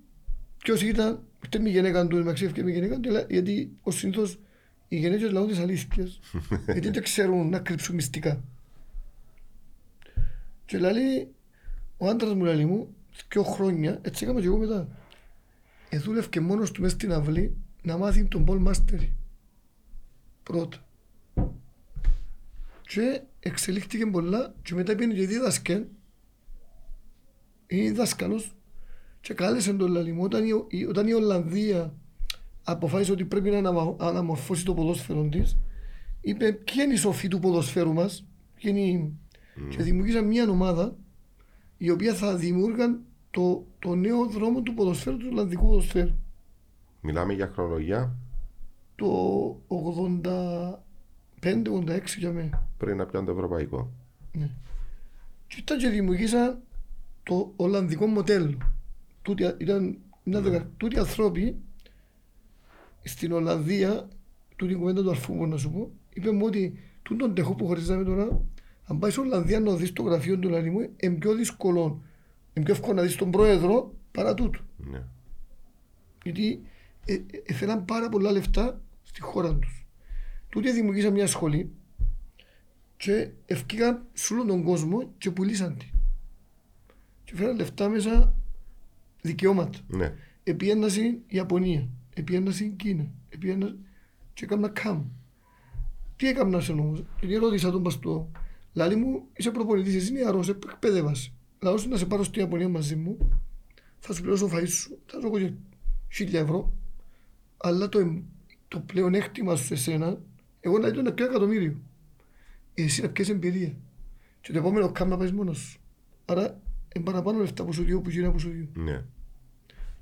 [0.57, 3.95] ποιος ήταν, ήρθε με η γυναίκα του, με ξέφηκε με η γυναίκα του, γιατί ως
[3.95, 4.39] συνήθως
[4.87, 6.19] οι γυναίκες λαούν τις αλήθειες.
[6.73, 8.43] γιατί δεν ξέρουν να κρύψουν μυστικά.
[10.65, 11.33] Και λέει,
[11.97, 12.95] ο άντρας μου λέει μου,
[13.29, 14.87] δύο χρόνια, έτσι έκαμε και εγώ μετά.
[15.89, 19.13] Εδούλευκε μόνος του μέσα στην αυλή να μάθει τον Πολ Μάστερη.
[20.43, 20.77] Πρώτα.
[22.81, 25.87] Και εξελίχθηκε πολλά και μετά πήγαινε και δίδασκε.
[27.67, 28.55] Είναι δάσκαλος
[29.21, 31.93] και κάλεσε τον λαλί μου όταν η, η- όταν η Ολλανδία
[32.63, 35.57] αποφάσισε ότι πρέπει να αναμα- αναμορφώσει το ποδόσφαιρο της
[36.21, 39.13] είπε ποια είναι η σοφή του ποδοσφαίρου μας ποια είναι η...
[39.69, 40.95] και δημιούργησαν μια ομάδα
[41.77, 42.99] η οποία θα δημιούργαν
[43.31, 46.11] το, το νέο δρόμο του ποδοσφαίρου του Ολλανδικού ποδοσφαίρου.
[47.01, 48.15] Μιλάμε για χρονολογία.
[48.95, 49.07] Το
[51.41, 52.67] 85-86 για μένα.
[52.77, 53.91] Πριν να πιάνει το ευρωπαϊκό.
[55.47, 56.59] και ήταν και δημιουργήσαν
[57.23, 58.57] το Ολλανδικό μοντέλο
[59.21, 60.71] τούτοι, ήταν μια δεκα...
[60.77, 61.55] τούτοι ανθρώποι
[63.03, 64.07] στην Ολλανδία
[64.55, 67.67] τούτη η κουβέντα του αρφού μου να σου πω είπε μου ότι τούτον τεχό που
[67.67, 68.41] χωρίζαμε τώρα
[68.85, 72.01] αν πάει στην Ολλανδία να δεις το γραφείο του Λαριμού είναι πιο δύσκολο
[72.53, 75.03] είναι πιο εύκολο να δεις τον πρόεδρο παρά τούτο Ναι.
[76.23, 76.61] γιατί
[77.05, 79.87] ε, ε, έφεραν πάρα πολλά λεφτά στη χώρα τους.
[80.49, 81.71] Τούτοι δημιουργήσαν μια σχολή
[82.97, 85.89] και ευκήγαν σε όλο τον κόσμο και πουλήσαν τη.
[87.23, 88.35] Και φέραν λεφτά μέσα
[89.21, 89.79] δικαιώματα.
[89.87, 90.13] ναι.
[90.43, 93.79] Επιέναν στην Ιαπωνία, επιέναν στην Κίνα, επιέναν
[94.33, 95.03] και έκαναν καμ.
[96.15, 98.31] Τι έκαναν σε όμως, γιατί ρώτησα τον παστό,
[98.73, 101.31] λάλη μου, είσαι προπονητής, εσύ νεαρός, εκπαίδευασαι.
[101.61, 103.17] Λάω σου να σε πάρω στην Ιαπωνία μαζί μου,
[103.99, 105.51] θα σου πληρώσω φαΐς σου, θα σου έχω και
[106.09, 106.73] χίλια ευρώ,
[107.57, 108.23] αλλά το, εμ-
[108.67, 110.21] το πλεονέκτημα σου σε σένα,
[110.59, 111.81] εγώ να ήταν να πιω εκατομμύριο.
[112.73, 113.75] Εσύ να πιες εμπειρία.
[114.41, 115.79] Και το επόμενο κάμ να πάεις μόνος σου.
[116.25, 116.61] Άρα,
[116.95, 118.83] είναι παραπάνω λεφτά που σου διώ που γίνει που σου διώ.
[118.83, 119.03] Ναι.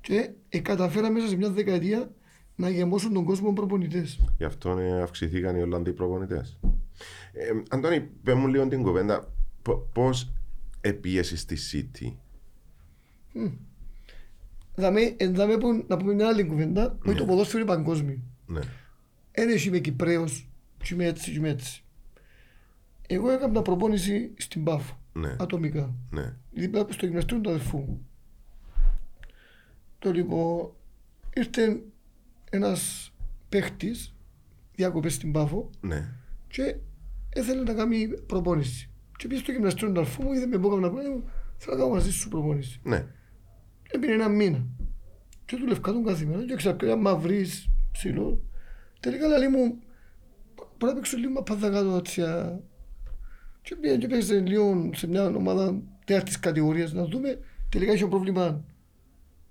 [0.02, 2.12] Και ε, καταφέραμε μέσα σε μια δεκαετία
[2.56, 4.20] να γεμώσουν τον κόσμο προπονητές.
[4.38, 6.60] Γι' αυτό ε, αυξηθήκαν οι Ολλανδοί προπονητές.
[7.34, 9.34] Ε, Αντώνη, πες μου λίγο την κουβέντα.
[9.94, 10.32] Πώς
[10.82, 12.14] επίεση στη City;
[14.76, 18.20] Δαμε, εν δαμε που, να πούμε μια άλλη κουβέντα, ότι το ποδόσφαιρο είναι παγκόσμιο.
[18.46, 18.60] Ναι.
[19.32, 20.50] Δεν έχει είμαι Κυπρέος,
[20.84, 21.84] και είμαι έτσι, και είμαι έτσι.
[23.08, 25.36] Εγώ έκανα προπόνηση στην Πάφο, Ναι.
[25.40, 25.94] ατομικά.
[26.12, 26.34] Ναι.
[26.52, 28.08] δίπλα στο γυμναστήριο του αδερφού μου.
[30.00, 30.72] Το λοιπόν,
[31.36, 31.82] ήρθε
[32.50, 33.12] ένας
[33.50, 34.16] παίχτης,
[34.76, 36.14] διακοπές στην Πάφο Ναι.
[36.48, 36.76] και
[37.30, 38.90] έθελε να κάνει προπόνηση.
[39.18, 40.98] Και πήγε στο γυμναστήριο του αδερφού μου, είδε με μπόκα να πω,
[41.58, 42.80] θέλω να κάνω μαζί σου προπόνηση.
[42.84, 43.06] Ναι.
[43.92, 44.66] Έπινε ένα μήνα.
[45.46, 48.44] Και του λευκά κάθε μέρα και ξαπέρα μαυρής, ψηλό.
[49.00, 49.80] Τελικά λέει μου,
[50.56, 52.22] μπορεί να παίξω λίγο μαπάδα κάτω έτσι.
[53.68, 53.76] Α».
[53.76, 57.40] Και πήγαινε και παίξε λίγο σε μια ομάδα τέταρτης κατηγορίας να δούμε.
[57.70, 58.64] Τελικά είχε πρόβλημα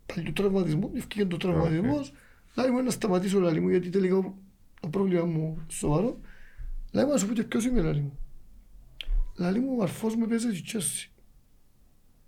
[0.06, 2.12] παλιού τραυματισμού, ευκήγε το τραυματισμός.
[2.54, 4.34] Λέει μου να σταματήσω λέει μου γιατί τελικά
[4.80, 6.20] το πρόβλημα μου σοβαρό.
[6.92, 8.18] Λέει μου να σου πω και ποιος είμαι λέει μου.
[9.36, 11.10] Λέει μου ο αρφός με παίζει στη Chelsea.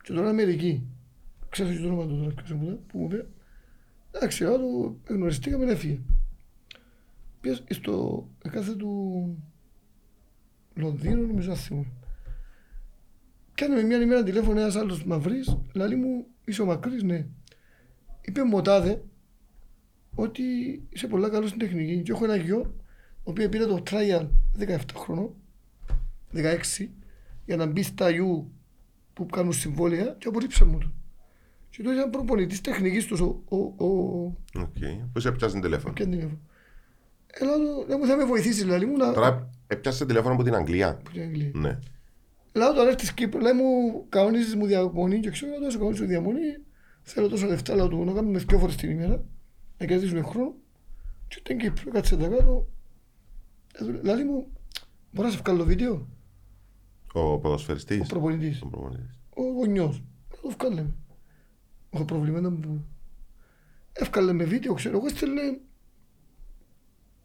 [0.03, 0.87] Και τώρα είμαι Αμερική.
[1.49, 3.27] Ξέρω και το όνομα του τώρα ποιος είναι που μου είπε.
[4.11, 6.01] Εντάξει, άρα το γνωριστήκαμε να έφυγε.
[7.41, 9.37] Πήγες στο κάθε του
[10.79, 11.93] Λονδίνο, νομίζω να θυμούμαι.
[13.55, 17.27] Κάνε μια ημέρα τηλέφωνο ένας άλλος μαυρής, λέει μου, είσαι ο Μακρής, ναι.
[18.21, 19.03] Είπε μου ο τάδε
[20.15, 20.43] ότι
[20.89, 22.03] είσαι πολλά καλός στην τεχνική.
[22.03, 22.75] Και έχω ένα γιο,
[23.17, 25.35] ο οποίος πήρε το trial 17 χρονών,
[26.35, 26.89] 16,
[27.45, 28.45] για να μπει στα U
[29.13, 30.93] που κάνουν συμβόλαια και απορρίψε μου το.
[31.71, 33.87] Και το ήταν προπονητής τεχνικής τους ο, ο, ο,
[34.55, 34.77] Οκ.
[35.13, 36.39] Πώς έπιασες τηλέφωνο; Ποια είναι η
[37.27, 39.13] Έλα του, να μου θα με βοηθήσεις, λέει μου να...
[39.69, 40.97] Τώρα έπιασε τηλέφωνο από την Αγγλία.
[40.97, 41.51] Που την Αγγλία.
[41.55, 41.79] Ναι.
[42.53, 46.41] Λέω τώρα έρθεις Κύπρο, λέει μου κανονίζεις μου διαμονή και ξέρω τόσο κανονίζω διαμονή.
[47.03, 49.25] Θέλω τόσα λεφτά, λέω του, να κάνουμε δυο φορές την ημέρα,
[49.79, 50.55] να κερδίσουμε χρόνο.
[51.29, 52.69] Και ήταν Κύπρο, κάτσε τα κάτω.
[53.75, 54.47] Ε, του Λέει μου,
[55.13, 56.09] μπορώ να σε βγάλω βίντεο,
[57.13, 58.01] Ο ποδοσφαιριστής.
[58.01, 59.19] ο προπονητής, Ο προπονητής.
[59.37, 60.03] ο γονιός.
[60.31, 60.95] Να το βγάλε με.
[61.91, 62.87] Έχω προβλήματα μου.
[63.93, 65.61] Εύκαλε με βίντεο, ξέρω εγώ, έστελνε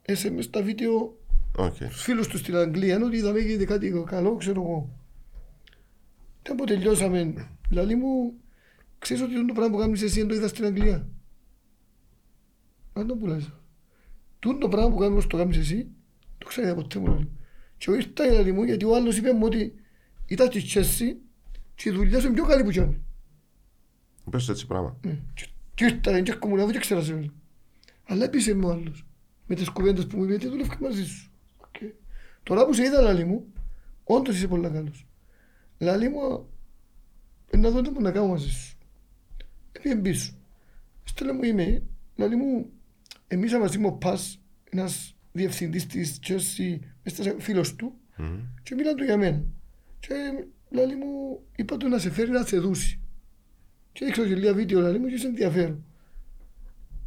[0.06, 1.18] SMS τα βίντεο
[1.56, 1.74] Οκ.
[1.74, 4.98] στους φίλους τους στην Αγγλία ότι είδαμε γίνεται κάτι καλό, ξέρω εγώ.
[6.42, 8.34] Και από τελειώσαμε, λαλή μου,
[8.98, 11.08] ξέρεις ότι το πράγμα που κάνεις εσύ δεν το είδα στην Αγγλία;
[12.92, 13.52] Αν το που λες.
[14.38, 15.86] Τούν το πράγμα που κάνεις το κάνεις εσύ,
[16.38, 17.28] το ξέρετε ποτέ μου λαλή.
[17.76, 19.74] Και εγώ ήρθα λαλή μου γιατί ο άλλος είπε μου ότι
[20.26, 21.16] ήταν στη Chelsea
[21.74, 23.00] και η δουλειά σου είναι πιο καλή που κάνει.
[24.30, 24.96] Πες έτσι πράγμα.
[25.04, 25.18] Ναι.
[25.34, 27.32] Και- Και ήρθα και έρχομαι να δω και ξέρω σε όλο.
[28.04, 29.06] Αλλά έπεισε μου ο άλλος.
[29.46, 31.30] Με τις κουβέντες που μου είπε, τι δουλεύεις μαζί σου;
[32.44, 32.50] Οκ.
[32.50, 33.44] Τώρα που σε είδα λαλή μου,
[34.04, 35.06] όντως είσαι πολύ καλός.
[35.78, 36.48] Λαλή μου,
[37.50, 38.78] ε, να δω τι μου να κάνω μαζί σου.
[39.72, 40.34] Έπιε πίσω.
[41.04, 41.82] Στέλνε μου email,
[42.16, 42.70] λαλή μου,
[43.26, 44.40] εμείς μαζί μου ο Πας,
[44.70, 48.38] ένας διευθυντής της Chelsea, μέσα φίλος του, Μμμ.
[48.62, 49.42] και μίλαν του για μένα.
[49.98, 50.14] Και
[50.70, 52.98] λαλή μου, είπα του να σε φέρει να σε δούσει.
[53.92, 55.84] Και έδειξα και λίγα βίντεο λαλή μου και είσαι ενδιαφέρον.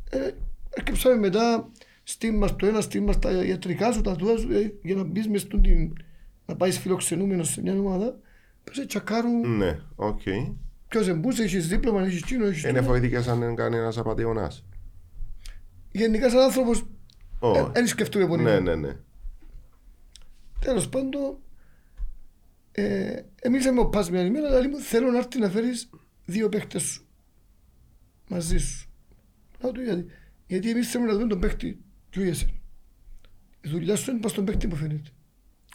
[0.10, 0.32] Ε,
[0.70, 1.72] έρκεψαμε μετά
[2.10, 5.41] στήμα στο ένα, στήμα στα ιατρικά σου, τα τούτα σου, ε, για να μπεις μες
[5.41, 5.93] στον την,
[6.45, 8.20] να πάεις φιλοξενούμενος σε μια ομάδα.
[8.64, 10.22] Πες τσακάρουν Ναι, οκ.
[10.88, 12.91] ποιος εμπούσε, έχεις δίπλωμα, έχεις τσίνο, έχεις Είναι τούτο.
[12.91, 14.66] φοηθήκες αν είναι κανένας απατεώνας.
[15.91, 16.86] Γενικά σαν άνθρωπος
[17.39, 17.70] Ω.
[17.72, 18.43] δεν σκεφτούμε πολύ.
[18.43, 18.95] Ναι, ναι, ναι.
[20.60, 21.38] Τέλος πάντων,
[22.72, 25.89] ε, εμείς είμαι ο Πας μια ημέρα, αλλά μου θέλω να έρθει να φέρεις
[26.26, 27.05] δύο παίχτες σου
[28.28, 28.89] μαζί σου.
[29.62, 30.05] Λέω του γιατί.
[30.47, 31.80] Γιατί εμείς θέλουμε να δούμε τον παίχτη
[32.10, 32.49] του ESL.
[33.62, 35.10] Η δουλειά σου είναι πας στον παίχτη που φαίνεται.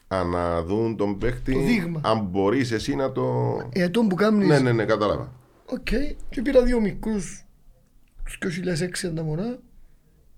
[0.08, 1.52] Α, να δουν τον παίχτη.
[1.52, 2.00] Το δείγμα.
[2.04, 3.56] Αν μπορείς εσύ να το.
[3.72, 5.32] Ε, τον που κάνεις, Ναι, ναι, ναι, κατάλαβα.
[5.66, 5.88] οκ,
[6.28, 7.44] και πήρα δύο μικρούς
[8.40, 9.58] τους 2006 αν τα μωρά,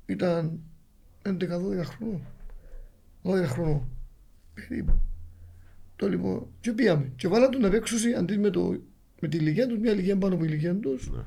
[0.07, 0.61] ήταν
[1.22, 1.30] 11-12
[1.84, 2.22] χρονών.
[3.22, 3.88] 12 χρονών,
[4.55, 4.99] περίπου.
[5.97, 7.12] Το λοιπόν, και πήγαμε.
[7.16, 8.80] Και βάλα του να παίξουν αντί με, το,
[9.20, 11.11] με τη ηλικία τους, μια ηλικία πάνω από η ηλικία τους.
[11.11, 11.22] Ναι.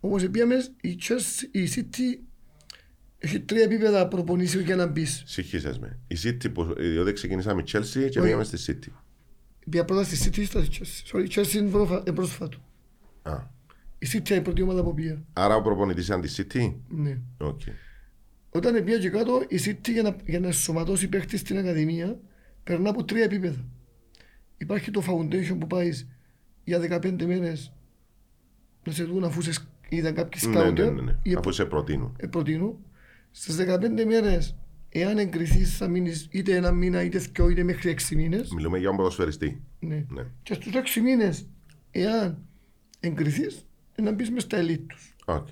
[0.00, 2.18] Όμως πήγαμε, η, Chelsea, η City
[3.22, 5.22] έχει τρία επίπεδα προπονήσεων για να μπεις.
[5.26, 5.98] Συγχύσες με.
[6.08, 8.92] Η City, που, διότι ξεκινήσαμε η Chelsea και πήγαμε στη City.
[9.70, 11.12] Πήγα πρώτα στη City ή στα Chelsea.
[11.18, 12.58] Sorry, η Chelsea είναι πρόφα- ε, πρόσφατο.
[13.22, 13.38] Α.
[13.98, 15.22] Η City είναι η πρώτη ομάδα που πήγα.
[15.32, 17.18] Άρα ο προπονητής ήταν τη City; Ναι.
[17.38, 17.60] Οκ.
[18.50, 22.18] Όταν πήγα και κάτω, η City για να, για να ενσωματώσει παίχτη στην Ακαδημία
[22.64, 23.64] περνά από τρία επίπεδα.
[24.58, 26.08] Υπάρχει το foundation που πάεις
[26.64, 27.72] για 15 μέρες
[28.86, 31.16] να σε δουν αφού σε σκ- είδαν κάποιοι Ναι, ναι, σκάουτερ ναι, ναι.
[31.22, 32.16] ή Αφού σε προτείνουν.
[32.18, 32.78] ε, προτείνω.
[33.30, 34.56] Στις 15 μέρες
[34.88, 38.50] εάν εγκριθείς θα μείνεις είτε ένα μήνα είτε δυο είτε μέχρι έξι μήνες.
[38.52, 39.62] Μιλούμε για ποδοσφαιριστή.
[39.80, 40.04] Ναι.
[40.08, 40.26] Ναι.
[40.42, 41.46] Και στους έξι μήνες,
[41.90, 42.38] εάν
[43.00, 43.66] εγκριθείς,
[44.02, 45.14] να μπεις μες στα ελίτ τους.
[45.24, 45.46] Οκ.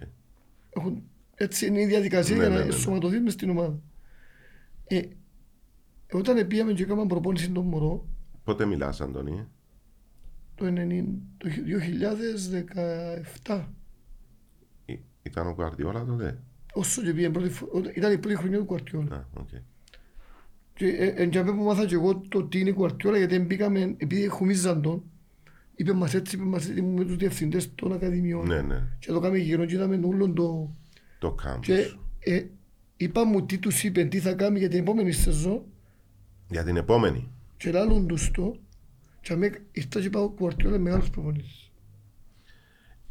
[0.70, 1.02] Έχουν,
[1.34, 2.74] έτσι είναι η διαδικασία Ναι, για ναι, να ναι, ναι.
[2.74, 3.80] ενσωματωθείς μες στην ομάδα.
[4.84, 5.00] Ε,
[6.12, 8.06] όταν πήγαμε και έκαναμε προπόνηση των μωρό,
[8.44, 9.46] Πότε μιλάς, Αντώνη.
[10.54, 11.04] το, 90,
[11.38, 11.48] το
[13.46, 13.64] 2017,
[14.84, 16.42] Ή- Ήταν ο Γκουαρδιόλα τότε;
[16.72, 19.16] Όσο και πήγαμε πρώτη φο- όταν- ήταν η πρώτη χρονιά του Γκουαρδιόλα.
[19.16, 19.48] Α, οκ.
[20.74, 24.26] Και ε, εν τζαμέ που μάθα και εγώ το τι είναι Κουαρτιόλα, γιατί μπήκαμε, επειδή
[24.28, 25.02] χουμίζαν τον,
[25.74, 28.46] είπε μας έτσι, είπε μας έτσι, ήμουν με τους διευθυντές των ακαδημιών.
[28.46, 28.82] Ναι, ναι.
[28.98, 30.70] Και το κάναμε γύρω και είδαμε όλο το...
[31.18, 31.66] Το κάμπους.
[31.66, 32.44] Και ε,
[32.96, 35.62] είπα μου τι τους είπε, τι θα κάνει για την επόμενη σεζόν
[36.50, 37.28] Για την επόμενη.
[37.56, 38.56] και λάλλον τους το
[39.20, 41.67] και αμέ ήρθα και πάω ο Κουαρτιόλα μεγάλος προπονητής.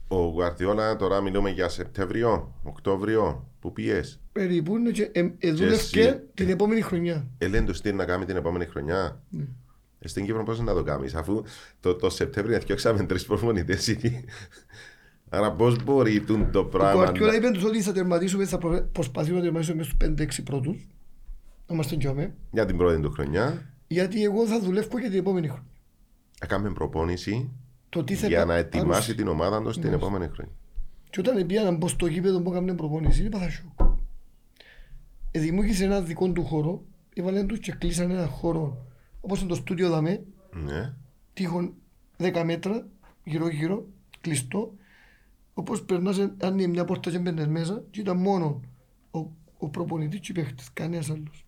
[0.07, 4.19] Ο Γκουαρδιόλα τώρα μιλούμε για Σεπτέμβριο, Οκτώβριο, που πιες.
[4.31, 7.27] Περίπου είναι και ε, ε, εσύ- δούλευκε την επόμενη χρονιά.
[7.37, 9.43] Ελέν τους τι να κάνει την επόμενη χρονιά; Ναι.
[9.99, 11.43] Ε, Στην Κύπρο πώς να το κάνεις, αφού
[11.79, 14.23] το, το Σεπτέμβριο φτιάξαμε τρεις προπονητές εκεί.
[15.29, 17.37] Άρα πώς μπορεί τούν το Ο πράγμα Κουαρτιόλα να...
[17.37, 20.87] είπε τους ότι θα τερματίσουμε, θα προ- προσπαθήσουμε να τερματίσουμε μέσα στους 5-6 πρώτους.
[21.67, 22.33] Να είμαστε και αμέ.
[22.51, 23.71] για την πρώτη του χρονιά.
[23.87, 25.65] Γιατί εγώ θα δουλεύω και την επόμενη χρονιά.
[26.41, 27.49] Να κάνουμε προπόνηση
[27.89, 29.95] Το τι θα για κα- να ετοιμάσει παρουσ- την ομάδα του την Ναι.
[29.95, 30.51] επόμενη χρονιά.
[31.09, 33.79] Και όταν πήγα να μπω στο γήπεδο που έκαμε προπόνηση, είπα θα σοκ.
[35.31, 36.83] Ε, δημιούργησε ένα δικό του χώρο,
[37.15, 38.85] έβαλε τους και κλείσαν ένα χώρο,
[39.21, 40.23] όπως είναι το στούντιο δαμέ,
[40.63, 40.93] Ναι.
[41.33, 41.73] τείχον
[42.17, 42.87] 10 μέτρα,
[43.23, 43.85] γύρω γύρω,
[44.21, 44.73] κλειστό,
[45.53, 48.61] όπως περνάς, αν είναι μια πόρτα και μπαίνεις μέσα, και ήταν μόνο
[49.11, 49.19] ο,
[49.57, 51.45] ο προπονητής και οι παίχτες, κανένας άλλος.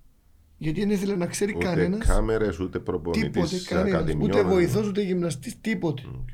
[0.61, 4.29] Γιατί δεν ήθελε να ξέρει Ούτε κανένας, κάμερες, ούτε τίποτε, προπονητής κανένας, ακαδημιών.
[4.29, 6.01] ούτε βοηθός, ούτε γυμναστής, τίποτε.
[6.07, 6.29] Οκ.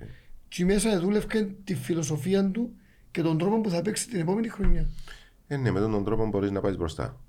[0.48, 2.72] Και μέσα δούλευκε τη φιλοσοφία του
[3.12, 4.90] και τον τρόπο που θα παίξει την επόμενη χρονιά.
[5.48, 7.20] Ε, ναι, με τον τρόπο μπορείς να πάεις μπροστά.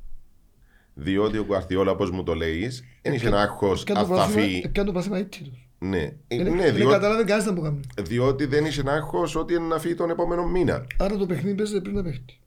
[0.94, 2.70] Διότι ο Γκουαρτιόλα, όπως μου το λέει,
[3.02, 4.32] δεν είχε ένα άγχο Έπιαν το αφαφή.
[4.34, 5.68] πράσινο- έπιαν το πράσινο αίτητος.
[5.78, 7.80] Ναι, Ε, Δεν ναι δεν διότι, κατάλαβε κανένας να που κάνει.
[8.02, 10.86] διότι δεν είχε ένα άγχο ότι είναι να φύγει τον επόμενο μήνα.
[10.98, 12.38] Άρα το παιχνίδι παίζεται πριν να παίχτη.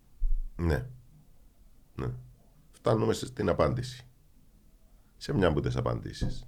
[0.55, 0.85] Ναι.
[1.95, 2.07] ναι.
[2.71, 4.03] Φτάνουμε στην απάντηση.
[5.21, 6.47] Σε μια από τι απαντήσεις.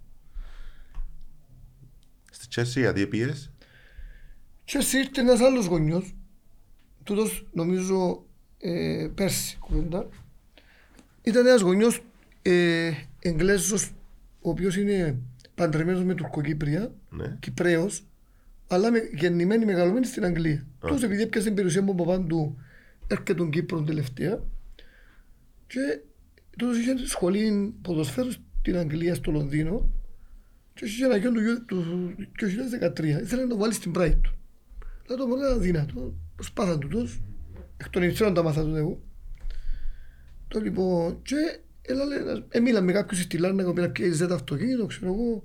[2.32, 3.52] Στη Τσέσσι, γιατί πιες.
[4.64, 6.16] Και εσύ ήρθε ένας άλλος γονιός,
[7.04, 8.26] τούτος νομίζω
[8.58, 10.10] ε, πέρσι κουβέντα,
[11.22, 12.02] ήταν ένας γονιός
[12.42, 13.92] ε, Εγγλέζος,
[14.42, 15.20] ο οποίος είναι
[15.56, 17.38] παντρεμένος με Τουρκοκύπρια, Ναι.
[17.40, 18.04] Κυπρέος,
[18.68, 20.68] αλλά με, γεννημένη, μεγαλωμένη στην Αγγλία.
[20.80, 22.58] Τόσο επειδή έπιασε την περιουσία μου από πάνω του,
[23.08, 24.44] έρχεται τον Κύπρο τελευταία
[25.68, 26.00] και
[26.58, 29.90] τόσο είχε σχολή ποδοσφαίρους στην Αγγλία, στο Λονδίνο
[30.74, 31.84] και είχε ένα γιο του, γιου- του
[32.18, 33.22] 2013.
[33.22, 34.34] Ήθελε να το βάλει στην Brighton.
[35.08, 36.14] Αλλά το μόνο ήταν δυνατό.
[36.36, 37.22] Προσπάθαν του τους.
[37.78, 39.04] Εκ των υψηλών τα μάθα του εγώ.
[40.48, 41.36] Το λοιπόν, και
[41.82, 45.44] έλα, λέει, ε, μίλαμε με κάποιους στη Λάρνα, πήρα και ζέτα αυτοκίνητο, ξέρω εγώ.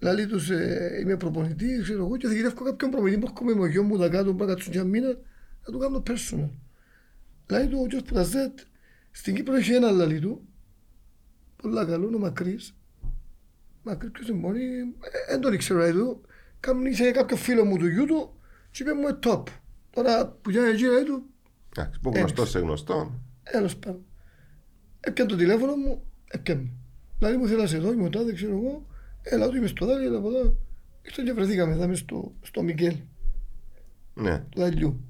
[0.00, 3.54] Λαλή τους, ε, είμαι προπονητής, ξέρω εγώ, και θα γυρεύω κάποιον προπονητή που έχω με
[3.54, 5.08] το γιο μου τα κάτω, που να κάτσουν για μήνα,
[5.66, 6.50] να του κάνω personal.
[7.50, 8.58] Λαλή του, ο γιος που τα ζέτ,
[9.10, 10.48] στην Κύπρο έχει ένα λαλή του,
[11.68, 12.74] πολλά καλό, είναι ο Μακρύς.
[13.82, 16.20] Μακρύς ποιος είναι μόνοι, ε, δεν τον ήξερα λαλή του.
[16.60, 18.40] Κάμουν είχε κάποιο φίλο μου του γιού του
[18.70, 19.42] και είπε μου, ε, top.
[19.90, 21.22] Τώρα που για εκεί λαλή του,
[21.76, 23.20] Εντάξει, που γνωστός σε γνωστό.
[23.52, 24.04] Τέλος πάντων.
[25.00, 26.60] Έπιανε το τηλέφωνο μου, έπιανε.
[26.60, 26.70] με.
[27.18, 28.86] Δηλαδή μου θέλει να σε δω, είμαι ο τάδε, ξέρω εγώ.
[29.22, 30.56] Έλα, του είμαι στο δάλι, έλα από εδώ.
[31.02, 32.96] Ήρθα και βρεθήκαμε, εδώ μες στο, στο Μικέλ,
[34.14, 34.38] Ναι.
[34.50, 35.00] του Δαλιού.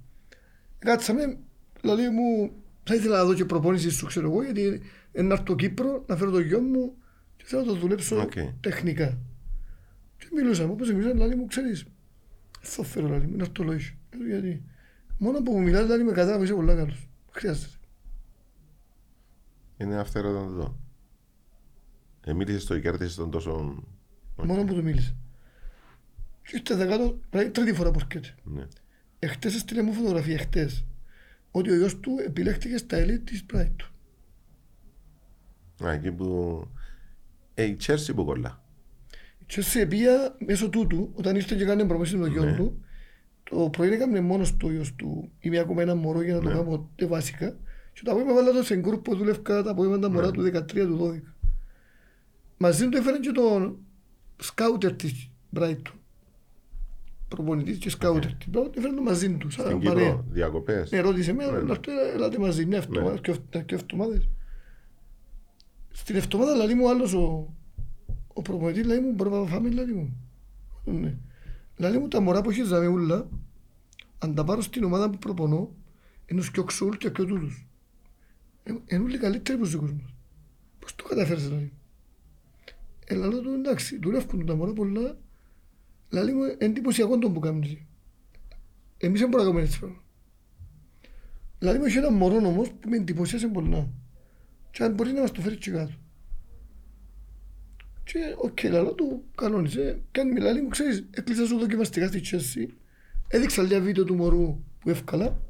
[0.78, 1.39] Κάτσαμε,
[1.80, 2.52] λαλεί μου,
[2.85, 4.81] θα ήθελα να δω και προπονήσεις σου, ξέρω εγώ, γιατί είναι
[5.22, 6.94] να έρθω στο Κύπρο, να φέρω το γιο μου
[7.36, 8.32] και θέλω να το δουλέψω Οκ.
[8.60, 9.18] τεχνικά.
[10.18, 11.84] Και μιλούσαμε, όπως μιλούσαμε, λαλεί μου, ξέρεις,
[12.60, 13.94] θα φέρω, λαλεί, μου, να έρθω λόγιο.
[14.10, 14.62] Ε, Γιατί,
[15.18, 17.08] μόνο που μου μιλάς, λαλεί με κατάλαβε, είσαι πολλά καλός.
[17.30, 17.72] Χρειάζεται.
[19.76, 20.78] Είναι αυθαίρετο να το δω.
[22.24, 23.82] Ε, μίλησες το κέρδισε τον τόσο.
[24.36, 25.16] Μόνο που του μίλησε.
[26.42, 28.34] Και ήρθε δεκάτο, δηλαδή τρίτη φορά που έρχεται.
[28.44, 28.66] Ναι.
[29.18, 30.84] Εχθές έστειλε μου φωτογραφία, εχθές,
[31.50, 33.86] ότι ο γιος του επιλέχθηκε στα ελίτ της Brighton.
[33.86, 33.93] Α,
[35.84, 36.62] εκεί που.
[37.55, 38.62] Ε, η Τσέρσι που κολλά.
[39.46, 40.10] Και σε πήγα
[40.46, 42.56] μέσω τούτου, όταν ήρθε και έκανε προμέσεις με τον γιο Ναι.
[42.56, 42.84] του,
[43.51, 46.48] το πρωί έκαμε μόνος του ο γιος του, είμαι ακόμα ένα μωρό για να το
[46.48, 46.55] Ναι.
[46.55, 47.56] κάνω τε βασικά,
[47.92, 50.32] και το απόγευμα βάλα το σε γκρουπ που δούλευκα τα απόγευμα μωρά Ναι.
[50.32, 51.34] του 13 του 12.
[52.56, 53.78] Μαζί του έφεραν και τον
[54.40, 55.92] σκάουτερ της Brighton.
[57.28, 60.05] Προπονητής και σκάουτερ της Brighton, έφεραν τον μαζί τους, σαν Στην παρέα.
[60.09, 60.90] Κύπρο, διακοπές.
[60.90, 61.51] Ναι, ρώτησε με, Ναι.
[61.51, 61.80] να έρθω,
[62.14, 64.28] ελάτε μαζί, μια εβδομάδα, και εβ- και εβδομάδες.
[65.96, 67.54] Στην εβδομάδα λέει μου άλλος ο,
[68.32, 70.16] ο προπονητής λέει μου μπορεί να φάμε λέει μου.
[70.84, 71.16] Ναι.
[71.76, 73.28] Λέει μου τα μωρά που έχεις δάμε ούλα,
[74.18, 75.74] αν τα πάρω στην ομάδα που προπονώ,
[76.26, 77.66] είναι ο Σκιοξούλ και ο τούτους.
[78.62, 80.14] Ε, Είναι όλοι καλύτεροι από τους δικούς μας.
[80.78, 81.72] Πώς το καταφέρεις δηλαδή.
[83.04, 85.16] Ε, λαλό του εντάξει, δουλεύουν τα μωρά πολλά.
[86.10, 87.76] Λαλή μου εντυπωσιακό το που κάνεις.
[88.98, 90.02] Εμείς δεν μπορούμε να κάνουμε έτσι πράγμα.
[91.58, 93.88] Λαλή μου έχει ένα μωρό όμως που με εντυπωσίασε πολλά.
[94.74, 95.92] Και αν μπορείς να μας το φέρεις και κάτω.
[98.05, 100.01] Και οκ, λαλό του κανόνισε.
[100.10, 102.68] Κάνει μιλάλη μου, ξέρεις, έκλεισα σου δοκιμαστικά στη Chelsea.
[103.28, 105.40] Έδειξα λίγα βίντεο του μωρού που εύκολα.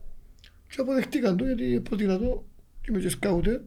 [0.68, 2.44] Και αποδεχτήκαν το γιατί πρότεινα το
[2.80, 3.60] και είμαι και σκάουτερ.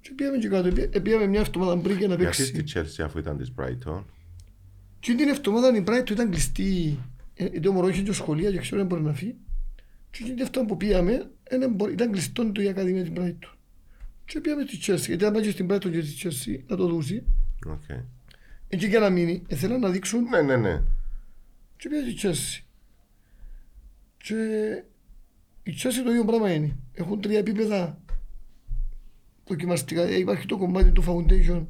[0.00, 0.68] Και πήγαμε και κάτω.
[0.68, 2.44] Επί- Πήγαμε μια εβδομάδα πριν για να Γιατί παίξει.
[2.44, 2.64] στη
[3.02, 4.04] Chelsea αφού ήταν της Brighton.
[5.00, 6.98] Και την εβδομάδα η Brighton ήταν κλειστή.
[7.34, 9.36] Ε, Γιατί ο μωρό είχε και σχολεία και ξέρω δεν μπορεί να φύγει.
[10.10, 13.56] Και την εβδομάδα που πήγαμε δεν μπο- ήταν κλειστό το η Ακαδημία την Brighton.
[14.32, 15.06] Και πήγαμε στη Chelsea.
[15.06, 17.24] Γιατί αν πάει και στην Brighton και στη Chelsea να το δούσει.
[17.66, 17.82] Οκ.
[18.68, 19.42] Εκεί και να μείνει.
[19.48, 20.82] Ήθελαν να δείξουν Ναι, ναι, ναι.
[21.76, 22.64] και πήγα στη Chelsea.
[24.16, 24.34] Και
[25.62, 26.76] η Chelsea το ίδιο πράγμα είναι.
[26.92, 27.98] Έχουν τρία επίπεδα
[29.46, 30.02] δοκιμαστικά.
[30.02, 31.66] Ε, Υπάρχει το κομμάτι του foundation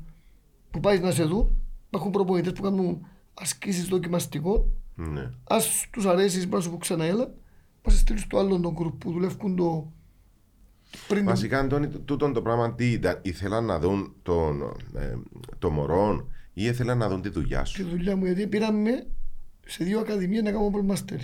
[0.71, 1.55] που πάει να σε δω.
[1.87, 4.71] Υπάρχουν προπονητές που κάνουν ασκήσεις δοκιμαστικό.
[4.95, 5.31] ναι.
[5.45, 7.35] Ας τους αρέσει, μπορεί να σου πω ξανά έλα.
[7.85, 9.93] Μας στείλεις στο άλλο τον γκρουπ που δουλεύουν το...
[11.09, 14.63] Πριν Βασικά, Αντώνη, τούτο το πράγμα τι ήταν, ήθελαν να δουν τον,
[14.97, 15.15] ε,
[15.59, 17.89] το μωρό ή ήθελαν να δουν τη δουλειά τη σου.
[17.89, 19.07] δουλειά μου, γιατί πήραμε
[19.67, 21.19] σε δύο ακαδημίες να κάνω ball mastery.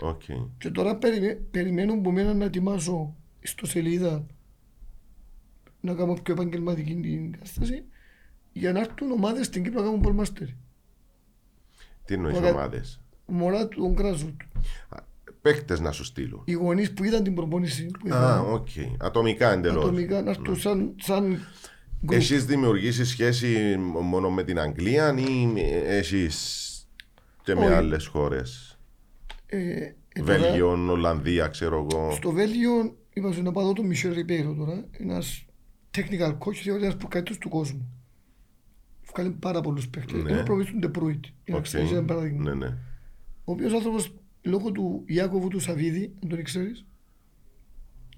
[0.00, 0.22] Οκ.
[0.58, 4.26] Και τώρα περιμέ, περιμένουν από μένα να ετοιμάσω στο σελίδα
[5.80, 7.84] να κάνω πιο επαγγελματική την κατάσταση
[8.52, 10.46] για να έρθουν ομάδες στην Κύπρο να κάνουν ball mastery.
[12.04, 12.50] Τι εννοείς Ωραία.
[12.52, 14.36] ομάδες; Μωρά του τον κράζουν.
[15.42, 16.42] Παίχτες να σου στείλουν.
[16.44, 18.68] Οι γονείς που είδαν την προπόνηση που Α, είδαν οκ.
[18.98, 19.84] Ατομικά εντελώς.
[19.84, 21.24] ατομικά να έρθουν σαν, σαν
[22.04, 22.20] γκρουπ.
[22.20, 25.52] Εσείς δημιουργήσεις σχέση μόνο με την Αγγλία ή
[25.86, 26.68] εσείς
[27.42, 27.72] και με Όχι.
[27.74, 28.78] άλλες χώρες;
[29.46, 32.10] Ε, ε, τώρα- Βέλγιο, Ολλανδία, ξέρω εγώ.
[32.12, 35.44] Στο Βέλγιο είμαστε να πάω τον Μισελ Ριπέιρο τώρα, ένας
[35.96, 37.88] technical coach, θεωρείται ένας προκατήτως τους κόσμου.
[39.14, 40.22] Βγάλει πάρα πολλούς παίχτες.
[40.22, 40.30] Ναι.
[40.32, 41.62] Είναι προβείς του Ντεπρούιτ, για να Οκ.
[41.62, 42.42] ξέρεις ένα παράδειγμα.
[42.42, 42.76] Ναι, ναι.
[43.44, 46.84] Ο οποίος άνθρωπος, λόγω του Ιάκωβου του Σαββίδη, αν τον ξέρεις,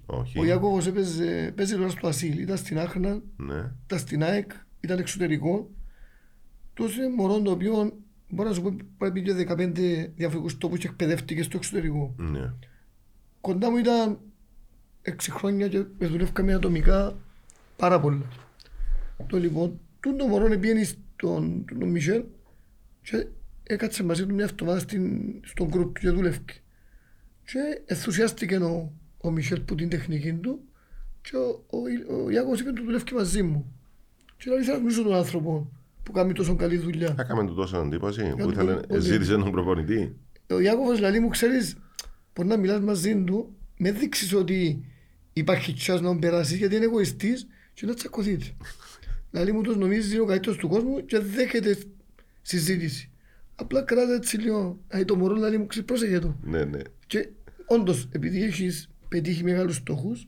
[0.05, 0.39] Όχι.
[0.39, 3.71] ο Ιάκωβος έπαιζε, παίζει τώρα στο Ασίλ, ήταν στην Άχνα, Ναι.
[3.85, 5.69] ήταν στην ΑΕΚ, ήταν εξωτερικό.
[6.73, 7.97] Τόσο είναι μωρό το οποίο,
[8.29, 12.13] μπορώ να σου πω, πρέπει και 15 διαφορετικούς τόπους και εκπαιδεύτηκε στο εξωτερικό.
[12.17, 12.53] Ναι.
[13.41, 14.19] κοντά μου ήταν
[15.01, 17.17] 6 χρόνια και με δουλεύκαμε ατομικά
[17.77, 18.25] πάρα πολλά.
[19.27, 22.23] Το λοιπόν, τούν το μωρό πήγαινε στον τον Μισελ
[23.01, 23.27] και
[23.67, 26.53] έκατσε μαζί του μια εβδομάδα στην, στον γκρουπ και δουλεύκε.
[27.45, 30.59] Και ενθουσιάστηκε ο, ο Μισελ που την τεχνική του
[31.21, 31.77] και ο, ο,
[32.23, 33.73] ο Ιάκωβος είπε του δουλεύει μαζί μου.
[34.37, 35.71] Και λέει θέλω να γνωρίσω τον άνθρωπο
[36.03, 37.15] που κάνει τόσο καλή δουλειά.
[37.19, 40.15] Έκαμε του τόσο εντύπωση που Κάτι ήθελε, πολύ- ζήτησε τον προπονητή.
[40.49, 41.75] Ο Ιάκωβος λέει μου, ξέρεις,
[42.35, 44.85] μπορεί να μιλάς μαζί του, με δείξεις ότι
[45.33, 48.45] υπάρχει τσάς να τον περάσεις γιατί είναι εγωιστής και να τσακωθείτε.
[49.31, 51.77] Λέει μου, τους νομίζεις είναι ο καλύτερος του κόσμου και δέχεται
[52.41, 53.09] συζήτηση.
[53.55, 56.35] Απλά κράτα έτσι λίγο, «Αι, το μωρό λέει μου, ξέρεις, πρόσεχε το.
[56.43, 56.79] Ναι, ναι.
[57.07, 57.29] Και
[57.65, 60.27] όντως, επειδή έχεις πετύχει μεγάλους στόχους,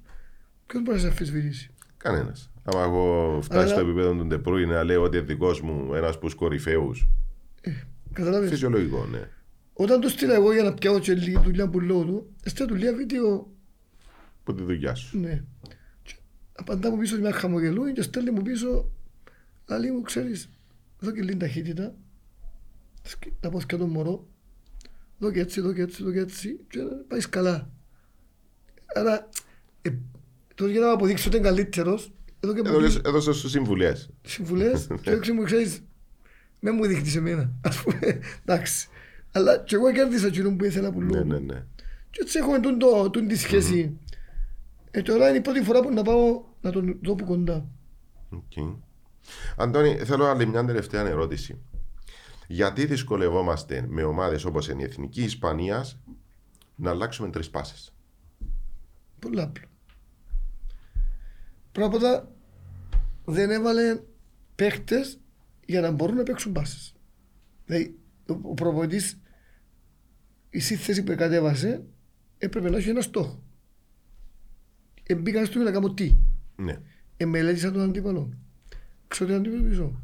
[0.65, 1.69] ποιος μπορείς να σε αμφισβητήσει.
[1.97, 2.51] Κανένας.
[2.63, 6.15] Άμα εγώ φτάσει Αλλά- στο επίπεδο του Ντεπρούι να λέω ότι είναι δικός μου ένας
[6.15, 7.07] από τους κορυφαίους.
[8.13, 8.49] Καταλάβες.
[8.49, 9.29] Φυσιολογικό, ναι.
[9.73, 12.75] Όταν το στείλα εγώ για να πιάω και λίγη δουλειά που λέω του, έστειλα του
[12.75, 13.51] λίγα βίντεο
[14.41, 15.19] Από τη δουλειά σου.
[15.19, 15.43] Ναι.
[16.03, 16.13] Και
[16.55, 18.89] απαντά μου πίσω μια χαμογελούει και στέλνει μου πίσω
[19.69, 20.49] Λαλή μου ξέρεις
[21.01, 21.95] Εδώ και λίγη ταχύτητα
[23.09, 24.27] σκ- Τα πόθηκα τον μωρό
[25.21, 27.69] Εδώ και έτσι, εδώ και έτσι, εδώ και έτσι Και πάει καλά
[28.95, 29.29] Άρα
[29.81, 29.89] ε,
[30.55, 34.09] Τώρα για να μου αποδείξει ότι είναι καλύτερος Εδώ και μου πει Έδωσε σου συμβουλές.
[34.21, 35.81] συμβουλές; Και έξω μου ξέρεις
[36.59, 38.87] Με μου δείχνεις εμένα Ας πούμε εντάξει
[39.31, 41.63] Αλλά και εγώ κέρδισα εκείνο που ήθελα που Ναι, λέω ναι, ναι.
[42.09, 43.97] και έτσι έχουμε τούν το, τούν τη σχέση.
[44.91, 47.65] Ε, τώρα είναι η πρώτη φορά που να πάω να τον δω από κοντά.
[48.29, 48.77] Οκ.
[49.57, 51.57] Αντώνη, θέλω άλλη μια τελευταία ερώτηση.
[52.47, 55.99] Γιατί δυσκολευόμαστε με ομάδες όπως είναι η Εθνική Ισπανίας
[56.75, 57.93] να αλλάξουμε τρεις πάσες.
[59.19, 59.67] Πολύ απλό.
[61.71, 62.31] Πρώτα απ' όλα
[63.25, 64.01] δεν έβαλε
[64.55, 65.19] παίχτες
[65.65, 66.95] για να μπορούν να παίξουν πάσες.
[67.65, 67.97] Δηλαδή
[68.27, 69.19] ο, ο προπονητής
[70.49, 71.83] η σύνθεση που κατέβασε
[72.37, 73.43] έπρεπε να έχει ένα στόχο.
[75.03, 76.15] Ε, μπήκα στο να κάνω τι.
[76.55, 76.81] Ναι.
[77.17, 78.33] Εμελέτησα τον αντίπαλο.
[79.07, 80.01] Ξέρω τι να αντιμετωπίζω.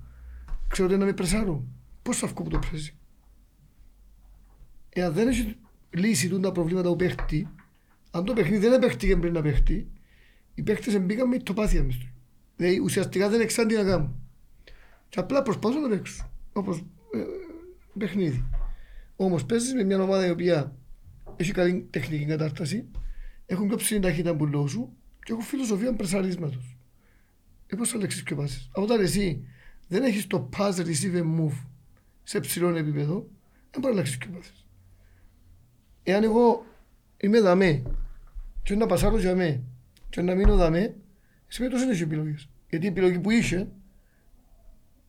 [0.68, 1.68] Ξέρω τι να με πρεσάρω.
[2.04, 2.98] Πώς θα βγω από το πρέσι.
[4.90, 5.56] Εάν δεν έχει
[5.90, 7.50] λύσει τούν τα προβλήματα που παίχτη,
[8.12, 9.92] αν το παιχνίδι δεν παίχτηκε πριν να παίχτη,
[10.54, 12.08] οι παίχτες μπήκαν με τοπάθεια μες του.
[12.56, 14.16] Δηλαδή ουσιαστικά δεν ξέραν τι να κάνουν.
[15.10, 16.30] Και απλά προσπαθούν να παίξουν.
[16.54, 16.78] Όπως
[17.14, 17.24] ε,
[17.98, 18.46] παιχνίδι.
[19.16, 20.76] Όμως παίζεις με μια ομάδα η οποία
[21.36, 22.86] έχει καλή τεχνική κατάσταση,
[23.46, 24.94] έχουν πιο ψηλή ταχύτητα που λέω σου
[25.24, 26.78] και έχουν φιλοσοφία πρεσαρίσματος.
[27.68, 28.70] ε, πώς θα αλλάξεις και πάσες.
[28.72, 29.48] Από όταν εσύ
[29.88, 31.66] δεν έχεις το pass receive and move
[32.24, 33.14] σε ψηλό επίπεδο,
[33.72, 34.66] δεν μπορεί να αλλάξεις και πάσες.
[36.04, 36.66] Εάν εγώ
[37.18, 37.84] είμαι δαμέ
[38.64, 39.62] και να πασάρω για μέ
[40.10, 40.96] και να μείνω δαμέ,
[41.48, 42.50] σημαίνει τόσο είναι επιλογές.
[42.70, 43.68] Γιατί η επιλογή που είσαι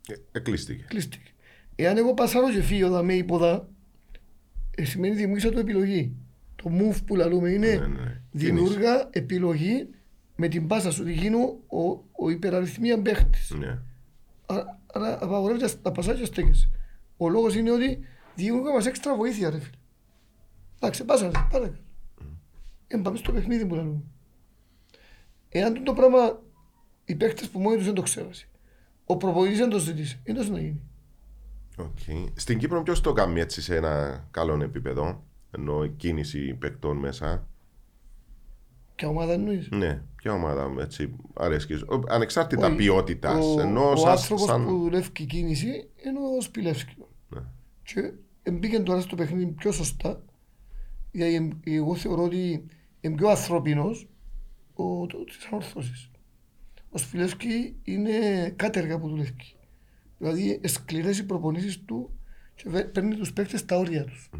[0.08, 0.84] Ε, Εκλείστηκε.
[0.88, 1.30] κλείστηκε.
[1.76, 3.68] Εάν εγώ πασάρω και φύγω δαμέ υποδά,
[4.70, 6.16] ε, σημαίνει δημιούργησα το επιλογή.
[6.56, 8.20] Το move που λαλούμε είναι Ναι, ναι.
[8.32, 9.88] δημιούργα επιλογή
[10.36, 11.08] με την πάσα σου.
[11.08, 13.50] Γίνω ο, ο υπεραριθμία παίχτης.
[13.50, 13.78] Ναι.
[14.46, 16.68] Άρα, άρα απαγορεύεται να πασάρεις και στέκεσαι.
[17.16, 17.98] Ο λόγος είναι ότι
[18.34, 19.76] δημιούργα μας έξτρα βοήθεια ρε φίλε.
[20.76, 21.72] Εντάξει, πάσαρε, πάρε.
[22.86, 24.02] Ε, πάμε στο παιχνίδι που λέμε.
[25.48, 26.42] Εάν το πράγμα
[27.04, 28.48] οι παίχτες που μόνοι τους δεν το ξέρασαι,
[29.04, 30.80] ο προπονητής δεν το ζητήσει, είναι τόσο να γίνει.
[31.76, 31.98] Οκ.
[32.34, 37.46] Στην Κύπρο ποιος το κάνει έτσι σε ένα καλό επίπεδο, ενώ η κίνηση παικτών μέσα;
[38.94, 41.82] Και ομάδα εννοείς; Ναι, ποια ομάδα έτσι αρέσκεις.
[41.82, 43.44] Ο- Ανεξάρτητα Ο- ποιότητας.
[43.56, 44.64] ο, Ενώ ο σαν, άνθρωπος σαν...
[44.64, 45.66] που δουλεύει η κίνηση
[46.06, 46.96] είναι ο Σπιλεύσκης.
[47.94, 48.02] Ναι.
[48.42, 50.22] Και μπήκε τώρα στο παιχνίδι πιο σωστά.
[51.12, 52.64] Γιατί εμ- εγώ θεωρώ ότι
[53.00, 54.08] είναι πιο ανθρώπινος
[54.74, 56.10] ο, το, της ανορθώσης.
[56.90, 58.10] Ο Σπιλεύσκη είναι
[58.56, 59.34] κάτεργα που δουλεύει.
[60.18, 62.10] Δηλαδή σκληρές οι προπονήσεις του
[62.54, 64.30] και βε- παίρνει τους παίκτες στα όρια τους.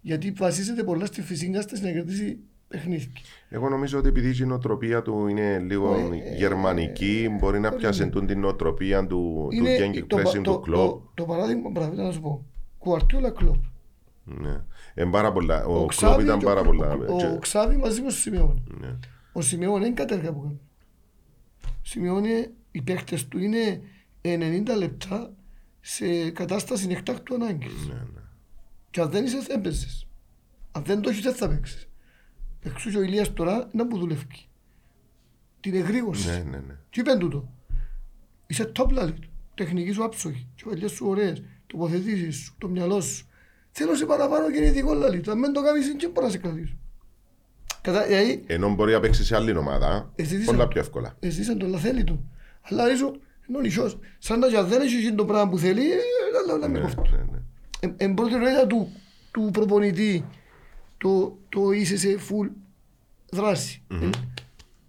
[0.00, 3.12] Γιατί βασίζεται πολλά στη φυσική άσταση να κερδίσει παιχνίδι.
[3.48, 8.08] Εγώ νομίζω ότι επειδή η νοοτροπία του είναι λίγο Ε, γερμανική, μπορεί να ε, πιάσει
[8.08, 10.78] τούν την νοοτροπία του, του Είναι Genghis το, pressing πα- του το, κλόπ.
[10.90, 12.44] το, το παράδειγμα, μπράβο, να σου πω.
[12.84, 13.62] Κουαρτιόλα κλόπ.
[14.24, 14.64] Ναι.
[14.94, 15.64] Ε, πάρα πολλά.
[15.64, 16.92] Ο, κλόπ Ξάβη ήταν και πάρα ο- πολλά.
[16.92, 18.62] Ο, και- ο Ξάβη μαζί με τον Σιμεών.
[18.80, 18.96] ναι.
[19.32, 20.60] Ο Σιμεών είναι κατέργα που κάνει.
[21.64, 22.22] Ο Σιμεών,
[22.70, 23.80] οι παίχτες του είναι
[24.22, 25.32] 90 λεπτά
[25.80, 27.86] σε κατάσταση εκτάκτου ανάγκης.
[27.86, 28.20] Ναι, ναι.
[28.90, 30.06] Και αν δεν είσαι, δεν παίζεις.
[30.72, 31.88] Αν δεν το έχεις, δεν θα παίξεις.
[32.62, 34.26] Εξού και ο Ηλίας τώρα είναι που δουλεύει.
[35.60, 36.28] Την εγρήγορση.
[36.28, 36.76] Ναι, ναι, ναι.
[36.90, 37.48] Τι είπαν τούτο;
[38.46, 39.28] Είσαι top λάλη του.
[39.54, 40.46] Τεχνική σου άψογη.
[40.54, 41.42] Και παλιές σου ωραίες.
[41.66, 42.54] Τοποθετήσεις σου.
[42.58, 43.26] Το μυαλό σου.
[43.70, 45.30] Θέλω σε παραπάνω κινητικό λάλη του.
[45.30, 46.74] Αν δεν το κάνεις δεν μπορεί να σε κρατήσω.
[47.80, 51.16] Κατά, δηλαδή, Ενώ μπορεί να παίξεις σε άλλη ομάδα, Εσύ είσαι- πολλά πιο εύκολα.
[51.20, 52.30] εσύ είσαι το λαθέλη του.
[52.62, 53.10] Αλλά ίσως
[53.48, 53.98] είναι ο νησιός.
[54.18, 55.96] Σαν να και αν δεν έχει γίνει το πράγμα που θέλει, ε,
[56.44, 57.10] αλλά να Ναι, μην κοφτεί.
[57.16, 57.38] ναι, ναι.
[57.80, 58.92] Εν- Εν προτεραιότητα του,
[59.30, 60.24] του προπονητή
[60.98, 62.50] το, το είσαι σε full
[63.30, 63.82] δράση.
[64.02, 64.08] Ε,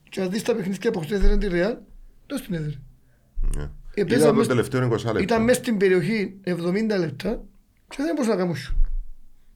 [0.10, 1.78] Και αν δεις τα παιχνίδια που χτες έδεραν τη Real,
[2.26, 2.74] το στην έδερε.
[3.96, 4.02] Ναι.
[4.02, 5.20] Ε, Είδα παίζαμε το σ- τελευταίο 20 λεπτό.
[5.20, 6.52] Ήταν μέσα στην περιοχή 70
[7.00, 7.42] λεπτά
[7.90, 8.82] και δεν μπορούσα να κάνω σου.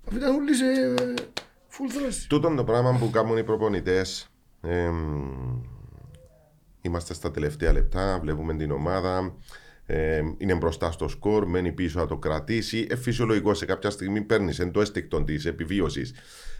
[0.07, 0.93] Αφού ήταν όλοι σε ε,
[1.71, 2.29] full δράση.
[2.29, 4.29] Τούτον το πράγμα που κάνουν οι προπονητές.
[6.81, 9.35] είμαστε στα τελευταία λεπτά, βλέπουμε την ομάδα.
[9.85, 12.87] ε, είναι μπροστά στο σκορ, μένει πίσω να το κρατήσει.
[12.89, 16.13] Ε, φυσιολογικό σε κάποια στιγμή παίρνεις εν το αίσθηκτο της επιβίωσης.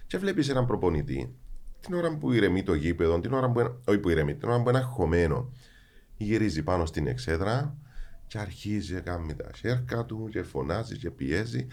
[0.08, 1.36] Και βλέπεις έναν προπονητή
[1.82, 4.62] την ώρα που ηρεμεί το γήπεδο, την ώρα που, είναι- όχι που ηρεμεί, την ώρα
[4.64, 5.52] που είναι χωμένο,
[6.24, 7.78] γυρίζει πάνω στην εξέδρα
[8.28, 11.68] και αρχίζει να κάνει τα σέρκα του και φωνάζει και πιέζει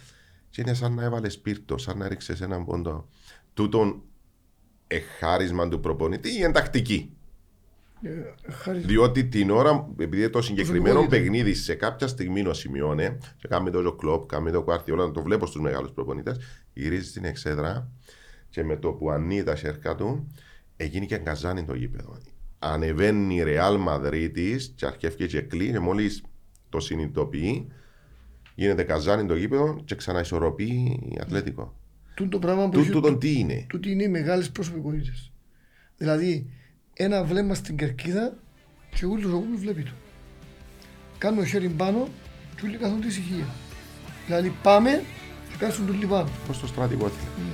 [0.51, 3.09] και είναι σαν να έβαλε σπίρτο, σαν να έριξε έναν πόντο.
[3.55, 4.03] Τούτον
[4.87, 7.11] εχάρισμα του προπονητή ή εντακτική.
[8.03, 8.11] Ε,
[8.53, 11.23] χάρη- Διότι την ώρα, επειδή το συγκεκριμένο Προσωπικότητα.
[11.23, 15.23] παιχνίδι σε κάποια στιγμή ο σημειώνε, και κάνει το κλοπ, κάνει το κουάρτι, όλα το
[15.23, 16.37] βλέπω στους μεγάλους προπονητές,
[16.73, 17.91] γυρίζει στην εξέδρα
[18.51, 20.33] και με το που ανοίγει τα σέρκα του,
[20.77, 22.19] έγινε και αγκαζάνει το γήπεδο.
[22.73, 26.23] Ανεβαίνει η Ρεάλ Μαδρίτη και αρχίζει και κλείνει, και μόλις
[26.69, 27.67] το συνειδητοποιεί,
[28.55, 30.65] γίνεται καζάνι το γήπεδο και ξαναισορροπεί
[31.13, 31.75] η Ατλέτικο.
[32.15, 35.33] Τούν το πράγμα που Τού- έχει- Τούτον τι είναι; τούτοι είναι οι μεγάλες προσωπικότητες.
[35.97, 36.47] Δηλαδή,
[36.93, 38.37] ένα βλέμμα στην κερκίδα
[38.95, 39.91] και όλος ο κόσμος βλέπει το.
[41.19, 42.09] Κάνουμε χέρι πάνω
[42.57, 43.47] και όλοι καθόνται ησυχία.
[44.27, 45.03] Δηλαδή πάμε
[45.49, 46.29] και κάτσουν όλοι πάνω.
[46.47, 47.11] Πώς το στρατηγό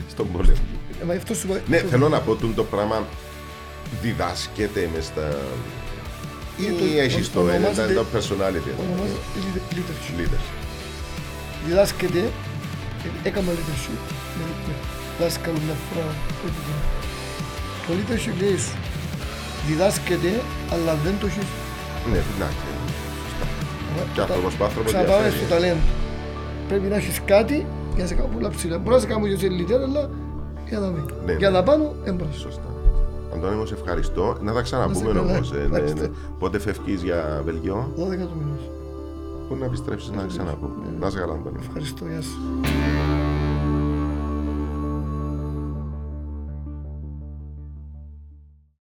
[0.08, 0.56] στον πόλεμο.
[1.02, 3.06] Ε, μα αυτό σου είπα- Ναι, το- θέλω να πω τούτο το πράγμα
[4.02, 5.26] διδάσκεται με στα.
[6.60, 8.70] Είναι το- ή έχει το ονομάζεται- ένα το personality.
[8.82, 10.16] ονομάζεται leader- leadership.
[10.20, 10.46] Leaders.
[11.66, 12.18] Διδάσκεται,
[13.04, 14.00] ε, έκανα leadership
[14.38, 14.74] με με
[15.20, 16.06] δάσκαλο μια φορά.
[16.44, 16.80] όχι την-
[17.86, 18.76] Το leadership λέει σου.
[19.66, 20.32] Διδάσκεται,
[20.72, 21.46] αλλά δεν το έχεις
[22.12, 22.56] Ναι, εντάξει.
[24.14, 25.44] Και άνθρωπος που άνθρωπος Ξαναπάμε διαφέρει.
[25.44, 25.80] στο ταλέντο.
[26.68, 28.78] Πρέπει να έχεις κάτι για να σε κάνω πολλά ψηλά.
[28.78, 30.10] Μπορεί να σε κάνω και σε λιτέρα, αλλά
[30.68, 31.04] για να μην.
[31.26, 31.56] Ναι, Για ναι.
[31.56, 32.36] να πάνω, έμπρος.
[32.40, 32.71] Σωστά.
[33.34, 34.36] Αντώνη μου, σε ευχαριστώ.
[34.40, 35.30] Να τα Να ξαναπούμε σε καλά, όμω.
[35.30, 36.08] ναι, ευχαριστώ.
[36.38, 38.70] Πότε φεύγεις για Βελγιό, 12 του μηνός.
[39.48, 40.74] πού να επιστρέψεις να ξαναπούμε.
[41.00, 41.56] Να σε καλά, Αντώνη.
[41.66, 42.38] Ευχαριστώ, γεια σου.